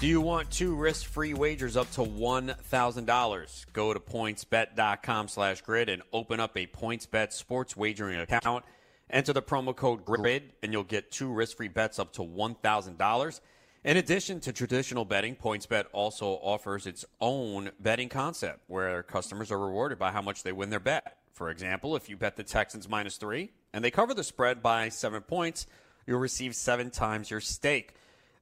Do 0.00 0.08
you 0.08 0.20
want 0.20 0.50
two 0.50 0.74
risk 0.74 1.06
free 1.06 1.32
wagers 1.32 1.76
up 1.76 1.88
to 1.92 2.00
$1,000? 2.00 3.72
Go 3.72 3.94
to 3.94 4.00
pointsbet.com 4.00 5.28
slash 5.28 5.60
grid 5.60 5.88
and 5.88 6.02
open 6.12 6.40
up 6.40 6.56
a 6.56 6.66
PointsBet 6.66 7.32
sports 7.32 7.76
wagering 7.76 8.18
account. 8.18 8.64
Enter 9.08 9.32
the 9.32 9.40
promo 9.40 9.74
code 9.74 10.04
GRID 10.04 10.54
and 10.64 10.72
you'll 10.72 10.82
get 10.82 11.12
two 11.12 11.32
risk 11.32 11.58
free 11.58 11.68
bets 11.68 12.00
up 12.00 12.12
to 12.14 12.22
$1,000. 12.22 13.40
In 13.84 13.96
addition 13.98 14.40
to 14.40 14.52
traditional 14.52 15.04
betting, 15.04 15.36
PointsBet 15.36 15.84
also 15.92 16.40
offers 16.42 16.88
its 16.88 17.04
own 17.20 17.70
betting 17.78 18.08
concept 18.08 18.64
where 18.66 19.04
customers 19.04 19.52
are 19.52 19.60
rewarded 19.60 19.96
by 19.96 20.10
how 20.10 20.22
much 20.22 20.42
they 20.42 20.50
win 20.50 20.70
their 20.70 20.80
bet. 20.80 21.18
For 21.36 21.50
example, 21.50 21.96
if 21.96 22.08
you 22.08 22.16
bet 22.16 22.36
the 22.36 22.42
Texans 22.42 22.88
minus 22.88 23.18
three 23.18 23.50
and 23.74 23.84
they 23.84 23.90
cover 23.90 24.14
the 24.14 24.24
spread 24.24 24.62
by 24.62 24.88
seven 24.88 25.20
points, 25.20 25.66
you'll 26.06 26.18
receive 26.18 26.56
seven 26.56 26.90
times 26.90 27.30
your 27.30 27.42
stake. 27.42 27.92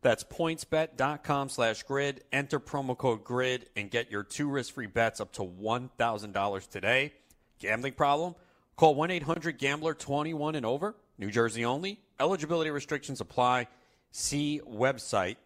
That's 0.00 0.22
pointsbet.com 0.22 1.48
slash 1.48 1.82
grid. 1.82 2.22
Enter 2.32 2.60
promo 2.60 2.96
code 2.96 3.24
GRID 3.24 3.68
and 3.74 3.90
get 3.90 4.12
your 4.12 4.22
two 4.22 4.48
risk 4.48 4.74
free 4.74 4.86
bets 4.86 5.20
up 5.20 5.32
to 5.32 5.42
$1,000 5.42 6.68
today. 6.68 7.12
Gambling 7.58 7.94
problem? 7.94 8.36
Call 8.76 8.94
1 8.94 9.10
800 9.10 9.58
Gambler 9.58 9.94
21 9.94 10.54
and 10.54 10.64
over. 10.64 10.94
New 11.18 11.32
Jersey 11.32 11.64
only. 11.64 11.98
Eligibility 12.20 12.70
restrictions 12.70 13.20
apply. 13.20 13.66
See 14.12 14.60
website 14.64 15.36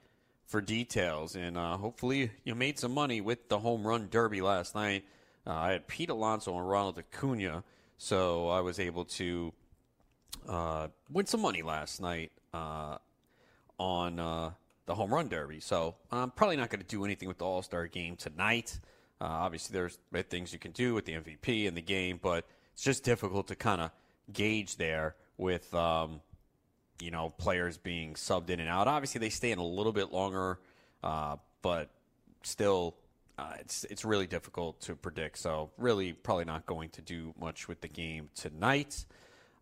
for 0.45 0.61
details. 0.61 1.35
And 1.35 1.57
uh, 1.57 1.79
hopefully, 1.79 2.31
you 2.45 2.55
made 2.55 2.79
some 2.79 2.93
money 2.93 3.23
with 3.23 3.49
the 3.49 3.59
home 3.59 3.87
run 3.87 4.09
derby 4.11 4.43
last 4.43 4.75
night. 4.75 5.07
Uh, 5.49 5.55
I 5.55 5.73
had 5.73 5.89
Pete 5.89 6.11
Alonso 6.11 6.57
and 6.59 6.69
Ronald 6.69 6.99
Acuna, 6.99 7.65
so 7.97 8.49
I 8.49 8.61
was 8.61 8.79
able 8.79 9.07
to 9.07 9.53
uh, 10.47 10.89
win 11.11 11.25
some 11.25 11.41
money 11.41 11.63
last 11.63 12.03
night 12.03 12.33
uh, 12.53 12.99
on 13.79 14.21
uh, 14.21 14.51
the 14.85 14.95
home 14.95 15.13
run 15.13 15.29
derby. 15.29 15.61
So 15.61 15.95
I'm 16.13 16.31
probably 16.31 16.57
not 16.57 16.69
going 16.69 16.81
to 16.81 16.87
do 16.87 17.03
anything 17.05 17.29
with 17.29 17.39
the 17.39 17.47
All 17.47 17.63
Star 17.63 17.87
game 17.87 18.15
tonight. 18.17 18.79
Uh, 19.21 19.25
obviously, 19.25 19.73
there's 19.73 19.99
things 20.25 20.53
you 20.53 20.59
can 20.59 20.73
do 20.73 20.95
with 20.95 21.07
the 21.07 21.15
MVP 21.15 21.65
in 21.65 21.75
the 21.75 21.83
game, 21.83 22.21
but 22.23 22.45
it's 22.75 22.83
just 22.83 23.03
difficult 23.03 23.49
to 23.49 23.57
kind 23.57 23.81
of 23.81 23.91
gauge 24.33 24.77
there 24.77 25.17
with 25.39 25.73
um, 25.75 26.21
you 27.01 27.11
know 27.11 27.31
players 27.39 27.79
being 27.79 28.15
subbed 28.15 28.51
in 28.51 28.61
and 28.61 28.69
out. 28.69 28.87
Obviously, 28.87 29.19
they 29.19 29.31
stay 29.31 29.51
in 29.51 29.59
a 29.59 29.67
little 29.67 29.95
bit 29.95 30.13
longer, 30.13 30.59
uh, 31.03 31.37
but 31.63 31.89
still 32.43 32.97
uh, 33.39 33.53
it's 33.61 33.85
it's 33.85 34.05
really 34.05 34.27
difficult 34.27 34.81
to 34.83 34.97
predict. 34.97 35.39
So 35.39 35.71
really, 35.79 36.13
probably 36.13 36.45
not 36.45 36.67
going 36.67 36.91
to 36.91 37.03
do 37.03 37.33
much 37.41 37.69
with 37.69 37.81
the 37.81 37.89
game 37.89 38.31
tonight. 38.35 39.07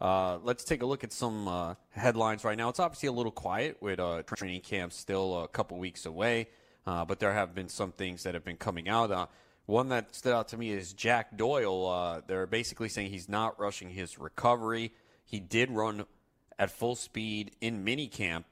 Uh, 0.01 0.39
let's 0.43 0.65
take 0.65 0.83
a 0.83 0.87
look 0.87 1.05
at 1.05 1.13
some 1.13 1.47
uh, 1.47 1.75
headlines 1.91 2.45
right 2.45 2.57
now. 2.57 2.69
It's 2.69 2.81
obviously 2.81 3.09
a 3.09 3.13
little 3.13 3.33
quiet 3.33 3.77
with 3.81 4.01
uh, 4.01 4.23
training 4.23 4.63
camp 4.63 4.93
still 4.93 5.45
a 5.45 5.49
couple 5.49 5.79
weeks 5.79 6.07
away, 6.07 6.49
uh, 6.87 7.05
but 7.05 7.19
there 7.19 7.33
have 7.33 7.55
been 7.55 7.69
some 7.69 7.93
things 7.93 8.23
that 8.23 8.35
have 8.35 8.45
been 8.45 8.57
coming 8.57 8.89
out. 8.89 9.11
Uh, 9.11 9.27
one 9.67 9.89
that 9.91 10.15
stood 10.15 10.33
out 10.33 10.49
to 10.49 10.57
me 10.57 10.71
is 10.71 10.93
Jack 10.93 11.37
Doyle. 11.37 12.23
they're 12.27 12.47
basically 12.47 12.89
saying 12.89 13.11
he's 13.11 13.29
not 13.29 13.59
rushing 13.59 13.91
his 13.91 14.19
recovery. 14.19 14.93
He 15.25 15.41
did 15.41 15.71
run 15.71 16.05
at 16.59 16.71
full 16.71 16.95
speed 16.95 17.53
in 17.61 17.85
minicamp 17.85 18.45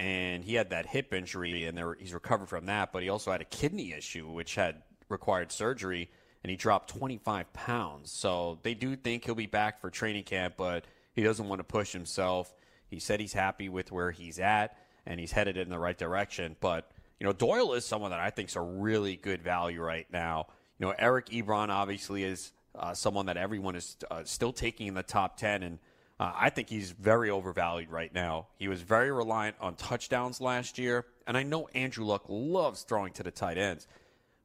and 0.00 0.42
he 0.42 0.54
had 0.54 0.70
that 0.70 0.86
hip 0.86 1.12
injury, 1.12 1.66
and 1.66 1.76
there, 1.76 1.92
he's 1.92 2.14
recovered 2.14 2.48
from 2.48 2.64
that. 2.66 2.90
But 2.90 3.02
he 3.02 3.10
also 3.10 3.30
had 3.30 3.42
a 3.42 3.44
kidney 3.44 3.92
issue, 3.92 4.26
which 4.30 4.54
had 4.54 4.82
required 5.10 5.52
surgery, 5.52 6.10
and 6.42 6.50
he 6.50 6.56
dropped 6.56 6.88
25 6.88 7.52
pounds. 7.52 8.10
So 8.10 8.58
they 8.62 8.72
do 8.72 8.96
think 8.96 9.26
he'll 9.26 9.34
be 9.34 9.44
back 9.44 9.78
for 9.78 9.90
training 9.90 10.24
camp, 10.24 10.54
but 10.56 10.86
he 11.12 11.22
doesn't 11.22 11.46
want 11.46 11.58
to 11.58 11.64
push 11.64 11.92
himself. 11.92 12.54
He 12.86 12.98
said 12.98 13.20
he's 13.20 13.34
happy 13.34 13.68
with 13.68 13.92
where 13.92 14.10
he's 14.10 14.38
at, 14.38 14.78
and 15.04 15.20
he's 15.20 15.32
headed 15.32 15.58
in 15.58 15.68
the 15.68 15.78
right 15.78 15.98
direction. 15.98 16.56
But 16.60 16.90
you 17.18 17.26
know, 17.26 17.34
Doyle 17.34 17.74
is 17.74 17.84
someone 17.84 18.10
that 18.10 18.20
I 18.20 18.30
think 18.30 18.48
is 18.48 18.56
a 18.56 18.62
really 18.62 19.16
good 19.16 19.42
value 19.42 19.82
right 19.82 20.06
now. 20.10 20.46
You 20.78 20.86
know, 20.86 20.94
Eric 20.98 21.26
Ebron 21.26 21.68
obviously 21.68 22.24
is 22.24 22.52
uh, 22.74 22.94
someone 22.94 23.26
that 23.26 23.36
everyone 23.36 23.76
is 23.76 23.98
uh, 24.10 24.24
still 24.24 24.54
taking 24.54 24.86
in 24.86 24.94
the 24.94 25.02
top 25.02 25.36
10, 25.36 25.62
and 25.62 25.78
uh, 26.20 26.32
I 26.36 26.50
think 26.50 26.68
he's 26.68 26.90
very 26.90 27.30
overvalued 27.30 27.90
right 27.90 28.12
now. 28.12 28.48
He 28.58 28.68
was 28.68 28.82
very 28.82 29.10
reliant 29.10 29.56
on 29.58 29.74
touchdowns 29.76 30.38
last 30.38 30.76
year, 30.76 31.06
and 31.26 31.34
I 31.34 31.42
know 31.44 31.66
Andrew 31.74 32.04
Luck 32.04 32.24
loves 32.28 32.82
throwing 32.82 33.14
to 33.14 33.22
the 33.22 33.30
tight 33.30 33.56
ends. 33.56 33.88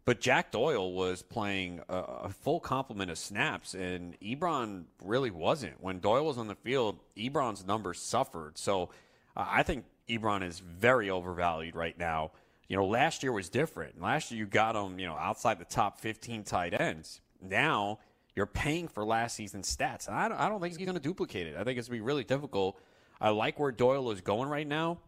But 0.05 0.21
Jack 0.21 0.53
Doyle 0.53 0.93
was 0.93 1.21
playing 1.21 1.81
a, 1.89 1.97
a 1.97 2.29
full 2.29 2.61
complement 2.61 3.11
of 3.11 3.17
snaps, 3.17 3.73
and 3.73 4.17
Ebron 4.21 4.85
really 5.03 5.31
wasn't. 5.31 5.73
When 5.81 5.99
Doyle 5.99 6.23
was 6.25 6.37
on 6.37 6.47
the 6.47 6.55
field, 6.55 6.99
Ebron's 7.17 7.65
numbers 7.65 7.99
suffered. 7.99 8.57
So 8.57 8.91
uh, 9.35 9.45
I 9.45 9.63
think 9.63 9.83
Ebron 10.07 10.47
is 10.47 10.59
very 10.59 11.09
overvalued 11.09 11.75
right 11.75 11.97
now. 11.99 12.31
You 12.69 12.77
know, 12.77 12.85
last 12.85 13.21
year 13.21 13.33
was 13.33 13.49
different. 13.49 14.01
Last 14.01 14.31
year 14.31 14.39
you 14.39 14.45
got 14.45 14.77
him, 14.77 14.97
you 14.97 15.07
know, 15.07 15.17
outside 15.17 15.59
the 15.59 15.65
top 15.65 15.99
15 15.99 16.43
tight 16.45 16.79
ends. 16.79 17.19
Now 17.41 17.99
you're 18.35 18.45
paying 18.45 18.87
for 18.87 19.05
last 19.05 19.35
season's 19.35 19.73
stats. 19.73 20.07
And 20.07 20.15
I 20.15 20.27
don't, 20.27 20.37
I 20.37 20.49
don't 20.49 20.59
think 20.59 20.77
he's 20.77 20.85
going 20.85 20.95
to 20.95 21.01
duplicate 21.01 21.47
it. 21.47 21.55
I 21.57 21.63
think 21.63 21.79
it's 21.79 21.87
going 21.87 21.99
to 21.99 22.03
be 22.03 22.05
really 22.05 22.23
difficult. 22.23 22.79
I 23.19 23.29
like 23.29 23.59
where 23.59 23.71
Doyle 23.71 24.11
is 24.11 24.21
going 24.21 24.49
right 24.49 24.67
now. 24.67 24.99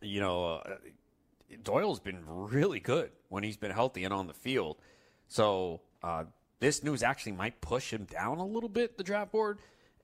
You 0.00 0.20
know, 0.20 0.44
uh, 0.54 0.76
Doyle's 1.62 2.00
been 2.00 2.20
really 2.26 2.80
good 2.80 3.10
when 3.28 3.42
he's 3.42 3.56
been 3.56 3.70
healthy 3.70 4.04
and 4.04 4.14
on 4.14 4.26
the 4.26 4.32
field. 4.32 4.78
So 5.28 5.82
uh, 6.02 6.24
this 6.58 6.82
news 6.82 7.02
actually 7.02 7.32
might 7.32 7.60
push 7.60 7.92
him 7.92 8.04
down 8.04 8.38
a 8.38 8.46
little 8.46 8.68
bit, 8.68 8.96
the 8.96 9.04
draft 9.04 9.30
board. 9.30 9.58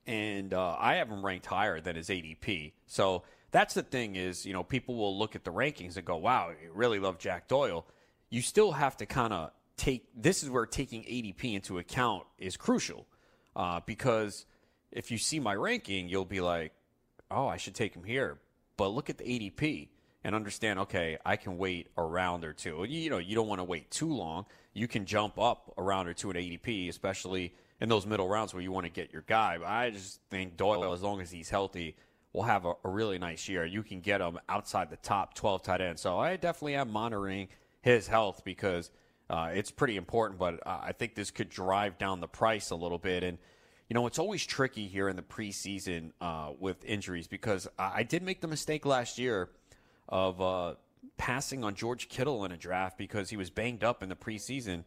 And 0.06 0.52
uh, 0.52 0.76
I 0.78 0.96
have 0.96 1.08
him 1.08 1.24
ranked 1.24 1.46
higher 1.46 1.80
than 1.80 1.96
his 1.96 2.10
ADP. 2.10 2.72
So 2.86 3.22
that's 3.52 3.72
the 3.72 3.82
thing 3.82 4.16
is, 4.16 4.44
you 4.44 4.52
know, 4.52 4.62
people 4.62 4.96
will 4.96 5.18
look 5.18 5.34
at 5.34 5.44
the 5.44 5.52
rankings 5.52 5.96
and 5.96 6.04
go, 6.04 6.16
wow, 6.16 6.50
you 6.50 6.72
really 6.74 6.98
love 6.98 7.18
Jack 7.18 7.48
Doyle. 7.48 7.86
You 8.28 8.42
still 8.42 8.72
have 8.72 8.98
to 8.98 9.06
kind 9.06 9.32
of 9.32 9.50
take 9.76 10.06
this 10.16 10.42
is 10.42 10.50
where 10.50 10.66
taking 10.66 11.02
ADP 11.02 11.54
into 11.54 11.78
account 11.78 12.24
is 12.38 12.56
crucial 12.56 13.06
uh, 13.56 13.80
because 13.86 14.46
if 14.92 15.10
you 15.10 15.18
see 15.18 15.40
my 15.40 15.54
ranking, 15.54 16.08
you'll 16.08 16.24
be 16.24 16.40
like, 16.40 16.72
oh, 17.30 17.46
I 17.46 17.56
should 17.56 17.74
take 17.74 17.94
him 17.94 18.04
here. 18.04 18.38
But 18.76 18.88
look 18.88 19.10
at 19.10 19.18
the 19.18 19.24
ADP 19.24 19.88
and 20.22 20.34
understand, 20.34 20.78
okay, 20.80 21.18
I 21.24 21.36
can 21.36 21.58
wait 21.58 21.88
a 21.96 22.02
round 22.02 22.44
or 22.44 22.52
two. 22.52 22.84
You 22.88 23.10
know, 23.10 23.18
you 23.18 23.34
don't 23.34 23.48
want 23.48 23.60
to 23.60 23.64
wait 23.64 23.90
too 23.90 24.12
long. 24.12 24.46
You 24.72 24.88
can 24.88 25.04
jump 25.04 25.38
up 25.38 25.74
a 25.76 25.82
round 25.82 26.08
or 26.08 26.14
two 26.14 26.30
in 26.30 26.36
ADP, 26.36 26.88
especially 26.88 27.54
in 27.80 27.88
those 27.88 28.06
middle 28.06 28.28
rounds 28.28 28.54
where 28.54 28.62
you 28.62 28.72
want 28.72 28.86
to 28.86 28.92
get 28.92 29.12
your 29.12 29.24
guy. 29.26 29.58
But 29.58 29.68
I 29.68 29.90
just 29.90 30.20
think 30.30 30.56
Doyle, 30.56 30.92
as 30.92 31.02
long 31.02 31.20
as 31.20 31.30
he's 31.30 31.50
healthy, 31.50 31.96
will 32.32 32.44
have 32.44 32.64
a, 32.64 32.74
a 32.84 32.88
really 32.88 33.18
nice 33.18 33.48
year. 33.48 33.64
You 33.64 33.82
can 33.82 34.00
get 34.00 34.20
him 34.20 34.38
outside 34.48 34.90
the 34.90 34.96
top 34.96 35.34
12 35.34 35.62
tight 35.62 35.80
ends. 35.80 36.02
So 36.02 36.18
I 36.18 36.36
definitely 36.36 36.76
am 36.76 36.90
monitoring 36.90 37.48
his 37.82 38.06
health 38.06 38.42
because– 38.44 38.90
uh, 39.34 39.48
it's 39.52 39.72
pretty 39.72 39.96
important, 39.96 40.38
but 40.38 40.60
I 40.64 40.92
think 40.92 41.16
this 41.16 41.32
could 41.32 41.48
drive 41.48 41.98
down 41.98 42.20
the 42.20 42.28
price 42.28 42.70
a 42.70 42.76
little 42.76 42.98
bit. 42.98 43.24
And, 43.24 43.38
you 43.88 43.94
know, 43.94 44.06
it's 44.06 44.20
always 44.20 44.46
tricky 44.46 44.86
here 44.86 45.08
in 45.08 45.16
the 45.16 45.22
preseason 45.22 46.12
uh, 46.20 46.52
with 46.56 46.84
injuries 46.84 47.26
because 47.26 47.66
I 47.76 48.04
did 48.04 48.22
make 48.22 48.40
the 48.40 48.46
mistake 48.46 48.86
last 48.86 49.18
year 49.18 49.50
of 50.08 50.40
uh, 50.40 50.74
passing 51.16 51.64
on 51.64 51.74
George 51.74 52.08
Kittle 52.08 52.44
in 52.44 52.52
a 52.52 52.56
draft 52.56 52.96
because 52.96 53.28
he 53.28 53.36
was 53.36 53.50
banged 53.50 53.82
up 53.82 54.04
in 54.04 54.08
the 54.08 54.14
preseason. 54.14 54.84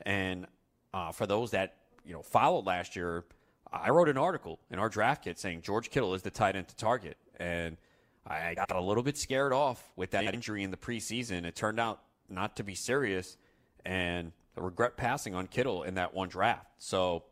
And 0.00 0.46
uh, 0.94 1.12
for 1.12 1.26
those 1.26 1.50
that, 1.50 1.74
you 2.02 2.14
know, 2.14 2.22
followed 2.22 2.64
last 2.64 2.96
year, 2.96 3.26
I 3.70 3.90
wrote 3.90 4.08
an 4.08 4.16
article 4.16 4.60
in 4.70 4.78
our 4.78 4.88
draft 4.88 5.24
kit 5.24 5.38
saying 5.38 5.60
George 5.60 5.90
Kittle 5.90 6.14
is 6.14 6.22
the 6.22 6.30
tight 6.30 6.56
end 6.56 6.68
to 6.68 6.76
target. 6.76 7.18
And 7.38 7.76
I 8.26 8.54
got 8.54 8.74
a 8.74 8.80
little 8.80 9.02
bit 9.02 9.18
scared 9.18 9.52
off 9.52 9.92
with 9.94 10.12
that 10.12 10.32
injury 10.32 10.62
in 10.62 10.70
the 10.70 10.78
preseason. 10.78 11.44
It 11.44 11.54
turned 11.54 11.78
out 11.78 12.00
not 12.30 12.56
to 12.56 12.64
be 12.64 12.74
serious 12.74 13.36
and 13.84 14.32
regret 14.56 14.96
passing 14.96 15.34
on 15.34 15.46
Kittle 15.46 15.82
in 15.82 15.94
that 15.94 16.14
one 16.14 16.28
draft. 16.28 16.66
So 16.78 17.24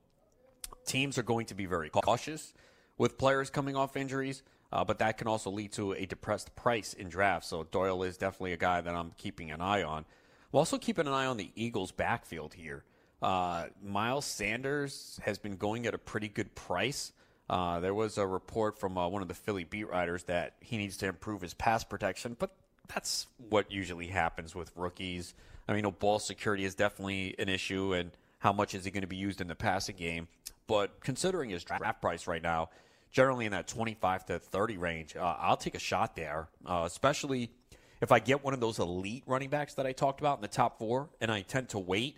teams 0.87 1.19
are 1.19 1.23
going 1.23 1.47
to 1.47 1.55
be 1.55 1.67
very 1.67 1.91
cautious 1.91 2.55
with 2.97 3.19
players 3.19 3.51
coming 3.51 3.77
off 3.77 3.97
injuries, 3.97 4.43
uh, 4.73 4.85
but 4.85 4.99
that 4.99 5.19
can 5.19 5.29
also 5.29 5.51
lead 5.51 5.73
to 5.73 5.93
a 5.93 6.07
depressed 6.07 6.55
price 6.57 6.95
in 6.95 7.09
drafts. 7.09 7.49
So 7.49 7.65
Doyle 7.65 8.03
is 8.03 8.17
definitely 8.17 8.53
a 8.53 8.59
guy 8.59 8.81
that 8.81 8.95
I'm 8.95 9.13
keeping 9.17 9.51
an 9.51 9.61
eye 9.61 9.83
on. 9.83 10.05
I'm 10.53 10.59
also 10.59 10.79
keeping 10.79 11.07
an 11.07 11.13
eye 11.13 11.27
on 11.27 11.37
the 11.37 11.51
Eagles' 11.55 11.93
backfield 11.93 12.55
here. 12.55 12.85
Uh, 13.21 13.67
Miles 13.83 14.25
Sanders 14.25 15.21
has 15.25 15.39
been 15.39 15.57
going 15.57 15.87
at 15.87 15.95
a 15.95 15.99
pretty 15.99 16.29
good 16.29 16.55
price. 16.55 17.13
Uh, 17.51 17.81
there 17.81 17.95
was 17.95 18.19
a 18.19 18.27
report 18.27 18.79
from 18.79 18.97
uh, 18.97 19.09
one 19.09 19.23
of 19.23 19.29
the 19.29 19.35
Philly 19.35 19.65
beat 19.65 19.89
writers 19.89 20.25
that 20.25 20.57
he 20.61 20.77
needs 20.77 20.97
to 20.99 21.07
improve 21.07 21.41
his 21.41 21.55
pass 21.55 21.83
protection, 21.83 22.37
but 22.39 22.55
that's 22.93 23.27
what 23.49 23.71
usually 23.71 24.09
happens 24.09 24.55
with 24.55 24.73
rookies. 24.75 25.35
I 25.67 25.73
mean, 25.73 25.79
you 25.79 25.83
know, 25.83 25.91
ball 25.91 26.19
security 26.19 26.65
is 26.65 26.75
definitely 26.75 27.35
an 27.39 27.49
issue, 27.49 27.93
and 27.93 28.11
how 28.39 28.53
much 28.53 28.75
is 28.75 28.85
he 28.85 28.91
going 28.91 29.03
to 29.03 29.09
be 29.09 29.17
used 29.17 29.41
in 29.41 29.49
the 29.49 29.55
passing 29.55 29.97
game? 29.97 30.29
But 30.67 31.01
considering 31.01 31.51
his 31.51 31.65
draft 31.65 32.01
price 32.01 32.27
right 32.27 32.43
now, 32.43 32.71
generally 33.11 33.47
in 33.47 33.53
that 33.53 33.69
25 33.69 34.27
to 34.27 34.39
30 34.39 34.77
range, 34.77 35.17
uh, 35.17 35.37
I'll 35.39 35.57
take 35.57 35.75
a 35.75 35.81
shot 35.81 36.17
there, 36.17 36.49
uh, 36.67 36.85
especially 36.87 37.51
if 38.01 38.13
I 38.13 38.19
get 38.19 38.45
one 38.45 38.55
of 38.55 38.61
those 38.61 38.79
elite 38.79 39.25
running 39.27 39.51
backs 39.51 39.75
that 39.75 39.87
I 39.87 39.93
talked 39.93 40.21
about 40.21 40.39
in 40.39 40.43
the 40.43 40.49
top 40.49 40.79
four, 40.79 41.09
and 41.21 41.31
I 41.31 41.43
tend 41.43 41.71
to 41.71 41.79
wait. 41.79 42.17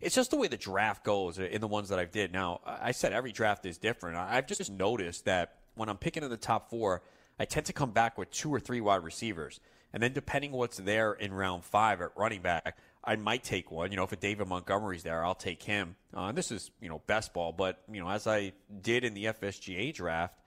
It's 0.00 0.14
just 0.14 0.30
the 0.30 0.36
way 0.36 0.48
the 0.48 0.56
draft 0.56 1.04
goes 1.04 1.38
in 1.38 1.60
the 1.60 1.68
ones 1.68 1.90
that 1.90 1.98
I've 1.98 2.10
did. 2.10 2.32
Now, 2.32 2.60
I 2.64 2.92
said 2.92 3.12
every 3.12 3.32
draft 3.32 3.66
is 3.66 3.76
different. 3.76 4.16
I've 4.16 4.46
just 4.46 4.70
noticed 4.70 5.26
that 5.26 5.56
when 5.74 5.88
I'm 5.88 5.98
picking 5.98 6.22
in 6.22 6.30
the 6.30 6.38
top 6.38 6.70
four, 6.70 7.02
I 7.38 7.44
tend 7.44 7.66
to 7.66 7.72
come 7.72 7.90
back 7.90 8.18
with 8.18 8.30
two 8.30 8.52
or 8.52 8.60
three 8.60 8.80
wide 8.80 9.04
receivers. 9.04 9.60
And 9.92 10.02
then 10.02 10.12
depending 10.12 10.52
what's 10.52 10.76
there 10.76 11.12
in 11.12 11.32
round 11.32 11.64
five 11.64 12.00
at 12.00 12.10
running 12.16 12.42
back, 12.42 12.78
I 13.02 13.16
might 13.16 13.42
take 13.42 13.70
one. 13.70 13.90
You 13.90 13.96
know, 13.96 14.04
if 14.04 14.12
a 14.12 14.16
David 14.16 14.46
Montgomery's 14.46 15.02
there, 15.02 15.24
I'll 15.24 15.34
take 15.34 15.62
him. 15.62 15.96
Uh, 16.14 16.32
this 16.32 16.52
is, 16.52 16.70
you 16.80 16.88
know, 16.88 17.00
best 17.06 17.32
ball. 17.32 17.52
But, 17.52 17.82
you 17.90 18.00
know, 18.00 18.08
as 18.08 18.26
I 18.26 18.52
did 18.82 19.04
in 19.04 19.14
the 19.14 19.26
FSGA 19.26 19.94
draft, 19.94 20.38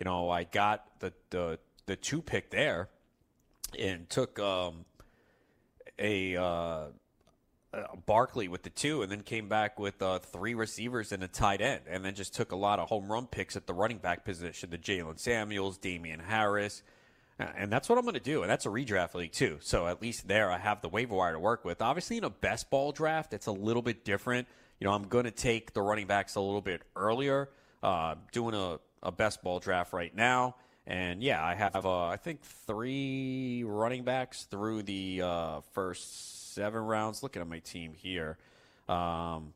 you 0.00 0.04
know, 0.04 0.30
I 0.30 0.44
got 0.44 0.86
the, 1.00 1.12
the, 1.30 1.58
the 1.86 1.96
two 1.96 2.22
pick 2.22 2.50
there 2.50 2.88
and 3.78 4.08
took 4.08 4.38
um, 4.38 4.84
a, 5.98 6.36
uh, 6.36 6.86
Barkley 8.06 8.48
with 8.48 8.62
the 8.62 8.70
two, 8.70 9.02
and 9.02 9.12
then 9.12 9.22
came 9.22 9.48
back 9.48 9.78
with 9.78 10.00
uh, 10.00 10.18
three 10.20 10.54
receivers 10.54 11.12
and 11.12 11.22
a 11.22 11.28
tight 11.28 11.60
end, 11.60 11.82
and 11.86 12.02
then 12.02 12.14
just 12.14 12.34
took 12.34 12.52
a 12.52 12.56
lot 12.56 12.78
of 12.78 12.88
home 12.88 13.10
run 13.12 13.26
picks 13.26 13.56
at 13.56 13.66
the 13.66 13.74
running 13.74 13.98
back 13.98 14.24
position: 14.24 14.70
the 14.70 14.78
Jaylen 14.78 15.18
Samuels, 15.18 15.76
Damien 15.76 16.20
Harris, 16.20 16.82
and 17.38 17.70
that's 17.70 17.88
what 17.88 17.98
I'm 17.98 18.04
going 18.04 18.14
to 18.14 18.20
do. 18.20 18.42
And 18.42 18.50
that's 18.50 18.66
a 18.66 18.68
redraft 18.68 19.14
league, 19.14 19.32
too. 19.32 19.58
So 19.60 19.86
at 19.86 20.02
least 20.02 20.28
there 20.28 20.50
I 20.50 20.58
have 20.58 20.80
the 20.80 20.88
waiver 20.88 21.14
wire 21.14 21.32
to 21.32 21.38
work 21.38 21.64
with. 21.64 21.80
Obviously, 21.80 22.18
in 22.18 22.24
a 22.24 22.30
best 22.30 22.70
ball 22.70 22.92
draft, 22.92 23.32
it's 23.32 23.46
a 23.46 23.52
little 23.52 23.82
bit 23.82 24.04
different. 24.04 24.48
You 24.80 24.86
know, 24.86 24.92
I'm 24.92 25.04
going 25.04 25.24
to 25.24 25.30
take 25.30 25.72
the 25.72 25.82
running 25.82 26.06
backs 26.06 26.34
a 26.34 26.40
little 26.40 26.60
bit 26.60 26.82
earlier. 26.96 27.50
Uh, 27.82 28.16
doing 28.32 28.54
a, 28.54 28.80
a 29.02 29.12
best 29.12 29.42
ball 29.42 29.60
draft 29.60 29.92
right 29.92 30.14
now. 30.14 30.56
And 30.86 31.22
yeah, 31.22 31.44
I 31.44 31.54
have, 31.54 31.84
uh, 31.84 32.06
I 32.06 32.16
think, 32.16 32.42
three 32.42 33.62
running 33.64 34.04
backs 34.04 34.44
through 34.44 34.82
the 34.84 35.22
uh, 35.22 35.60
first 35.72 36.54
seven 36.54 36.80
rounds. 36.82 37.22
Looking 37.22 37.42
at 37.42 37.48
my 37.48 37.60
team 37.60 37.92
here. 37.94 38.38
Um, 38.88 39.52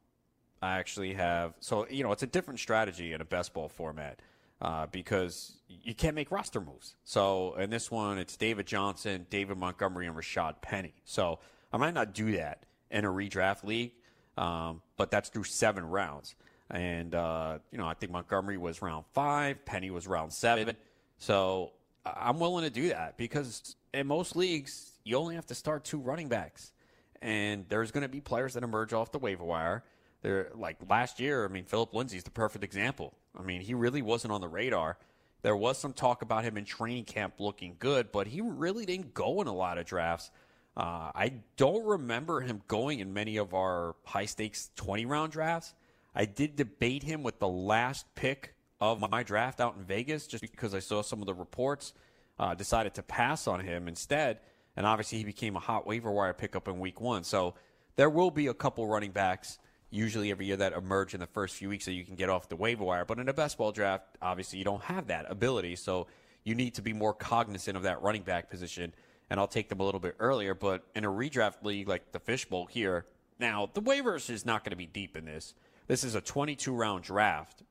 I 0.60 0.78
actually 0.78 1.14
have, 1.14 1.54
so, 1.58 1.88
you 1.90 2.04
know, 2.04 2.12
it's 2.12 2.22
a 2.22 2.26
different 2.28 2.60
strategy 2.60 3.12
in 3.12 3.20
a 3.20 3.24
best 3.24 3.52
ball 3.52 3.68
format 3.68 4.20
uh, 4.62 4.86
because 4.86 5.58
you 5.68 5.94
can't 5.94 6.14
make 6.14 6.30
roster 6.30 6.60
moves. 6.60 6.94
So 7.04 7.54
in 7.56 7.68
this 7.68 7.90
one, 7.90 8.18
it's 8.18 8.36
David 8.36 8.66
Johnson, 8.66 9.26
David 9.28 9.58
Montgomery, 9.58 10.06
and 10.06 10.16
Rashad 10.16 10.62
Penny. 10.62 10.94
So 11.04 11.40
I 11.72 11.76
might 11.78 11.94
not 11.94 12.14
do 12.14 12.36
that 12.36 12.64
in 12.90 13.04
a 13.04 13.08
redraft 13.08 13.64
league, 13.64 13.90
um, 14.38 14.80
but 14.96 15.10
that's 15.10 15.30
through 15.30 15.44
seven 15.44 15.84
rounds. 15.84 16.36
And, 16.70 17.12
uh, 17.14 17.58
you 17.72 17.78
know, 17.78 17.86
I 17.86 17.94
think 17.94 18.12
Montgomery 18.12 18.56
was 18.56 18.80
round 18.80 19.04
five, 19.12 19.64
Penny 19.64 19.90
was 19.90 20.06
round 20.06 20.32
seven. 20.32 20.76
So 21.18 21.72
I'm 22.06 22.38
willing 22.38 22.64
to 22.64 22.70
do 22.70 22.90
that 22.90 23.16
because 23.16 23.74
in 23.92 24.06
most 24.06 24.36
leagues, 24.36 24.92
you 25.04 25.16
only 25.16 25.34
have 25.34 25.46
to 25.46 25.54
start 25.56 25.84
two 25.84 25.98
running 25.98 26.28
backs. 26.28 26.72
And 27.20 27.66
there's 27.68 27.90
going 27.90 28.02
to 28.02 28.08
be 28.08 28.20
players 28.20 28.54
that 28.54 28.62
emerge 28.62 28.92
off 28.92 29.12
the 29.12 29.18
waiver 29.18 29.44
wire 29.44 29.84
They're 30.22 30.50
like 30.54 30.76
last 30.88 31.20
year, 31.20 31.44
I 31.44 31.48
mean, 31.48 31.64
Phillip 31.64 31.94
Lindsay's 31.94 32.24
the 32.24 32.30
perfect 32.30 32.64
example. 32.64 33.12
I 33.38 33.42
mean, 33.42 33.60
he 33.60 33.74
really 33.74 34.02
wasn't 34.02 34.32
on 34.32 34.40
the 34.40 34.48
radar. 34.48 34.98
There 35.42 35.56
was 35.56 35.78
some 35.78 35.92
talk 35.92 36.22
about 36.22 36.44
him 36.44 36.56
in 36.56 36.64
training 36.64 37.04
camp 37.04 37.34
looking 37.38 37.76
good, 37.78 38.12
but 38.12 38.26
he 38.26 38.40
really 38.40 38.86
didn't 38.86 39.14
go 39.14 39.40
in 39.40 39.46
a 39.46 39.54
lot 39.54 39.78
of 39.78 39.86
drafts. 39.86 40.30
Uh, 40.76 41.10
I 41.14 41.34
don't 41.56 41.84
remember 41.84 42.40
him 42.40 42.62
going 42.68 43.00
in 43.00 43.12
many 43.12 43.36
of 43.36 43.52
our 43.52 43.96
high 44.04 44.26
stakes 44.26 44.70
20 44.76 45.04
round 45.06 45.32
drafts. 45.32 45.74
I 46.14 46.24
did 46.24 46.56
debate 46.56 47.02
him 47.02 47.22
with 47.22 47.38
the 47.38 47.48
last 47.48 48.06
pick 48.14 48.54
of 48.80 49.00
my 49.10 49.22
draft 49.22 49.60
out 49.60 49.76
in 49.76 49.84
Vegas 49.84 50.26
just 50.26 50.42
because 50.42 50.74
I 50.74 50.78
saw 50.78 51.02
some 51.02 51.20
of 51.20 51.26
the 51.26 51.34
reports. 51.34 51.92
Uh, 52.38 52.54
decided 52.54 52.94
to 52.94 53.02
pass 53.02 53.46
on 53.46 53.60
him 53.60 53.86
instead. 53.86 54.40
And 54.76 54.86
obviously, 54.86 55.18
he 55.18 55.24
became 55.24 55.54
a 55.54 55.60
hot 55.60 55.86
waiver 55.86 56.10
wire 56.10 56.32
pickup 56.32 56.66
in 56.66 56.80
week 56.80 57.00
one. 57.00 57.24
So 57.24 57.54
there 57.96 58.10
will 58.10 58.30
be 58.30 58.46
a 58.46 58.54
couple 58.54 58.86
running 58.86 59.12
backs 59.12 59.58
usually 59.92 60.30
every 60.30 60.46
year 60.46 60.56
that 60.56 60.72
emerge 60.72 61.12
in 61.12 61.20
the 61.20 61.26
first 61.26 61.54
few 61.54 61.68
weeks 61.68 61.84
so 61.84 61.90
you 61.90 62.04
can 62.04 62.16
get 62.16 62.30
off 62.30 62.48
the 62.48 62.56
waiver 62.56 62.82
wire. 62.82 63.04
But 63.04 63.18
in 63.18 63.28
a 63.28 63.32
best 63.34 63.58
ball 63.58 63.72
draft, 63.72 64.06
obviously 64.22 64.58
you 64.58 64.64
don't 64.64 64.82
have 64.84 65.08
that 65.08 65.30
ability. 65.30 65.76
So 65.76 66.06
you 66.44 66.54
need 66.54 66.74
to 66.74 66.82
be 66.82 66.94
more 66.94 67.12
cognizant 67.12 67.76
of 67.76 67.82
that 67.84 68.02
running 68.02 68.22
back 68.22 68.50
position. 68.50 68.94
And 69.28 69.38
I'll 69.38 69.46
take 69.46 69.68
them 69.68 69.80
a 69.80 69.84
little 69.84 70.00
bit 70.00 70.16
earlier. 70.18 70.54
But 70.54 70.84
in 70.96 71.04
a 71.04 71.10
redraft 71.10 71.62
league 71.62 71.88
like 71.88 72.10
the 72.10 72.18
Fishbowl 72.18 72.66
here, 72.66 73.04
now 73.38 73.68
the 73.72 73.82
waivers 73.82 74.30
is 74.30 74.46
not 74.46 74.64
going 74.64 74.70
to 74.70 74.76
be 74.76 74.86
deep 74.86 75.16
in 75.16 75.26
this. 75.26 75.54
This 75.88 76.04
is 76.04 76.14
a 76.14 76.22
22 76.22 76.72
round 76.72 77.04
draft. 77.04 77.62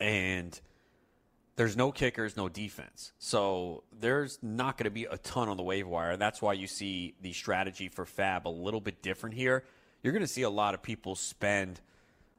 And 0.00 0.60
there's 1.54 1.76
no 1.76 1.92
kickers, 1.92 2.36
no 2.36 2.48
defense. 2.48 3.12
So 3.20 3.84
there's 4.00 4.40
not 4.42 4.76
going 4.76 4.84
to 4.84 4.90
be 4.90 5.04
a 5.04 5.16
ton 5.18 5.48
on 5.48 5.56
the 5.56 5.62
waiver 5.62 5.88
wire. 5.88 6.16
That's 6.16 6.42
why 6.42 6.54
you 6.54 6.66
see 6.66 7.14
the 7.22 7.32
strategy 7.32 7.88
for 7.88 8.04
FAAB 8.04 8.46
a 8.46 8.50
little 8.50 8.80
bit 8.80 9.00
different 9.00 9.36
here 9.36 9.64
you're 10.02 10.12
going 10.12 10.22
to 10.22 10.28
see 10.28 10.42
a 10.42 10.50
lot 10.50 10.74
of 10.74 10.82
people 10.82 11.14
spend 11.14 11.80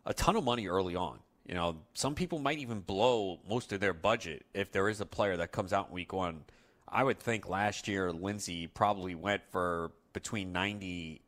a 0.05 0.14
ton 0.14 0.36
of 0.36 0.43
money 0.43 0.68
early 0.68 0.95
on. 0.95 1.20
You 1.45 1.55
know, 1.55 1.78
some 1.93 2.16
people 2.16 2.39
might 2.39 2.59
even 2.59 2.80
blow 2.80 3.39
most 3.47 3.74
of 3.74 3.80
their 3.80 3.93
budget 3.93 4.45
if 4.53 4.72
there 4.72 4.89
is 4.89 5.01
a 5.01 5.05
player 5.05 5.38
that 5.38 5.51
comes 5.51 5.74
out 5.74 5.88
in 5.89 5.93
week 5.93 6.14
one. 6.14 6.43
I 6.88 7.03
would 7.03 7.20
think 7.20 7.47
last 7.47 7.88
year 7.88 8.12
Lindsay 8.12 8.68
probably 8.68 9.16
went 9.16 9.41
for 9.49 9.91
between 10.14 10.51
ninety 10.51 11.22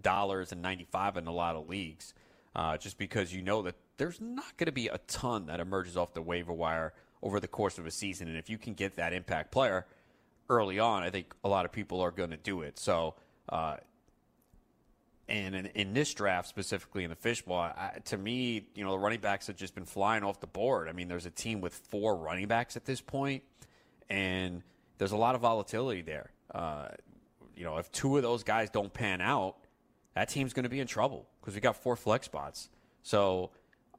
dollars 0.00 0.52
and 0.52 0.62
ninety 0.62 0.86
five 0.90 1.16
in 1.16 1.26
a 1.26 1.32
lot 1.32 1.56
of 1.56 1.68
leagues, 1.68 2.14
uh, 2.56 2.76
just 2.76 2.98
because 2.98 3.32
you 3.32 3.42
know 3.42 3.62
that 3.62 3.74
there's 3.96 4.20
not 4.20 4.56
going 4.56 4.66
to 4.66 4.72
be 4.72 4.88
a 4.88 4.98
ton 5.06 5.46
that 5.46 5.60
emerges 5.60 5.96
off 5.96 6.14
the 6.14 6.22
waiver 6.22 6.52
wire 6.52 6.92
over 7.22 7.38
the 7.40 7.48
course 7.48 7.78
of 7.78 7.86
a 7.86 7.90
season, 7.90 8.28
and 8.28 8.36
if 8.36 8.48
you 8.48 8.58
can 8.58 8.74
get 8.74 8.96
that 8.96 9.12
impact 9.12 9.50
player 9.50 9.86
early 10.48 10.78
on, 10.78 11.02
I 11.02 11.10
think 11.10 11.34
a 11.44 11.48
lot 11.48 11.64
of 11.64 11.72
people 11.72 12.00
are 12.00 12.10
going 12.10 12.30
to 12.30 12.36
do 12.36 12.62
it. 12.62 12.78
So. 12.78 13.14
Uh, 13.48 13.76
and 15.28 15.54
in, 15.54 15.66
in, 15.66 15.92
this 15.92 16.14
draft, 16.14 16.48
specifically 16.48 17.04
in 17.04 17.10
the 17.10 17.16
fishbowl, 17.16 17.56
I, 17.56 17.98
to 18.06 18.16
me, 18.16 18.68
you 18.74 18.84
know, 18.84 18.92
the 18.92 18.98
running 18.98 19.20
backs 19.20 19.46
have 19.48 19.56
just 19.56 19.74
been 19.74 19.84
flying 19.84 20.24
off 20.24 20.40
the 20.40 20.46
board. 20.46 20.88
I 20.88 20.92
mean, 20.92 21.08
there's 21.08 21.26
a 21.26 21.30
team 21.30 21.60
with 21.60 21.74
four 21.74 22.16
running 22.16 22.48
backs 22.48 22.76
at 22.76 22.86
this 22.86 23.00
point, 23.00 23.42
and 24.08 24.62
there's 24.96 25.12
a 25.12 25.16
lot 25.16 25.34
of 25.34 25.42
volatility 25.42 26.00
there. 26.00 26.30
Uh, 26.54 26.88
you 27.54 27.64
know, 27.64 27.76
if 27.76 27.90
two 27.92 28.16
of 28.16 28.22
those 28.22 28.42
guys 28.42 28.70
don't 28.70 28.92
pan 28.92 29.20
out, 29.20 29.56
that 30.14 30.28
team's 30.28 30.52
going 30.52 30.64
to 30.64 30.70
be 30.70 30.80
in 30.80 30.86
trouble 30.86 31.28
because 31.40 31.54
we 31.54 31.60
got 31.60 31.76
four 31.76 31.94
flex 31.94 32.26
spots. 32.26 32.70
So 33.02 33.50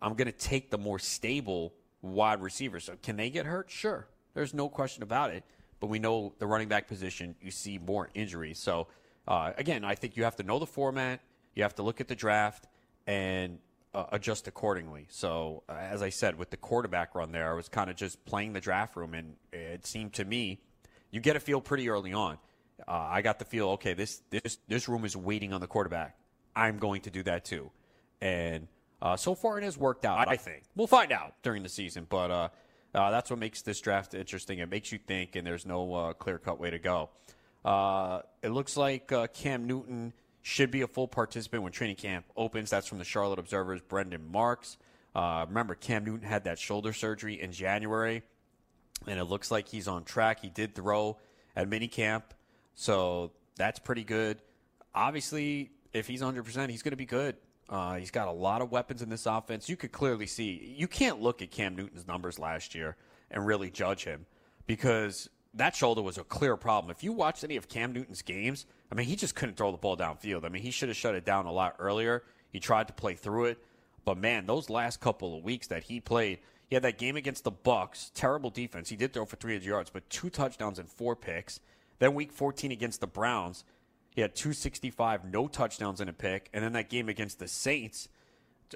I'm 0.02 0.16
going 0.16 0.28
to 0.28 0.38
take 0.38 0.72
the 0.72 0.78
more 0.78 0.98
stable 0.98 1.74
wide 2.02 2.42
receivers. 2.42 2.86
So 2.86 2.96
can 3.04 3.18
they 3.18 3.30
get 3.30 3.46
hurt? 3.46 3.70
Sure. 3.70 4.08
There's 4.34 4.54
no 4.54 4.68
question 4.68 5.04
about 5.04 5.32
it. 5.32 5.44
But 5.80 5.88
we 5.88 6.00
know 6.00 6.34
the 6.40 6.48
running 6.48 6.68
back 6.68 6.88
position, 6.88 7.36
you 7.42 7.52
see 7.52 7.78
more 7.78 8.10
injuries. 8.14 8.60
So 8.60 8.88
uh, 9.30 9.54
again, 9.58 9.86
I 9.86 9.94
think 9.94 10.18
you 10.18 10.24
have 10.24 10.36
to 10.38 10.44
know 10.44 10.58
the 10.58 10.66
format. 10.66 11.22
You 11.54 11.62
have 11.64 11.76
to 11.76 11.84
look 11.84 12.02
at 12.02 12.08
the 12.08 12.16
draft 12.16 12.68
and 13.06 13.60
uh, 13.94 14.06
adjust 14.12 14.48
accordingly. 14.48 15.06
So, 15.10 15.64
uh, 15.70 15.74
as 15.74 16.02
I 16.02 16.10
said, 16.10 16.38
with 16.38 16.50
the 16.50 16.58
quarterback 16.58 17.14
run 17.14 17.32
there, 17.32 17.52
I 17.52 17.54
was 17.54 17.70
kind 17.70 17.92
of 17.92 17.96
just 17.96 18.26
playing 18.26 18.54
the 18.54 18.60
draft 18.60 18.96
room, 18.96 19.14
and 19.14 19.36
it 19.54 19.86
seemed 19.86 20.14
to 20.14 20.26
me 20.26 20.60
you 21.12 21.22
get 21.22 21.36
a 21.36 21.40
feel 21.40 21.62
pretty 21.62 21.90
early 21.90 22.12
on. 22.12 22.40
Uh, 22.88 22.92
I 22.92 23.22
got 23.22 23.38
the 23.38 23.46
feel, 23.46 23.70
okay, 23.72 23.94
this 23.94 24.22
this 24.32 24.58
this 24.68 24.90
room 24.90 25.06
is 25.06 25.16
waiting 25.16 25.54
on 25.54 25.62
the 25.62 25.68
quarterback. 25.68 26.18
I'm 26.56 26.80
going 26.80 27.02
to 27.02 27.12
do 27.12 27.22
that 27.24 27.46
too, 27.46 27.70
and 28.22 28.68
uh, 29.02 29.16
so 29.16 29.36
far 29.36 29.60
it 29.60 29.64
has 29.64 29.78
worked 29.78 30.06
out. 30.06 30.28
I 30.28 30.38
think 30.38 30.64
we'll 30.76 30.88
find 30.88 31.12
out 31.12 31.34
during 31.44 31.62
the 31.62 31.70
season, 31.70 32.08
but 32.10 32.32
uh, 32.32 32.50
that's 32.94 33.30
what 33.30 33.38
makes 33.38 33.62
this 33.62 33.80
draft 33.80 34.14
interesting. 34.14 34.60
It 34.60 34.70
makes 34.70 34.92
you 34.92 34.98
think, 34.98 35.36
and 35.36 35.46
there's 35.46 35.66
no 35.66 36.16
clear 36.18 36.40
cut 36.40 36.60
way 36.60 36.72
to 36.72 36.80
go. 36.80 37.10
Uh, 37.64 38.22
it 38.42 38.50
looks 38.50 38.78
like 38.78 39.12
uh, 39.12 39.28
Cam 39.28 39.68
Newton 39.68 40.14
should 40.42 40.72
be 40.72 40.82
a 40.82 40.88
full 40.88 41.08
participant 41.08 41.64
when 41.64 41.72
training 41.72 41.98
camp 41.98 42.26
opens. 42.36 42.70
That's 42.70 42.88
from 42.88 42.98
the 42.98 43.04
Charlotte 43.04 43.40
Observer's 43.40 43.82
Brendan 43.82 44.32
Marks. 44.32 44.78
Uh, 45.16 45.46
remember, 45.48 45.76
Cam 45.76 46.06
Newton 46.06 46.28
had 46.28 46.46
that 46.46 46.60
shoulder 46.60 46.94
surgery 46.94 47.42
in 47.42 47.52
January, 47.52 48.24
and 49.08 49.20
it 49.20 49.26
looks 49.26 49.52
like 49.52 49.68
he's 49.68 49.88
on 49.88 50.04
track. 50.04 50.40
He 50.42 50.50
did 50.50 50.76
throw 50.76 51.18
at 51.56 51.70
minicamp, 51.70 52.24
so 52.76 53.32
that's 53.56 53.80
pretty 53.80 54.04
good. 54.04 54.42
Obviously, 54.94 55.72
if 55.94 56.08
he's 56.08 56.22
100%, 56.22 56.70
he's 56.70 56.82
going 56.82 56.92
to 56.92 56.98
be 56.98 57.06
good. 57.06 57.36
Uh, 57.70 57.96
he's 57.96 58.12
got 58.12 58.28
a 58.28 58.32
lot 58.32 58.62
of 58.62 58.72
weapons 58.72 59.02
in 59.02 59.10
this 59.10 59.26
offense. 59.26 59.70
You 59.70 59.76
could 59.76 59.92
clearly 59.92 60.26
see, 60.26 60.74
you 60.76 60.88
can't 60.88 61.22
look 61.22 61.42
at 61.42 61.52
Cam 61.52 61.76
Newton's 61.76 62.08
numbers 62.08 62.40
last 62.40 62.74
year 62.74 62.96
and 63.30 63.46
really 63.46 63.70
judge 63.70 64.04
him 64.04 64.26
because 64.66 65.30
that 65.54 65.76
shoulder 65.76 66.02
was 66.02 66.18
a 66.18 66.24
clear 66.24 66.56
problem. 66.56 66.92
If 66.92 67.04
you 67.04 67.12
watched 67.12 67.44
any 67.44 67.56
of 67.56 67.68
Cam 67.68 67.94
Newton's 67.94 68.22
games, 68.22 68.66
I 68.92 68.96
mean, 68.96 69.08
he 69.08 69.16
just 69.16 69.36
couldn't 69.36 69.56
throw 69.58 69.72
the 69.72 69.78
ball 69.78 69.98
downfield. 69.98 70.46
I 70.46 70.50
mean, 70.50 70.62
he 70.62 70.72
should 70.72 70.90
have 70.90 70.98
shut 70.98 71.16
it 71.16 71.26
down 71.26 71.46
a 71.46 71.52
lot 71.52 71.76
earlier. 71.80 72.24
He 72.52 72.60
tried 72.60 72.88
to 72.88 72.94
play 72.94 73.16
through 73.16 73.46
it, 73.46 73.60
but 74.06 74.18
man, 74.18 74.46
those 74.46 74.70
last 74.70 75.00
couple 75.00 75.38
of 75.38 75.44
weeks 75.44 75.68
that 75.68 75.84
he 75.84 76.00
played, 76.00 76.40
he 76.68 76.76
had 76.76 76.84
that 76.84 76.98
game 76.98 77.16
against 77.16 77.44
the 77.44 77.52
Bucks, 77.52 78.12
terrible 78.14 78.50
defense. 78.50 78.90
He 78.90 78.96
did 78.96 79.14
throw 79.14 79.26
for 79.26 79.36
300 79.36 79.66
yards, 79.66 79.90
but 79.90 80.10
two 80.10 80.30
touchdowns 80.30 80.80
and 80.80 80.90
four 80.90 81.16
picks. 81.16 81.60
Then 82.00 82.14
week 82.14 82.32
14 82.32 82.72
against 82.72 83.02
the 83.02 83.08
Browns, 83.08 83.64
he 84.12 84.22
had 84.22 84.36
265, 84.36 85.26
no 85.26 85.48
touchdowns 85.48 86.02
and 86.02 86.10
a 86.10 86.14
pick, 86.14 86.50
and 86.54 86.64
then 86.64 86.74
that 86.74 86.90
game 86.90 87.10
against 87.10 87.40
the 87.40 87.48
Saints, 87.48 88.08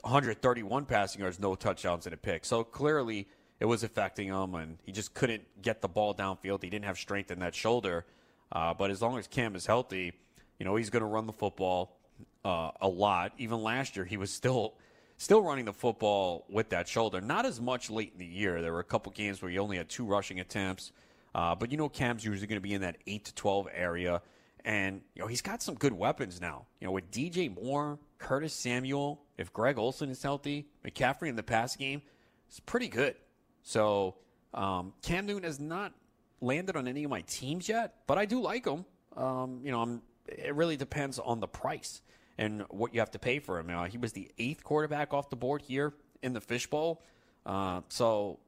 131 0.01 0.85
passing 0.85 1.21
yards, 1.21 1.39
no 1.39 1.55
touchdowns 1.55 2.05
and 2.05 2.13
a 2.13 2.17
pick. 2.17 2.45
So 2.45 2.63
clearly 2.63 3.27
it 3.59 3.65
was 3.65 3.83
affecting 3.83 4.27
him, 4.27 4.55
and 4.55 4.77
he 4.83 4.91
just 4.91 5.13
couldn't 5.13 5.43
get 5.61 5.81
the 5.81 5.87
ball 5.87 6.13
downfield. 6.13 6.63
He 6.63 6.69
didn't 6.69 6.85
have 6.85 6.97
strength 6.97 7.31
in 7.31 7.39
that 7.39 7.55
shoulder. 7.55 8.05
Uh, 8.51 8.73
but 8.73 8.91
as 8.91 9.01
long 9.01 9.17
as 9.17 9.27
Cam 9.27 9.55
is 9.55 9.65
healthy, 9.65 10.13
you 10.59 10.65
know 10.65 10.75
he's 10.75 10.89
going 10.89 11.01
to 11.01 11.07
run 11.07 11.25
the 11.25 11.33
football 11.33 11.97
uh, 12.45 12.71
a 12.81 12.87
lot. 12.87 13.33
Even 13.37 13.61
last 13.61 13.95
year, 13.95 14.05
he 14.05 14.17
was 14.17 14.31
still 14.31 14.75
still 15.17 15.41
running 15.41 15.65
the 15.65 15.73
football 15.73 16.45
with 16.49 16.69
that 16.69 16.87
shoulder. 16.87 17.21
Not 17.21 17.45
as 17.45 17.61
much 17.61 17.89
late 17.89 18.11
in 18.13 18.19
the 18.19 18.25
year. 18.25 18.61
There 18.61 18.73
were 18.73 18.79
a 18.79 18.85
couple 18.85 19.11
games 19.11 19.41
where 19.41 19.49
he 19.49 19.57
only 19.57 19.77
had 19.77 19.89
two 19.89 20.05
rushing 20.05 20.39
attempts. 20.39 20.91
Uh, 21.33 21.55
but 21.55 21.71
you 21.71 21.77
know, 21.77 21.89
Cam's 21.89 22.23
usually 22.23 22.47
going 22.47 22.57
to 22.57 22.61
be 22.61 22.73
in 22.73 22.81
that 22.81 22.97
eight 23.07 23.25
to 23.25 23.33
twelve 23.33 23.67
area, 23.73 24.21
and 24.63 25.01
you 25.15 25.21
know 25.21 25.27
he's 25.27 25.41
got 25.41 25.63
some 25.63 25.75
good 25.75 25.93
weapons 25.93 26.39
now. 26.39 26.65
You 26.79 26.87
know, 26.87 26.91
with 26.91 27.09
DJ 27.09 27.53
Moore, 27.61 27.97
Curtis 28.19 28.53
Samuel, 28.53 29.21
if 29.37 29.51
Greg 29.51 29.79
Olsen 29.79 30.09
is 30.09 30.21
healthy, 30.21 30.67
McCaffrey 30.85 31.29
in 31.29 31.35
the 31.35 31.43
pass 31.43 31.75
game, 31.75 32.03
it's 32.47 32.59
pretty 32.59 32.87
good. 32.87 33.15
So 33.63 34.15
um, 34.53 34.93
Cam 35.01 35.25
Newton 35.25 35.43
has 35.43 35.59
not 35.59 35.93
landed 36.41 36.75
on 36.75 36.87
any 36.87 37.03
of 37.03 37.09
my 37.09 37.21
teams 37.21 37.67
yet, 37.67 37.95
but 38.05 38.17
I 38.17 38.25
do 38.25 38.41
like 38.41 38.65
him. 38.65 38.85
Um, 39.15 39.61
you 39.63 39.71
know, 39.71 39.81
I'm, 39.81 40.01
it 40.27 40.53
really 40.53 40.77
depends 40.77 41.19
on 41.19 41.39
the 41.39 41.47
price 41.47 42.01
and 42.37 42.63
what 42.69 42.93
you 42.93 42.99
have 42.99 43.11
to 43.11 43.19
pay 43.19 43.39
for 43.39 43.59
him. 43.59 43.69
Uh, 43.69 43.85
he 43.85 43.97
was 43.97 44.13
the 44.13 44.29
eighth 44.37 44.63
quarterback 44.63 45.13
off 45.13 45.29
the 45.29 45.35
board 45.35 45.61
here 45.61 45.93
in 46.21 46.33
the 46.33 46.41
fishbowl. 46.41 47.01
Uh, 47.45 47.81
so 47.89 48.39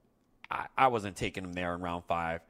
I, 0.50 0.68
I, 0.78 0.88
wasn't 0.88 1.16
taking 1.16 1.44
him 1.44 1.54
there 1.54 1.76
in 1.76 1.82
round 1.82 2.06
five 2.06 2.42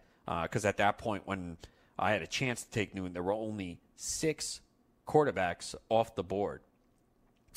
because 0.43 0.65
uh, 0.65 0.69
at 0.69 0.77
that 0.77 0.97
point, 0.97 1.23
when 1.25 1.57
I 1.97 2.11
had 2.11 2.21
a 2.21 2.27
chance 2.27 2.63
to 2.63 2.71
take 2.71 2.93
Newton, 2.93 3.13
there 3.13 3.23
were 3.23 3.33
only 3.33 3.79
six 3.95 4.61
quarterbacks 5.07 5.75
off 5.89 6.15
the 6.15 6.23
board. 6.23 6.61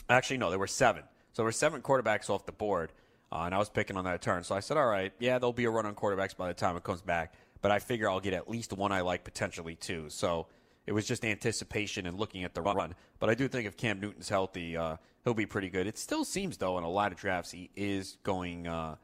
Actually, 0.08 0.38
no, 0.38 0.50
there 0.50 0.58
were 0.58 0.66
seven. 0.66 1.02
So 1.32 1.42
there 1.42 1.44
were 1.44 1.52
seven 1.52 1.82
quarterbacks 1.82 2.30
off 2.30 2.46
the 2.46 2.52
board. 2.52 2.92
Uh, 3.30 3.42
and 3.44 3.54
I 3.54 3.58
was 3.58 3.68
picking 3.68 3.96
on 3.96 4.04
that 4.04 4.22
turn. 4.22 4.42
So 4.42 4.54
I 4.54 4.60
said, 4.60 4.76
all 4.76 4.86
right, 4.86 5.12
yeah, 5.18 5.38
there'll 5.38 5.52
be 5.52 5.64
a 5.64 5.70
run 5.70 5.86
on 5.86 5.94
quarterbacks 5.94 6.36
by 6.36 6.48
the 6.48 6.54
time 6.54 6.76
it 6.76 6.84
comes 6.84 7.02
back. 7.02 7.34
But 7.60 7.70
I 7.70 7.78
figure 7.78 8.08
I'll 8.08 8.20
get 8.20 8.32
at 8.32 8.48
least 8.48 8.72
one 8.72 8.92
I 8.92 9.00
like, 9.00 9.24
potentially 9.24 9.74
two. 9.74 10.08
So 10.08 10.46
it 10.86 10.92
was 10.92 11.06
just 11.06 11.24
anticipation 11.24 12.06
and 12.06 12.18
looking 12.18 12.44
at 12.44 12.54
the 12.54 12.62
run. 12.62 12.94
But 13.18 13.28
I 13.28 13.34
do 13.34 13.48
think 13.48 13.66
if 13.66 13.76
Cam 13.76 14.00
Newton's 14.00 14.28
healthy, 14.28 14.76
uh, 14.76 14.96
he'll 15.24 15.34
be 15.34 15.44
pretty 15.44 15.68
good. 15.68 15.86
It 15.86 15.98
still 15.98 16.24
seems, 16.24 16.56
though, 16.56 16.78
in 16.78 16.84
a 16.84 16.90
lot 16.90 17.12
of 17.12 17.18
drafts, 17.18 17.50
he 17.50 17.68
is 17.76 18.16
going 18.22 18.66
uh, 18.66 18.96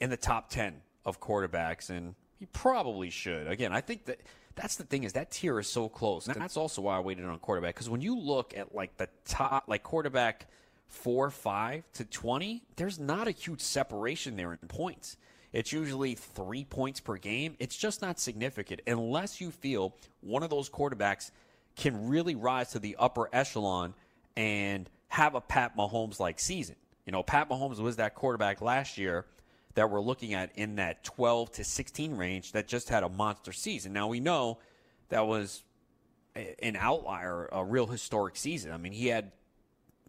in 0.00 0.08
the 0.08 0.16
top 0.16 0.48
10 0.50 0.80
of 1.04 1.20
quarterbacks, 1.20 1.90
and 1.90 2.14
he 2.38 2.46
probably 2.46 3.10
should. 3.10 3.48
Again, 3.48 3.72
I 3.72 3.80
think 3.80 4.06
that 4.06 4.20
that's 4.54 4.76
the 4.76 4.84
thing 4.84 5.02
is 5.02 5.14
that 5.14 5.32
tier 5.32 5.58
is 5.58 5.66
so 5.66 5.88
close. 5.88 6.28
And 6.28 6.40
that's 6.40 6.56
also 6.56 6.82
why 6.82 6.96
I 6.96 7.00
waited 7.00 7.24
on 7.24 7.38
quarterback 7.40 7.74
because 7.74 7.90
when 7.90 8.00
you 8.00 8.16
look 8.16 8.56
at 8.56 8.74
like 8.74 8.96
the 8.96 9.08
top, 9.26 9.64
like 9.66 9.82
quarterback– 9.82 10.46
four, 10.92 11.30
five 11.30 11.84
to 11.94 12.04
20, 12.04 12.62
there's 12.76 12.98
not 12.98 13.26
a 13.26 13.32
huge 13.32 13.60
separation 13.60 14.36
there 14.36 14.52
in 14.52 14.58
points. 14.68 15.16
It's 15.52 15.72
usually 15.72 16.14
three 16.14 16.64
points 16.64 17.00
per 17.00 17.16
game. 17.16 17.56
It's 17.58 17.76
just 17.76 18.02
not 18.02 18.20
significant 18.20 18.82
unless 18.86 19.40
you 19.40 19.50
feel 19.50 19.94
one 20.20 20.42
of 20.42 20.50
those 20.50 20.70
quarterbacks 20.70 21.30
can 21.76 22.08
really 22.08 22.34
rise 22.34 22.72
to 22.72 22.78
the 22.78 22.96
upper 22.98 23.28
echelon 23.32 23.94
and 24.36 24.88
have 25.08 25.34
a 25.34 25.40
Pat 25.40 25.76
Mahomes 25.76 26.20
like 26.20 26.38
season. 26.38 26.76
You 27.06 27.12
know, 27.12 27.22
Pat 27.22 27.48
Mahomes 27.48 27.78
was 27.78 27.96
that 27.96 28.14
quarterback 28.14 28.60
last 28.60 28.96
year 28.96 29.26
that 29.74 29.90
we're 29.90 30.00
looking 30.00 30.34
at 30.34 30.50
in 30.56 30.76
that 30.76 31.04
12 31.04 31.52
to 31.52 31.64
16 31.64 32.16
range 32.16 32.52
that 32.52 32.68
just 32.68 32.88
had 32.88 33.02
a 33.02 33.08
monster 33.08 33.52
season. 33.52 33.92
Now 33.92 34.08
we 34.08 34.20
know 34.20 34.58
that 35.08 35.26
was 35.26 35.64
an 36.34 36.76
outlier, 36.76 37.48
a 37.52 37.64
real 37.64 37.86
historic 37.86 38.36
season. 38.36 38.72
I 38.72 38.76
mean, 38.76 38.92
he 38.92 39.08
had 39.08 39.32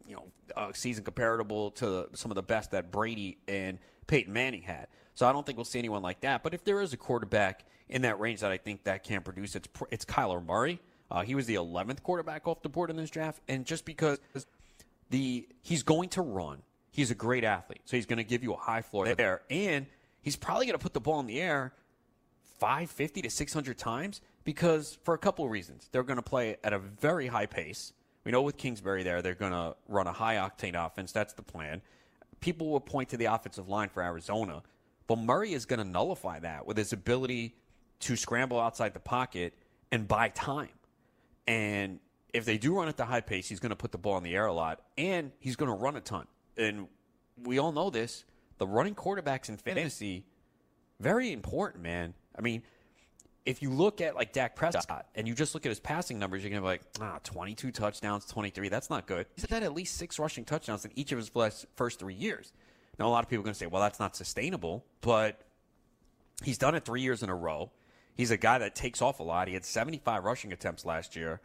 you 0.08 0.16
know, 0.16 0.26
a 0.56 0.74
season 0.74 1.04
comparable 1.04 1.72
to 1.72 2.10
some 2.14 2.32
of 2.32 2.36
the 2.36 2.44
best 2.44 2.72
that 2.72 2.92
Brady 2.92 3.38
and 3.48 3.80
Peyton 4.08 4.34
Manning 4.34 4.62
had. 4.62 4.88
So 5.16 5.28
I 5.28 5.32
don't 5.32 5.46
think 5.46 5.58
we'll 5.58 5.66
see 5.66 5.80
anyone 5.80 6.02
like 6.02 6.22
that. 6.22 6.44
But 6.44 6.54
if 6.54 6.64
there 6.64 6.82
is 6.82 6.94
a 6.94 6.98
quarterback 6.98 7.66
in 7.90 8.02
that 8.04 8.20
range 8.20 8.42
that 8.42 8.52
I 8.52 8.58
think 8.58 8.84
that 8.86 9.04
can 9.04 9.22
produce, 9.22 9.56
it's 9.56 9.68
it's 9.92 10.06
Kyler 10.06 10.44
Murray. 10.44 10.80
Uh, 11.12 11.22
he 11.22 11.36
was 11.36 11.46
the 11.46 11.56
11th 11.56 12.02
quarterback 12.02 12.48
off 12.48 12.62
the 12.64 12.70
board 12.70 12.90
in 12.90 12.96
this 12.96 13.10
draft, 13.10 13.40
and 13.48 13.66
just 13.66 13.86
because 13.86 14.18
the 15.10 15.48
he's 15.62 15.84
going 15.84 16.10
to 16.10 16.22
run, 16.22 16.64
he's 16.92 17.12
a 17.12 17.16
great 17.16 17.44
athlete, 17.44 17.82
so 17.86 17.96
he's 17.96 18.08
going 18.08 18.18
to 18.18 18.24
give 18.24 18.42
you 18.44 18.54
a 18.54 18.58
high 18.58 18.82
floor 18.82 19.14
there, 19.14 19.42
and 19.50 19.86
he's 20.22 20.36
probably 20.36 20.66
going 20.66 20.78
to 20.78 20.82
put 20.82 20.94
the 20.94 21.02
ball 21.02 21.20
in 21.20 21.28
the 21.28 21.40
air 21.40 21.74
550 22.60 23.22
to 23.24 23.30
600 23.30 23.78
times 23.78 24.22
because 24.44 24.98
for 25.04 25.14
a 25.14 25.18
couple 25.18 25.46
of 25.46 25.52
reasons, 25.52 25.90
they're 25.92 26.04
going 26.04 26.18
to 26.18 26.24
play 26.24 26.58
at 26.64 26.74
a 26.74 26.80
very 26.80 27.28
high 27.28 27.46
pace 27.46 27.94
we 28.24 28.32
know 28.32 28.42
with 28.42 28.58
Kingsbury 28.58 29.04
there, 29.04 29.22
they're 29.22 29.36
going 29.36 29.52
to 29.52 29.76
run 29.88 30.08
a 30.08 30.14
high 30.14 30.36
octane 30.36 30.76
offense. 30.76 31.12
That's 31.12 31.34
the 31.34 31.42
plan. 31.42 31.82
People 32.40 32.70
will 32.70 32.80
point 32.80 33.10
to 33.10 33.18
the 33.18 33.26
offensive 33.26 33.70
line 33.70 33.90
for 33.90 34.04
Arizona, 34.04 34.64
but 35.08 35.18
Murray 35.18 35.54
is 35.54 35.66
going 35.66 35.80
to 35.80 35.86
nullify 35.86 36.40
that 36.40 36.66
with 36.66 36.78
his 36.78 36.94
ability 36.94 37.56
to 38.02 38.16
scramble 38.16 38.60
outside 38.60 38.94
the 38.94 39.00
pocket 39.00 39.54
and 39.92 40.08
buy 40.08 40.30
time. 40.30 40.70
And 41.48 42.00
if 42.34 42.46
they 42.46 42.58
do 42.58 42.76
run 42.76 42.88
at 42.88 42.98
the 42.98 43.06
high 43.06 43.22
pace, 43.22 43.48
he's 43.48 43.60
going 43.60 43.70
to 43.70 43.76
put 43.76 43.92
the 43.92 43.98
ball 43.98 44.18
in 44.18 44.24
the 44.24 44.36
air 44.36 44.46
a 44.46 44.54
lot, 44.54 44.82
and 44.98 45.32
he's 45.40 45.56
going 45.56 45.70
to 45.70 45.78
run 45.78 45.96
a 45.96 46.02
ton. 46.02 46.26
And 46.58 46.88
we 47.42 47.60
all 47.60 47.72
know 47.72 47.90
this. 47.90 48.26
The 48.58 48.68
running 48.68 48.96
quarterbacks 48.96 49.50
in 49.50 49.58
fantasy, 49.58 50.26
very 51.00 51.32
important, 51.32 51.84
man. 51.84 52.14
I 52.38 52.42
mean, 52.42 52.64
if 53.46 53.62
you 53.62 53.70
look 53.70 54.00
at 54.00 54.16
like 54.16 54.32
Dak 54.32 54.56
Prescott 54.56 55.08
and 55.16 55.28
you 55.28 55.34
just 55.34 55.54
look 55.54 55.66
at 55.66 55.70
his 55.70 55.80
passing 55.80 56.18
numbers, 56.18 56.44
you're 56.44 56.50
going 56.50 56.62
to 56.62 56.66
be 56.66 56.72
like, 56.72 56.82
ah, 57.02 57.20
22 57.24 57.72
touchdowns, 57.72 58.26
23. 58.26 58.70
That's 58.70 58.90
not 58.90 59.06
good. 59.06 59.26
He's 59.36 59.50
had 59.50 59.64
at 59.64 59.74
least 59.74 59.98
six 59.98 60.18
rushing 60.18 60.46
touchdowns 60.46 60.86
in 60.86 60.92
each 60.96 61.12
of 61.12 61.18
his 61.18 61.30
first 61.76 62.00
three 62.00 62.14
years. 62.14 62.54
Now, 62.98 63.08
a 63.08 63.10
lot 63.10 63.24
of 63.24 63.30
people 63.30 63.42
are 63.42 63.46
going 63.46 63.54
to 63.54 63.60
say, 63.60 63.66
well, 63.66 63.82
that's 63.82 64.00
not 64.00 64.16
sustainable, 64.16 64.86
but 65.02 65.42
he's 66.44 66.58
done 66.58 66.76
it 66.76 66.86
three 66.86 67.02
years 67.02 67.24
in 67.24 67.30
a 67.30 67.36
row. 67.36 67.72
He's 68.16 68.32
a 68.32 68.38
guy 68.38 68.60
that 68.60 68.76
takes 68.76 69.02
off 69.02 69.20
a 69.20 69.24
lot. 69.24 69.48
He 69.48 69.56
had 69.56 69.66
75 69.66 70.24
rushing 70.24 70.54
attempts 70.54 70.86
last 70.86 71.16
year. 71.16 71.42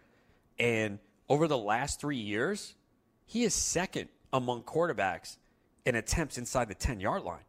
And 0.58 0.98
over 1.28 1.48
the 1.48 1.58
last 1.58 2.00
three 2.00 2.18
years, 2.18 2.74
he 3.26 3.44
is 3.44 3.54
second 3.54 4.08
among 4.32 4.62
quarterbacks 4.62 5.38
in 5.84 5.94
attempts 5.94 6.36
inside 6.36 6.68
the 6.68 6.74
10 6.74 7.00
yard 7.00 7.22
line. 7.22 7.44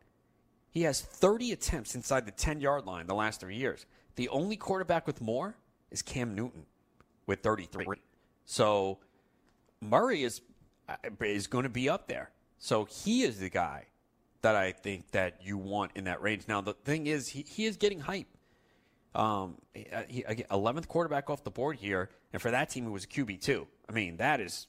He 0.72 0.84
has 0.84 1.02
30 1.02 1.52
attempts 1.52 1.96
inside 1.96 2.26
the 2.26 2.32
10 2.32 2.62
yard 2.62 2.86
line 2.86 3.08
the 3.08 3.16
last 3.16 3.42
three 3.42 3.58
years. 3.58 3.86
The 4.16 4.30
only 4.30 4.56
quarterback 4.56 5.08
with 5.08 5.22
more 5.22 5.56
is 5.92 6.02
Cam 6.02 6.36
Newton 6.36 6.66
with 7.26 7.42
33. 7.42 7.86
So 8.46 9.00
Murray 9.82 10.24
is 10.24 10.42
uh, 10.88 10.96
is 11.22 11.48
going 11.48 11.64
to 11.64 11.70
be 11.70 11.88
up 11.88 12.08
there. 12.08 12.32
So 12.58 12.86
he 12.86 13.24
is 13.24 13.40
the 13.40 13.50
guy 13.50 13.86
that 14.42 14.56
I 14.56 14.72
think 14.72 15.12
that 15.12 15.40
you 15.44 15.58
want 15.58 15.92
in 15.96 16.06
that 16.06 16.22
range. 16.22 16.44
Now 16.48 16.62
the 16.62 16.74
thing 16.74 17.08
is, 17.08 17.28
he, 17.28 17.46
he 17.48 17.66
is 17.66 17.78
getting 17.78 18.00
hype. 18.00 18.28
Um, 19.16 19.56
he, 19.74 20.24
11th 20.24 20.88
quarterback 20.88 21.30
off 21.30 21.44
the 21.44 21.52
board 21.52 21.78
here, 21.78 22.10
and 22.32 22.42
for 22.42 22.52
that 22.52 22.70
team, 22.70 22.86
it 22.86 22.92
was 22.92 23.06
a 23.06 23.08
QB 23.08 23.42
two. 23.42 23.68
I 23.88 23.92
mean, 23.92 24.18
that 24.18 24.40
is 24.40 24.68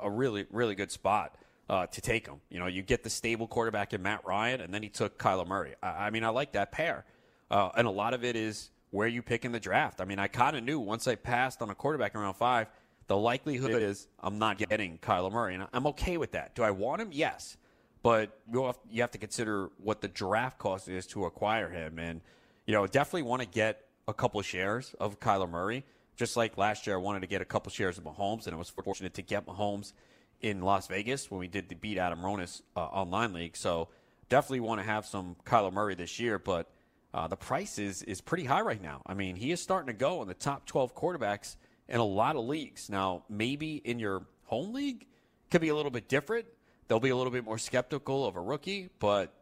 a 0.00 0.10
really 0.10 0.46
really 0.50 0.74
good 0.74 0.90
spot 0.90 1.36
uh, 1.68 1.86
to 1.86 2.00
take 2.00 2.26
him. 2.26 2.40
You 2.50 2.58
know, 2.58 2.66
you 2.66 2.82
get 2.82 3.02
the 3.02 3.10
stable 3.10 3.46
quarterback 3.46 3.92
in 3.94 4.02
Matt 4.02 4.24
Ryan, 4.26 4.60
and 4.60 4.72
then 4.72 4.82
he 4.82 4.88
took 4.88 5.18
Kyler 5.18 5.46
Murray. 5.46 5.74
I, 5.82 6.06
I 6.06 6.10
mean, 6.10 6.24
I 6.24 6.28
like 6.28 6.52
that 6.52 6.72
pair. 6.72 7.04
Uh, 7.50 7.70
and 7.76 7.86
a 7.86 7.90
lot 7.90 8.14
of 8.14 8.24
it 8.24 8.36
is 8.36 8.70
where 8.90 9.08
you 9.08 9.22
pick 9.22 9.44
in 9.44 9.52
the 9.52 9.60
draft. 9.60 10.00
I 10.00 10.04
mean, 10.04 10.18
I 10.18 10.28
kind 10.28 10.56
of 10.56 10.62
knew 10.62 10.78
once 10.78 11.08
I 11.08 11.14
passed 11.14 11.62
on 11.62 11.70
a 11.70 11.74
quarterback 11.74 12.14
in 12.14 12.20
round 12.20 12.36
five, 12.36 12.68
the 13.06 13.16
likelihood 13.16 13.82
is 13.82 14.08
I'm 14.20 14.38
not 14.38 14.56
getting 14.56 14.98
Kyler 14.98 15.32
Murray, 15.32 15.54
and 15.54 15.66
I'm 15.72 15.86
okay 15.88 16.16
with 16.16 16.32
that. 16.32 16.54
Do 16.54 16.62
I 16.62 16.70
want 16.70 17.02
him? 17.02 17.10
Yes, 17.12 17.56
but 18.02 18.38
you 18.50 18.64
have, 18.64 18.78
you 18.90 19.02
have 19.02 19.10
to 19.10 19.18
consider 19.18 19.70
what 19.78 20.00
the 20.00 20.08
draft 20.08 20.58
cost 20.58 20.88
is 20.88 21.06
to 21.08 21.26
acquire 21.26 21.68
him, 21.68 21.98
and 21.98 22.20
you 22.66 22.72
know 22.72 22.86
definitely 22.86 23.22
want 23.22 23.42
to 23.42 23.48
get 23.48 23.84
a 24.08 24.14
couple 24.14 24.40
shares 24.42 24.94
of 25.00 25.20
Kyler 25.20 25.50
Murray. 25.50 25.84
Just 26.16 26.36
like 26.36 26.56
last 26.56 26.86
year, 26.86 26.96
I 26.96 26.98
wanted 27.00 27.20
to 27.20 27.26
get 27.26 27.42
a 27.42 27.44
couple 27.44 27.70
shares 27.70 27.98
of 27.98 28.04
Mahomes, 28.04 28.46
and 28.46 28.54
I 28.54 28.58
was 28.58 28.70
fortunate 28.70 29.14
to 29.14 29.22
get 29.22 29.46
Mahomes 29.46 29.92
in 30.40 30.62
Las 30.62 30.86
Vegas 30.86 31.30
when 31.30 31.40
we 31.40 31.48
did 31.48 31.68
the 31.68 31.74
beat 31.74 31.98
Adam 31.98 32.20
Ronis 32.20 32.62
uh, 32.76 32.80
online 32.80 33.32
league. 33.32 33.56
So 33.56 33.88
definitely 34.28 34.60
want 34.60 34.80
to 34.80 34.86
have 34.86 35.04
some 35.06 35.36
Kyler 35.44 35.72
Murray 35.72 35.94
this 35.94 36.20
year, 36.20 36.38
but 36.38 36.70
uh, 37.14 37.28
the 37.28 37.36
price 37.36 37.78
is 37.78 38.02
is 38.02 38.20
pretty 38.20 38.44
high 38.44 38.60
right 38.60 38.82
now. 38.82 39.00
I 39.06 39.14
mean, 39.14 39.36
he 39.36 39.52
is 39.52 39.62
starting 39.62 39.86
to 39.86 39.92
go 39.92 40.20
in 40.20 40.28
the 40.28 40.34
top 40.34 40.66
12 40.66 40.96
quarterbacks 40.96 41.56
in 41.88 42.00
a 42.00 42.04
lot 42.04 42.34
of 42.34 42.44
leagues. 42.44 42.90
Now, 42.90 43.22
maybe 43.28 43.76
in 43.76 44.00
your 44.00 44.26
home 44.46 44.74
league 44.74 45.06
could 45.50 45.60
be 45.60 45.68
a 45.68 45.74
little 45.76 45.92
bit 45.92 46.08
different. 46.08 46.46
They'll 46.88 47.00
be 47.00 47.10
a 47.10 47.16
little 47.16 47.32
bit 47.32 47.44
more 47.44 47.56
skeptical 47.56 48.26
of 48.26 48.34
a 48.34 48.40
rookie, 48.40 48.90
but 48.98 49.32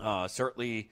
uh, 0.00 0.26
certainly 0.26 0.90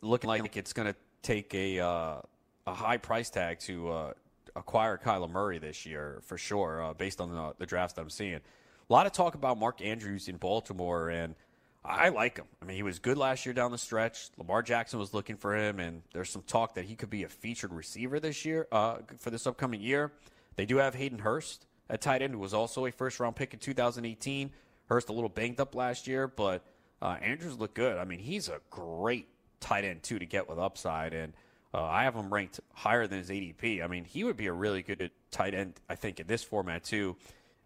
looking 0.00 0.28
like 0.28 0.56
it's 0.56 0.72
going 0.72 0.88
to 0.88 0.96
take 1.22 1.54
a 1.54 1.78
uh, 1.78 2.20
a 2.66 2.74
high 2.74 2.98
price 2.98 3.30
tag 3.30 3.60
to 3.60 3.90
uh, 3.90 4.12
acquire 4.56 4.98
Kyler 4.98 5.30
Murray 5.30 5.58
this 5.58 5.86
year 5.86 6.20
for 6.24 6.36
sure, 6.36 6.82
uh, 6.82 6.94
based 6.94 7.20
on 7.20 7.30
the, 7.30 7.54
the 7.58 7.66
drafts 7.66 7.94
that 7.94 8.02
I'm 8.02 8.10
seeing. 8.10 8.34
A 8.34 8.92
lot 8.92 9.06
of 9.06 9.12
talk 9.12 9.34
about 9.36 9.58
Mark 9.58 9.82
Andrews 9.82 10.28
in 10.28 10.36
Baltimore, 10.36 11.10
and 11.10 11.36
I 11.84 12.10
like 12.10 12.36
him. 12.36 12.46
I 12.60 12.64
mean, 12.64 12.76
he 12.76 12.82
was 12.82 12.98
good 12.98 13.16
last 13.16 13.46
year 13.46 13.52
down 13.52 13.70
the 13.70 13.78
stretch. 13.78 14.30
Lamar 14.36 14.62
Jackson 14.62 14.98
was 14.98 15.14
looking 15.14 15.36
for 15.36 15.56
him, 15.56 15.80
and 15.80 16.02
there's 16.12 16.30
some 16.30 16.42
talk 16.42 16.74
that 16.74 16.84
he 16.84 16.96
could 16.96 17.10
be 17.10 17.22
a 17.22 17.28
featured 17.28 17.72
receiver 17.72 18.20
this 18.20 18.44
year, 18.44 18.66
uh, 18.72 18.98
for 19.18 19.30
this 19.30 19.46
upcoming 19.46 19.80
year. 19.80 20.12
They 20.56 20.66
do 20.66 20.76
have 20.78 20.94
Hayden 20.94 21.20
Hurst 21.20 21.66
at 21.88 22.00
tight 22.00 22.20
end, 22.20 22.34
who 22.34 22.40
was 22.40 22.52
also 22.52 22.86
a 22.86 22.92
first 22.92 23.20
round 23.20 23.36
pick 23.36 23.54
in 23.54 23.60
2018. 23.60 24.50
Hurst 24.86 25.08
a 25.08 25.12
little 25.12 25.28
banged 25.28 25.60
up 25.60 25.74
last 25.74 26.06
year, 26.06 26.26
but 26.26 26.64
uh, 27.00 27.16
Andrews 27.22 27.58
looked 27.58 27.74
good. 27.74 27.96
I 27.96 28.04
mean, 28.04 28.18
he's 28.18 28.48
a 28.48 28.60
great 28.70 29.28
tight 29.60 29.84
end 29.84 30.02
too 30.02 30.18
to 30.18 30.26
get 30.26 30.48
with 30.48 30.58
upside, 30.58 31.14
and 31.14 31.32
uh, 31.72 31.84
I 31.84 32.04
have 32.04 32.14
him 32.14 32.32
ranked 32.32 32.60
higher 32.74 33.06
than 33.06 33.18
his 33.18 33.30
ADP. 33.30 33.84
I 33.84 33.86
mean, 33.86 34.04
he 34.04 34.24
would 34.24 34.36
be 34.36 34.46
a 34.46 34.52
really 34.52 34.82
good 34.82 35.10
tight 35.30 35.54
end, 35.54 35.74
I 35.88 35.94
think, 35.94 36.20
in 36.20 36.26
this 36.26 36.42
format 36.42 36.84
too, 36.84 37.16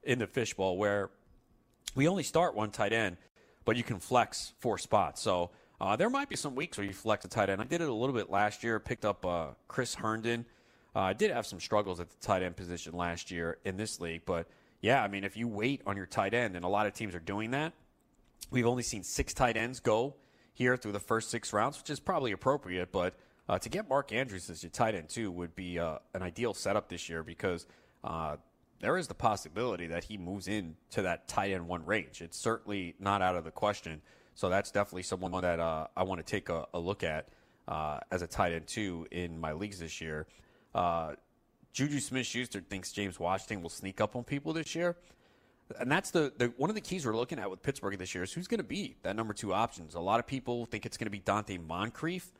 in 0.02 0.18
the 0.18 0.26
fishbowl 0.26 0.76
where 0.76 1.10
we 1.94 2.08
only 2.08 2.22
start 2.22 2.54
one 2.54 2.70
tight 2.70 2.92
end, 2.92 3.16
but 3.64 3.76
you 3.76 3.82
can 3.82 3.98
flex 3.98 4.52
four 4.58 4.78
spots. 4.78 5.20
So 5.20 5.50
uh, 5.80 5.96
there 5.96 6.10
might 6.10 6.28
be 6.28 6.36
some 6.36 6.54
weeks 6.54 6.78
where 6.78 6.86
you 6.86 6.92
flex 6.92 7.24
a 7.24 7.28
tight 7.28 7.50
end. 7.50 7.60
I 7.60 7.64
did 7.64 7.80
it 7.80 7.88
a 7.88 7.92
little 7.92 8.14
bit 8.14 8.30
last 8.30 8.62
year. 8.62 8.78
Picked 8.78 9.04
up 9.04 9.26
uh, 9.26 9.46
Chris 9.68 9.94
Herndon. 9.94 10.44
Uh, 10.94 11.00
I 11.00 11.12
did 11.12 11.30
have 11.30 11.46
some 11.46 11.60
struggles 11.60 12.00
at 12.00 12.10
the 12.10 12.16
tight 12.20 12.42
end 12.42 12.56
position 12.56 12.94
last 12.94 13.30
year 13.30 13.58
in 13.64 13.76
this 13.76 14.00
league, 14.00 14.22
but 14.26 14.46
yeah, 14.82 15.02
I 15.02 15.08
mean, 15.08 15.24
if 15.24 15.36
you 15.36 15.48
wait 15.48 15.80
on 15.86 15.96
your 15.96 16.06
tight 16.06 16.34
end, 16.34 16.56
and 16.56 16.64
a 16.64 16.68
lot 16.68 16.86
of 16.86 16.92
teams 16.92 17.14
are 17.14 17.20
doing 17.20 17.52
that, 17.52 17.72
we've 18.50 18.66
only 18.66 18.82
seen 18.82 19.02
six 19.02 19.32
tight 19.32 19.56
ends 19.56 19.80
go 19.80 20.16
here 20.52 20.76
through 20.76 20.92
the 20.92 21.00
first 21.00 21.30
six 21.30 21.52
rounds, 21.52 21.78
which 21.78 21.88
is 21.88 22.00
probably 22.00 22.32
appropriate, 22.32 22.92
but 22.92 23.14
uh, 23.48 23.58
to 23.58 23.68
get 23.68 23.88
Mark 23.88 24.12
Andrews 24.12 24.50
as 24.50 24.62
your 24.62 24.70
tight 24.70 24.94
end 24.94 25.08
too 25.08 25.30
would 25.30 25.54
be 25.54 25.78
uh, 25.78 25.98
an 26.14 26.22
ideal 26.22 26.54
setup 26.54 26.88
this 26.88 27.08
year 27.08 27.22
because 27.22 27.66
uh, 28.04 28.36
there 28.82 28.98
is 28.98 29.06
the 29.06 29.14
possibility 29.14 29.86
that 29.86 30.04
he 30.04 30.18
moves 30.18 30.48
into 30.48 31.02
that 31.02 31.28
tight 31.28 31.52
end 31.52 31.66
one 31.66 31.86
range. 31.86 32.20
It's 32.20 32.36
certainly 32.36 32.94
not 32.98 33.22
out 33.22 33.36
of 33.36 33.44
the 33.44 33.50
question. 33.50 34.02
So 34.34 34.48
that's 34.48 34.70
definitely 34.70 35.04
someone 35.04 35.32
that 35.40 35.60
uh, 35.60 35.86
I 35.96 36.02
want 36.02 36.24
to 36.24 36.28
take 36.28 36.48
a, 36.48 36.66
a 36.74 36.80
look 36.80 37.04
at 37.04 37.28
uh, 37.68 38.00
as 38.10 38.22
a 38.22 38.26
tight 38.26 38.52
end 38.52 38.66
two 38.66 39.06
in 39.10 39.40
my 39.40 39.52
leagues 39.52 39.78
this 39.78 40.00
year. 40.00 40.26
Uh, 40.74 41.12
Juju 41.72 42.00
Smith-Schuster 42.00 42.60
thinks 42.68 42.92
James 42.92 43.18
Washington 43.20 43.62
will 43.62 43.70
sneak 43.70 44.00
up 44.00 44.16
on 44.16 44.24
people 44.24 44.52
this 44.52 44.74
year. 44.74 44.96
And 45.78 45.90
that's 45.90 46.10
the, 46.10 46.32
the 46.36 46.46
one 46.56 46.68
of 46.68 46.74
the 46.74 46.82
keys 46.82 47.06
we're 47.06 47.16
looking 47.16 47.38
at 47.38 47.48
with 47.48 47.62
Pittsburgh 47.62 47.96
this 47.98 48.14
year 48.14 48.24
is 48.24 48.32
who's 48.32 48.48
going 48.48 48.58
to 48.58 48.64
be 48.64 48.96
that 49.04 49.14
number 49.14 49.32
two 49.32 49.54
options. 49.54 49.94
A 49.94 50.00
lot 50.00 50.18
of 50.18 50.26
people 50.26 50.66
think 50.66 50.84
it's 50.84 50.96
going 50.96 51.06
to 51.06 51.10
be 51.10 51.20
Donte 51.20 51.64
Moncrief. 51.64 52.30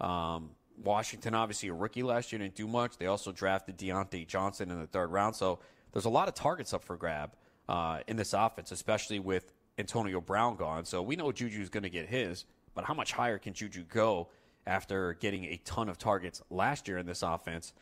Um, 0.00 0.50
Washington, 0.82 1.34
obviously 1.34 1.68
a 1.68 1.74
rookie 1.74 2.02
last 2.02 2.32
year, 2.32 2.38
didn't 2.38 2.54
do 2.54 2.66
much. 2.66 2.96
They 2.96 3.06
also 3.06 3.32
drafted 3.32 3.76
Diontae 3.76 4.26
Johnson 4.26 4.70
in 4.70 4.80
the 4.80 4.86
third 4.86 5.08
round. 5.12 5.36
So 5.36 5.58
there's 5.92 6.04
a 6.04 6.10
lot 6.10 6.28
of 6.28 6.34
targets 6.34 6.72
up 6.72 6.84
for 6.84 6.96
grab 6.96 7.32
uh, 7.68 8.00
in 8.06 8.16
this 8.16 8.32
offense, 8.32 8.72
especially 8.72 9.18
with 9.18 9.52
Antonio 9.78 10.20
Brown 10.20 10.56
gone. 10.56 10.84
So 10.84 11.02
we 11.02 11.16
know 11.16 11.32
Juju's 11.32 11.68
going 11.68 11.82
to 11.82 11.90
get 11.90 12.06
his, 12.06 12.44
but 12.74 12.84
how 12.84 12.94
much 12.94 13.12
higher 13.12 13.38
can 13.38 13.52
Juju 13.52 13.84
go 13.84 14.28
after 14.66 15.14
getting 15.14 15.44
a 15.44 15.56
ton 15.64 15.88
of 15.88 15.98
targets 15.98 16.42
last 16.50 16.88
year 16.88 16.98
in 16.98 17.06
this 17.06 17.22
offense? 17.22 17.72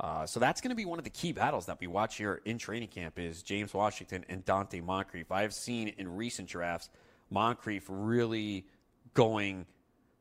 Uh, 0.00 0.26
so 0.26 0.40
that's 0.40 0.60
going 0.60 0.70
to 0.70 0.76
be 0.76 0.84
one 0.84 0.98
of 0.98 1.04
the 1.04 1.10
key 1.10 1.32
battles 1.32 1.66
that 1.66 1.78
we 1.80 1.86
watch 1.86 2.16
here 2.16 2.40
in 2.44 2.58
training 2.58 2.88
camp 2.88 3.18
is 3.18 3.42
James 3.42 3.74
Washington 3.74 4.24
and 4.28 4.44
Donte 4.44 4.82
Moncrief. 4.82 5.30
I've 5.30 5.54
seen 5.54 5.88
in 5.98 6.16
recent 6.16 6.48
drafts 6.48 6.88
Moncrief 7.30 7.84
really 7.88 8.66
going– 9.14 9.66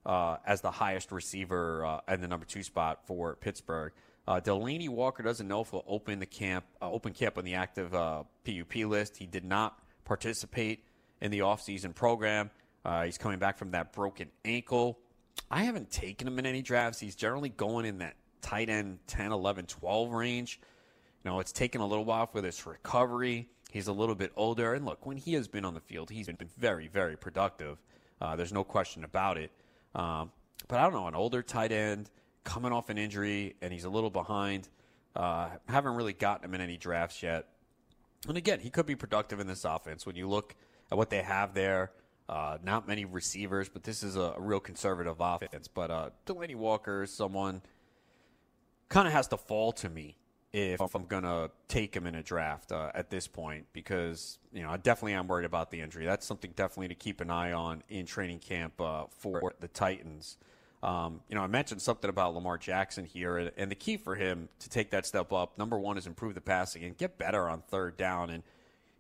uh, 0.06 0.38
as 0.46 0.62
the 0.62 0.72
highest 0.72 1.12
receiver 1.12 1.86
uh, 1.86 2.00
and 2.08 2.24
the 2.24 2.28
number 2.28 2.46
two 2.46 2.64
spot 2.64 3.06
for 3.06 3.36
Pittsburgh. 3.36 3.92
Uh, 4.28 4.40
Delanie 4.40 4.90
Walker 4.90 5.24
doesn't 5.24 5.48
know 5.48 5.62
if 5.62 5.72
he'll 5.72 5.84
open 5.88 6.20
the 6.20 6.26
camp, 6.26 6.66
uh, 6.82 6.92
open 6.92 7.14
camp 7.14 7.38
on 7.38 7.46
the 7.46 7.56
active 7.56 7.92
PUP 7.92 8.76
uh, 8.76 8.88
list. 8.88 9.18
He 9.18 9.26
did 9.26 9.44
not 9.44 9.80
participate 10.06 10.84
in 11.22 11.32
the 11.32 11.40
offseason 11.40 11.94
program. 11.96 12.52
Uh, 12.86 13.04
he's 13.04 13.18
coming 13.18 13.40
back 13.40 13.58
from 13.58 13.72
that 13.72 13.94
broken 13.94 14.30
ankle. 14.46 15.00
I 15.50 15.64
haven't 15.64 15.92
taken 15.92 16.28
him 16.28 16.40
in 16.40 16.46
any 16.46 16.62
drafts. 16.62 17.00
He's 17.00 17.16
generally 17.16 17.50
going 17.50 17.86
in 17.86 18.00
that 18.00 18.16
tight 18.42 18.70
end 18.70 19.00
10, 19.08 19.32
11, 19.32 19.66
12 19.66 20.12
range. 20.12 20.60
You 21.24 21.32
know, 21.32 21.40
it's 21.40 21.52
taken 21.52 21.82
a 21.82 21.88
little 21.88 22.06
while 22.06 22.26
for 22.26 22.42
this 22.42 22.66
recovery. 22.66 23.50
He's 23.72 23.88
a 23.88 23.94
little 23.94 24.16
bit 24.16 24.32
older. 24.36 24.74
And 24.74 24.86
look, 24.86 25.06
when 25.06 25.18
he 25.18 25.34
has 25.34 25.48
been 25.48 25.66
on 25.66 25.74
the 25.74 25.80
field, 25.80 26.10
he's 26.10 26.28
been 26.28 26.38
very, 26.58 26.88
very 26.88 27.16
productive. 27.16 27.78
Uh, 28.20 28.36
there's 28.36 28.54
no 28.54 28.64
question 28.64 29.04
about 29.04 29.38
it. 29.38 29.52
Um, 29.96 30.32
but 30.68 30.80
I 30.80 30.84
don't 30.84 30.94
know, 30.94 31.08
an 31.08 31.16
older 31.16 31.42
tight 31.42 31.72
end 31.72 32.10
coming 32.44 32.72
off 32.72 32.90
an 32.90 32.98
injury 32.98 33.56
and 33.62 33.72
he's 33.72 33.86
a 33.86 33.90
little 33.90 34.10
behind. 34.10 34.68
Uh, 35.16 35.50
haven't 35.68 35.96
really 35.96 36.14
gotten 36.14 36.46
him 36.46 36.54
in 36.54 36.62
any 36.62 36.78
drafts 36.78 37.22
yet. 37.22 37.48
And 38.28 38.38
again, 38.38 38.60
he 38.60 38.70
could 38.70 38.86
be 38.86 38.96
productive 38.96 39.40
in 39.40 39.48
this 39.48 39.66
offense. 39.66 40.06
When 40.06 40.16
you 40.16 40.30
look 40.30 40.56
at 40.92 40.98
what 40.98 41.10
they 41.10 41.22
have 41.22 41.54
there, 41.54 41.92
uh, 42.30 42.58
not 42.64 42.88
many 42.88 43.04
receivers, 43.06 43.68
but 43.68 43.84
this 43.84 44.04
is 44.04 44.16
a, 44.16 44.34
a 44.38 44.40
real 44.40 44.60
conservative 44.60 45.18
offense. 45.20 45.68
But 45.68 45.92
uh, 45.92 46.10
Delanie 46.26 46.56
Walker 46.56 47.04
is 47.04 47.14
someone 47.14 47.62
kind 48.90 49.08
of 49.08 49.14
has 49.14 49.28
to 49.30 49.38
fall 49.38 49.72
to 49.74 49.90
me 49.90 50.18
if, 50.54 50.82
if 50.82 50.96
I'm 50.96 51.06
going 51.06 51.24
to 51.24 51.50
take 51.68 51.96
him 51.96 52.06
in 52.06 52.16
a 52.16 52.24
draft 52.24 52.72
uh, 52.72 52.92
at 52.94 53.10
this 53.10 53.28
point 53.28 53.66
because, 53.74 54.38
you 54.54 54.64
know, 54.64 54.70
I 54.70 54.78
definitely 54.78 55.14
am 55.14 55.28
worried 55.28 55.46
about 55.46 55.72
the 55.72 55.82
injury. 55.82 56.06
That's 56.06 56.26
something 56.26 56.52
definitely 56.56 56.90
to 56.90 56.96
keep 56.96 57.22
an 57.22 57.30
eye 57.30 57.54
on 57.54 57.84
in 57.90 58.06
training 58.06 58.40
camp 58.40 58.80
uh, 58.80 59.06
for 59.10 59.54
the 59.60 59.68
Titans. 59.68 60.38
Um, 60.84 61.22
you 61.30 61.36
know, 61.36 61.42
I 61.42 61.48
mentioned 61.48 61.82
something 61.82 62.10
about 62.10 62.34
Lamar 62.34 62.58
Jackson 62.58 63.06
here, 63.06 63.38
and, 63.38 63.52
and 63.58 63.70
the 63.70 63.76
key 63.76 63.98
for 63.98 64.16
him 64.16 64.50
to 64.60 64.70
take 64.70 64.92
that 64.92 65.06
step 65.06 65.32
up, 65.32 65.58
number 65.58 65.78
one, 65.78 65.98
is 65.98 66.08
improve 66.08 66.34
the 66.34 66.42
passing 66.42 66.84
and 66.84 66.98
get 66.98 67.18
better 67.18 67.48
on 67.50 67.62
third 67.70 67.98
down. 67.98 68.30
And, 68.32 68.44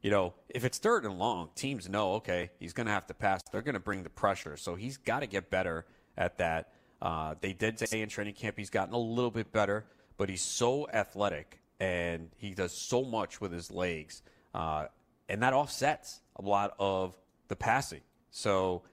you 0.02 0.12
know, 0.12 0.34
if 0.50 0.64
it's 0.64 0.78
third 0.78 1.06
and 1.06 1.18
long, 1.18 1.50
teams 1.56 1.90
know, 1.90 2.14
okay, 2.14 2.52
he's 2.60 2.74
going 2.74 2.88
to 2.88 2.94
have 2.94 3.08
to 3.08 3.14
pass. 3.14 3.42
They're 3.52 3.64
going 3.64 3.74
to 3.74 3.80
bring 3.80 4.04
the 4.04 4.10
pressure. 4.10 4.58
So 4.58 4.76
he's 4.76 4.98
got 4.98 5.22
to 5.22 5.28
get 5.28 5.50
better 5.50 5.86
at 6.18 6.38
that. 6.38 6.72
Uh, 7.02 7.34
they 7.42 7.54
did 7.54 7.80
say 7.80 8.02
in 8.02 8.10
training 8.10 8.36
camp 8.36 8.58
he's 8.58 8.70
gotten 8.70 8.94
a 8.94 9.00
little 9.00 9.32
bit 9.32 9.52
better, 9.52 9.86
but 10.18 10.30
he's 10.30 10.44
so 10.44 10.88
athletic 10.94 11.62
and 11.80 12.30
he 12.38 12.54
does 12.54 12.72
so 12.72 13.04
much 13.04 13.42
with 13.42 13.52
his 13.52 13.72
legs, 13.72 14.22
uh, 14.54 14.86
and 15.28 15.42
that 15.42 15.52
offsets 15.54 16.22
a 16.36 16.44
lot 16.44 16.76
of 16.78 17.18
the 17.48 17.56
passing. 17.56 18.02
So 18.30 18.84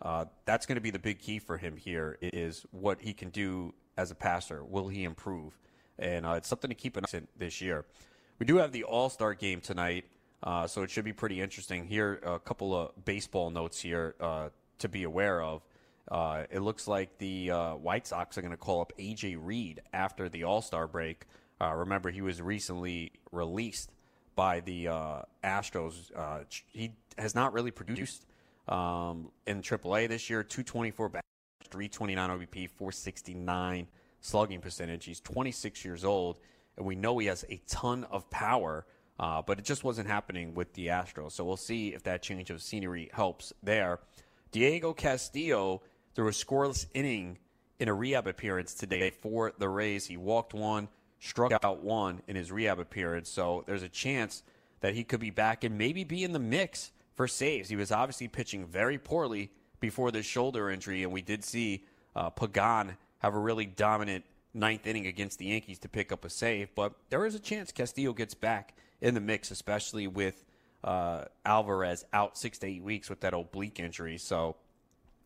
uh, 0.00 0.26
that's 0.44 0.66
going 0.66 0.76
to 0.76 0.80
be 0.80 0.90
the 0.90 0.98
big 0.98 1.18
key 1.18 1.38
for 1.38 1.56
him 1.56 1.76
here 1.76 2.18
is 2.22 2.64
what 2.70 3.00
he 3.00 3.12
can 3.12 3.30
do 3.30 3.74
as 3.96 4.10
a 4.10 4.14
passer. 4.14 4.64
Will 4.64 4.88
he 4.88 5.04
improve? 5.04 5.58
And 5.98 6.24
uh, 6.24 6.32
it's 6.32 6.48
something 6.48 6.70
to 6.70 6.76
keep 6.76 6.96
an 6.96 7.04
eye 7.12 7.16
on 7.16 7.28
this 7.36 7.60
year. 7.60 7.84
We 8.38 8.46
do 8.46 8.56
have 8.58 8.70
the 8.70 8.84
All 8.84 9.10
Star 9.10 9.34
game 9.34 9.60
tonight, 9.60 10.04
uh, 10.42 10.68
so 10.68 10.82
it 10.82 10.90
should 10.90 11.04
be 11.04 11.12
pretty 11.12 11.40
interesting. 11.40 11.84
Here, 11.84 12.20
a 12.24 12.38
couple 12.38 12.76
of 12.76 13.04
baseball 13.04 13.50
notes 13.50 13.80
here 13.80 14.14
uh, 14.20 14.50
to 14.78 14.88
be 14.88 15.02
aware 15.02 15.42
of. 15.42 15.62
Uh, 16.06 16.44
it 16.50 16.60
looks 16.60 16.86
like 16.86 17.18
the 17.18 17.48
White 17.48 18.06
Sox 18.06 18.38
are 18.38 18.42
going 18.42 18.52
to 18.52 18.56
call 18.56 18.80
up 18.80 18.92
AJ 18.98 19.38
Reed 19.40 19.82
after 19.92 20.28
the 20.28 20.44
All 20.44 20.62
Star 20.62 20.86
break. 20.86 21.26
Remember, 21.60 22.10
he 22.10 22.22
was 22.22 22.40
recently 22.40 23.10
released 23.32 23.90
by 24.36 24.60
the 24.60 24.84
Astros. 25.42 26.12
He 26.68 26.92
has 27.18 27.34
not 27.34 27.52
really 27.52 27.72
produced 27.72 28.24
um, 28.68 29.30
in 29.46 29.62
AAA 29.62 30.08
this 30.08 30.28
year. 30.30 30.42
224 30.42 31.08
back, 31.08 31.24
329 31.70 32.30
OBP, 32.30 32.70
469 32.70 33.86
slugging 34.20 34.60
percentage. 34.60 35.04
He's 35.04 35.20
26 35.20 35.84
years 35.84 36.04
old, 36.04 36.38
and 36.76 36.86
we 36.86 36.96
know 36.96 37.18
he 37.18 37.26
has 37.26 37.44
a 37.48 37.60
ton 37.68 38.04
of 38.04 38.28
power. 38.30 38.86
Uh, 39.20 39.42
but 39.42 39.58
it 39.58 39.64
just 39.64 39.82
wasn't 39.82 40.06
happening 40.06 40.54
with 40.54 40.72
the 40.74 40.86
Astros. 40.88 41.32
So 41.32 41.44
we'll 41.44 41.56
see 41.56 41.88
if 41.88 42.04
that 42.04 42.22
change 42.22 42.50
of 42.50 42.62
scenery 42.62 43.10
helps 43.12 43.52
there. 43.64 43.98
Diego 44.52 44.92
Castillo 44.92 45.82
threw 46.14 46.28
a 46.28 46.32
scoreless 46.32 46.86
inning 46.94 47.38
in 47.80 47.88
a 47.88 47.94
rehab 47.94 48.28
appearance 48.28 48.74
today 48.74 49.10
for 49.10 49.52
the 49.58 49.68
Rays. 49.68 50.06
He 50.06 50.16
walked 50.16 50.54
one, 50.54 50.88
struck 51.18 51.52
out 51.64 51.82
one 51.82 52.22
in 52.28 52.36
his 52.36 52.52
rehab 52.52 52.78
appearance. 52.78 53.28
So 53.28 53.64
there's 53.66 53.82
a 53.82 53.88
chance 53.88 54.44
that 54.80 54.94
he 54.94 55.02
could 55.02 55.20
be 55.20 55.30
back 55.30 55.64
and 55.64 55.76
maybe 55.76 56.04
be 56.04 56.22
in 56.22 56.32
the 56.32 56.38
mix 56.38 56.92
for 57.18 57.26
saves. 57.26 57.68
He 57.68 57.74
was 57.74 57.90
obviously 57.90 58.28
pitching 58.28 58.64
very 58.64 58.96
poorly 58.96 59.50
before 59.80 60.12
the 60.12 60.22
shoulder 60.22 60.70
injury, 60.70 61.02
and 61.02 61.12
we 61.12 61.20
did 61.20 61.44
see 61.44 61.84
uh, 62.14 62.30
Pagan 62.30 62.96
have 63.18 63.34
a 63.34 63.38
really 63.40 63.66
dominant 63.66 64.24
ninth 64.54 64.86
inning 64.86 65.08
against 65.08 65.40
the 65.40 65.46
Yankees 65.46 65.80
to 65.80 65.88
pick 65.88 66.12
up 66.12 66.24
a 66.24 66.30
save. 66.30 66.72
But 66.76 66.92
there 67.10 67.26
is 67.26 67.34
a 67.34 67.40
chance 67.40 67.72
Castillo 67.72 68.12
gets 68.12 68.34
back 68.34 68.76
in 69.00 69.14
the 69.14 69.20
mix, 69.20 69.50
especially 69.50 70.06
with 70.06 70.44
uh, 70.84 71.24
Alvarez 71.44 72.04
out 72.12 72.38
six 72.38 72.56
to 72.58 72.68
eight 72.68 72.84
weeks 72.84 73.10
with 73.10 73.20
that 73.22 73.34
oblique 73.34 73.80
injury. 73.80 74.16
So 74.16 74.54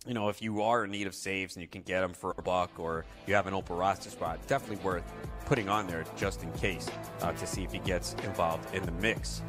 you 0.07 0.15
know, 0.15 0.29
if 0.29 0.43
you 0.43 0.63
are 0.63 0.85
in 0.85 0.91
need 0.91 1.07
of 1.07 1.15
saves 1.15 1.55
and 1.55 1.63
you 1.63 1.69
can 1.69 1.83
get 1.83 2.01
them 2.01 2.13
for 2.13 2.35
a 2.37 2.43
buck 2.43 2.71
or 2.79 3.05
you 3.27 3.35
have 3.35 3.47
an 3.47 3.55
open 3.55 3.77
roster 3.77 4.11
spot, 4.11 4.39
definitely 4.47 4.85
worth 4.85 5.05
putting 5.47 5.69
on 5.69 5.87
there 5.87 6.05
just 6.17 6.43
in 6.43 6.53
case 6.53 6.89
uh, 7.21 7.33
to 7.33 7.47
see 7.47 7.63
if 7.63 7.73
he 7.73 7.79
gets 7.81 8.15
involved 8.25 8.75
in 8.75 8.85
the 8.85 8.93
mix. 8.93 9.43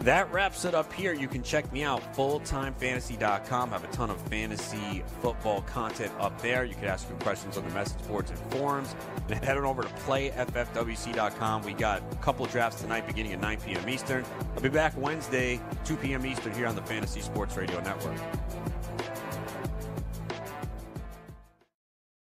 That 0.00 0.32
wraps 0.32 0.64
it 0.64 0.74
up 0.74 0.92
here. 0.92 1.12
You 1.12 1.26
can 1.26 1.42
check 1.42 1.72
me 1.72 1.82
out, 1.82 2.14
fulltimefantasy.com. 2.14 3.70
I 3.70 3.72
have 3.72 3.82
a 3.82 3.92
ton 3.92 4.10
of 4.10 4.20
fantasy 4.28 5.02
football 5.20 5.62
content 5.62 6.12
up 6.20 6.40
there. 6.40 6.64
You 6.64 6.74
can 6.74 6.84
ask 6.84 7.10
me 7.10 7.16
questions 7.20 7.56
on 7.56 7.66
the 7.66 7.74
message 7.74 8.06
boards 8.06 8.30
and 8.30 8.38
forums. 8.52 8.94
And 9.28 9.44
head 9.44 9.56
on 9.56 9.64
over 9.64 9.82
to 9.82 9.88
playffwc.com. 9.88 11.62
We 11.62 11.72
got 11.72 12.02
a 12.12 12.16
couple 12.16 12.46
drafts 12.46 12.82
tonight 12.82 13.08
beginning 13.08 13.32
at 13.32 13.40
9 13.40 13.58
p.m. 13.60 13.88
Eastern. 13.88 14.24
I'll 14.54 14.62
be 14.62 14.68
back 14.68 14.96
Wednesday, 14.96 15.60
2 15.84 15.96
p.m. 15.96 16.24
Eastern 16.24 16.54
here 16.54 16.68
on 16.68 16.76
the 16.76 16.82
Fantasy 16.82 17.20
Sports 17.20 17.56
Radio 17.56 17.80
Network. 17.80 18.18